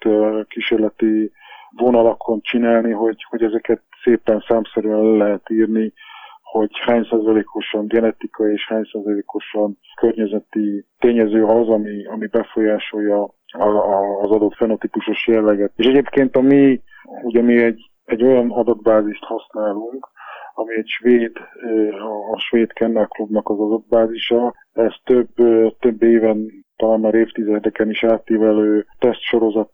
kísérleti 0.48 1.32
vonalakon 1.76 2.40
csinálni, 2.42 2.90
hogy, 2.90 3.24
hogy 3.28 3.42
ezeket 3.42 3.82
szépen 4.02 4.44
számszerűen 4.48 5.02
le 5.02 5.24
lehet 5.24 5.50
írni, 5.50 5.92
hogy 6.50 6.70
hány 6.86 7.06
százalékosan 7.10 7.86
genetikai 7.86 8.52
és 8.52 8.66
hány 8.68 8.88
százalékosan 8.92 9.78
környezeti 10.00 10.86
tényező 10.98 11.44
az, 11.44 11.68
ami, 11.68 12.06
ami 12.06 12.26
befolyásolja 12.26 13.22
az 14.22 14.30
adott 14.30 14.54
fenotípusos 14.54 15.26
jelleget. 15.26 15.72
És 15.76 15.86
egyébként 15.86 16.36
a 16.36 16.40
mi, 16.40 16.80
ugye 17.22 17.42
mi 17.42 17.62
egy, 17.62 17.90
egy 18.04 18.22
olyan 18.22 18.50
adatbázist 18.50 19.24
használunk, 19.24 20.08
ami 20.54 20.76
egy 20.76 20.86
svéd, 20.86 21.32
a 22.32 22.38
svéd 22.38 22.72
Kennel 22.72 23.06
Klubnak 23.06 23.48
az 23.48 23.58
adatbázisa. 23.58 24.54
Ez 24.72 24.92
több, 25.04 25.28
több 25.78 26.02
éven, 26.02 26.50
talán 26.76 27.00
már 27.00 27.14
évtizedeken 27.14 27.90
is 27.90 28.04
átívelő 28.04 28.86
tesztsorozat 28.98 29.72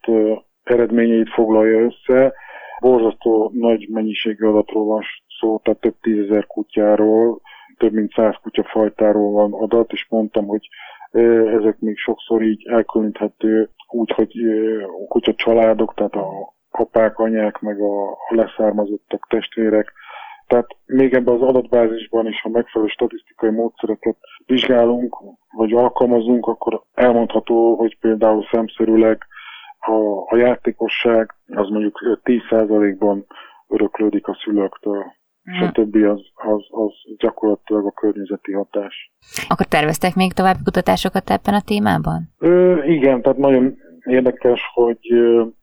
eredményeit 0.63 1.31
foglalja 1.31 1.79
össze. 1.79 2.35
Borzasztó 2.81 3.51
nagy 3.55 3.89
mennyiségű 3.91 4.47
adatról 4.47 4.85
van 4.85 5.03
szó, 5.41 5.59
tehát 5.59 5.81
több 5.81 5.95
tízezer 6.01 6.47
kutyáról, 6.47 7.41
több 7.79 7.93
mint 7.93 8.13
száz 8.13 8.35
kutyafajtáról 8.43 9.33
van 9.33 9.53
adat, 9.53 9.93
és 9.93 10.07
mondtam, 10.09 10.47
hogy 10.47 10.69
ezek 11.61 11.79
még 11.79 11.97
sokszor 11.97 12.43
így 12.43 12.67
elkülöníthető 12.69 13.71
úgy, 13.89 14.11
hogy 14.11 14.33
a 14.83 15.07
kutya 15.09 15.35
családok, 15.35 15.95
tehát 15.95 16.15
a 16.15 16.55
apák, 16.71 17.19
anyák, 17.19 17.61
meg 17.61 17.81
a 17.81 18.17
leszármazottak, 18.29 19.27
testvérek, 19.29 19.93
tehát 20.47 20.67
még 20.87 21.15
ebben 21.15 21.35
az 21.35 21.43
adatbázisban 21.43 22.27
is, 22.27 22.41
ha 22.41 22.49
megfelelő 22.49 22.91
statisztikai 22.91 23.51
módszereket 23.51 24.17
vizsgálunk, 24.47 25.17
vagy 25.57 25.73
alkalmazunk, 25.73 26.47
akkor 26.47 26.83
elmondható, 26.95 27.77
hogy 27.77 27.99
például 27.99 28.47
szemszerűleg 28.51 29.27
a, 29.79 30.35
a 30.35 30.37
játékosság 30.37 31.35
az 31.47 31.69
mondjuk 31.69 32.21
10%-ban 32.25 33.27
öröklődik 33.69 34.29
a 34.29 34.39
szülőktől. 34.45 35.05
És 35.53 35.61
a 35.61 35.73
többi 35.73 36.03
az, 36.03 36.21
az, 36.35 36.67
az 36.71 36.93
gyakorlatilag 37.19 37.87
a 37.87 37.91
környezeti 37.91 38.53
hatás. 38.53 39.13
Akkor 39.49 39.67
terveztek 39.67 40.15
még 40.15 40.33
további 40.33 40.63
kutatásokat 40.65 41.31
ebben 41.31 41.55
a 41.55 41.61
témában? 41.61 42.29
Ö, 42.39 42.85
igen, 42.85 43.23
tehát 43.23 43.39
nagyon 43.39 43.77
érdekes, 44.05 44.61
hogy, 44.75 44.99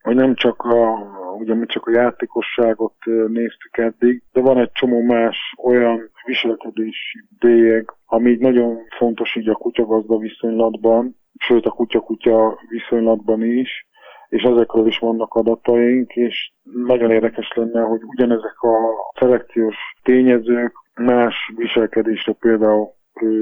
hogy 0.02 0.16
nem 0.16 0.36
csak 0.36 0.62
a, 0.62 0.98
ugye 1.40 1.54
mi 1.54 1.66
csak 1.66 1.86
a 1.88 1.92
játékosságot 1.92 2.96
néztük 3.28 3.78
eddig, 3.78 4.24
de 4.32 4.42
van 4.42 4.58
egy 4.58 4.72
csomó 4.72 5.02
más 5.02 5.38
olyan 5.64 6.12
viselkedési 6.26 7.26
bélyeg, 7.40 7.94
ami 8.06 8.30
így 8.30 8.40
nagyon 8.40 8.78
fontos 8.98 9.36
így 9.36 9.50
a 9.50 9.56
kutyagazda 9.56 10.18
viszonylatban, 10.18 11.16
sőt 11.38 11.66
a 11.66 11.72
kutya-kutya 11.72 12.60
viszonylatban 12.70 13.44
is, 13.44 13.88
és 14.34 14.44
ezekről 14.44 14.88
is 14.88 15.00
vannak 15.00 15.34
adataink, 15.34 16.16
és 16.16 16.52
nagyon 16.64 17.12
érdekes 17.12 17.52
lenne, 17.56 17.82
hogy 17.82 18.02
ugyanezek 18.04 18.62
a 18.62 18.78
szelekciós 19.20 19.76
tényezők 20.04 20.74
más 20.96 21.36
viselkedésre 21.56 22.34
például 22.34 22.88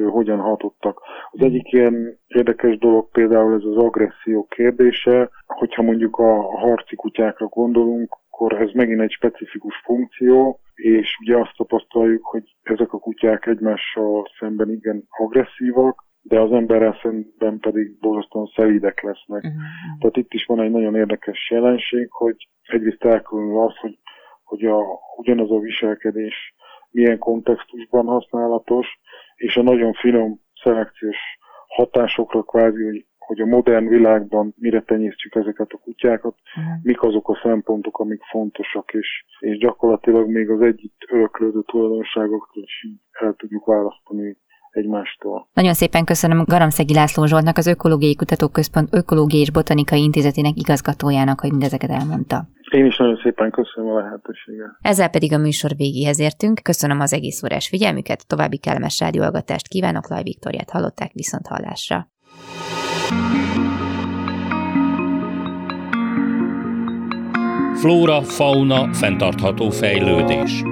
hogyan 0.10 0.40
hatottak. 0.40 1.02
Az 1.32 1.42
egyik 1.42 1.72
ilyen 1.72 2.20
érdekes 2.28 2.78
dolog 2.78 3.12
például 3.12 3.54
ez 3.54 3.64
az 3.64 3.78
agresszió 3.78 4.48
kérdése, 4.50 5.30
hogyha 5.46 5.82
mondjuk 5.82 6.18
a 6.18 6.58
harci 6.58 6.96
kutyákra 6.96 7.46
gondolunk, 7.46 8.18
akkor 8.30 8.62
ez 8.62 8.72
megint 8.74 9.02
egy 9.02 9.12
specifikus 9.12 9.82
funkció, 9.84 10.60
és 10.76 11.18
ugye 11.22 11.38
azt 11.38 11.56
tapasztaljuk, 11.58 12.26
hogy 12.26 12.44
ezek 12.64 12.94
a 12.94 13.00
kutyák 13.00 13.46
egymással 13.46 14.28
szemben 14.40 14.72
igen 14.72 15.04
agresszívak, 15.10 16.04
de 16.22 16.40
az 16.40 16.52
emberrel 16.52 17.00
szemben 17.02 17.60
pedig 17.60 18.00
borzasztóan 18.00 18.52
szelídek 18.56 19.02
lesznek. 19.02 19.44
Uh-huh. 19.44 19.62
Tehát 20.00 20.18
itt 20.18 20.34
is 20.34 20.46
van 20.46 20.60
egy 20.60 20.72
nagyon 20.72 20.96
érdekes 20.96 21.50
jelenség, 21.50 22.12
hogy 22.12 22.48
egyrészt 22.62 23.04
elkülönül 23.04 23.60
az, 23.60 23.76
hogy, 23.78 23.98
hogy 24.44 24.66
a, 24.66 24.84
ugyanaz 25.18 25.52
a 25.52 25.60
viselkedés 25.60 26.54
milyen 26.92 27.18
kontextusban 27.18 28.06
használatos, 28.06 28.88
és 29.36 29.56
a 29.56 29.62
nagyon 29.62 29.94
finom 29.94 30.40
szelekciós 30.64 31.18
hatásokra 31.68 32.44
kvázi, 32.44 32.84
hogy, 32.84 33.06
hogy 33.18 33.40
a 33.40 33.46
modern 33.46 33.88
világban 33.88 34.54
mire 34.58 34.82
tenyésztjük 34.82 35.36
ezeket 35.36 35.72
a 35.72 35.78
kutyákat, 35.84 36.36
uh-huh. 36.56 36.74
mik 36.84 37.02
azok 37.02 37.30
a 37.30 37.40
szempontok, 37.44 38.00
amik 38.00 38.22
fontosak, 38.24 38.94
és, 38.94 39.26
és 39.40 39.58
gyakorlatilag 39.58 40.30
még 40.30 40.50
az 40.50 40.62
együtt 40.62 41.06
öröklődő 41.10 41.62
tulajdonságoktól 41.62 42.64
is 42.64 42.88
el 43.12 43.34
tudjuk 43.34 43.66
választani 43.66 44.38
egymástól. 44.72 45.48
Nagyon 45.54 45.74
szépen 45.74 46.06
köszönöm 46.06 46.44
Garamszegi 46.46 46.94
László 46.94 47.26
Zsoltnak, 47.26 47.58
az 47.58 47.68
Ökológiai 47.68 48.16
Kutatóközpont 48.16 48.88
Ökológiai 48.92 49.42
és 49.42 49.52
Botanikai 49.52 50.02
Intézetének 50.04 50.56
igazgatójának, 50.56 51.40
hogy 51.40 51.50
mindezeket 51.50 51.90
elmondta. 51.90 52.48
Én 52.72 52.86
is 52.86 52.98
nagyon 52.98 53.20
szépen 53.24 53.52
köszönöm 53.52 53.90
a 53.90 54.00
lehetőséget. 54.00 54.70
Ezzel 54.82 55.10
pedig 55.10 55.34
a 55.34 55.38
műsor 55.38 55.72
végéhez 55.76 56.20
értünk. 56.20 56.60
Köszönöm 56.64 57.00
az 57.00 57.14
egész 57.14 57.44
órás 57.44 57.68
figyelmüket, 57.68 58.28
további 58.28 58.58
kellemes 58.58 59.00
rádióhallgatást 59.00 59.68
kívánok, 59.68 60.10
Laj 60.10 60.24
Viktoriát 60.24 60.70
hallották 60.70 61.12
viszont 61.14 61.48
hallásra. 61.48 62.08
Flóra, 67.76 68.22
fauna, 68.22 68.94
fenntartható 68.94 69.70
fejlődés. 69.70 70.64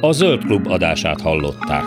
A 0.00 0.12
Zöld 0.12 0.44
Klub 0.44 0.66
adását 0.66 1.20
hallották. 1.20 1.84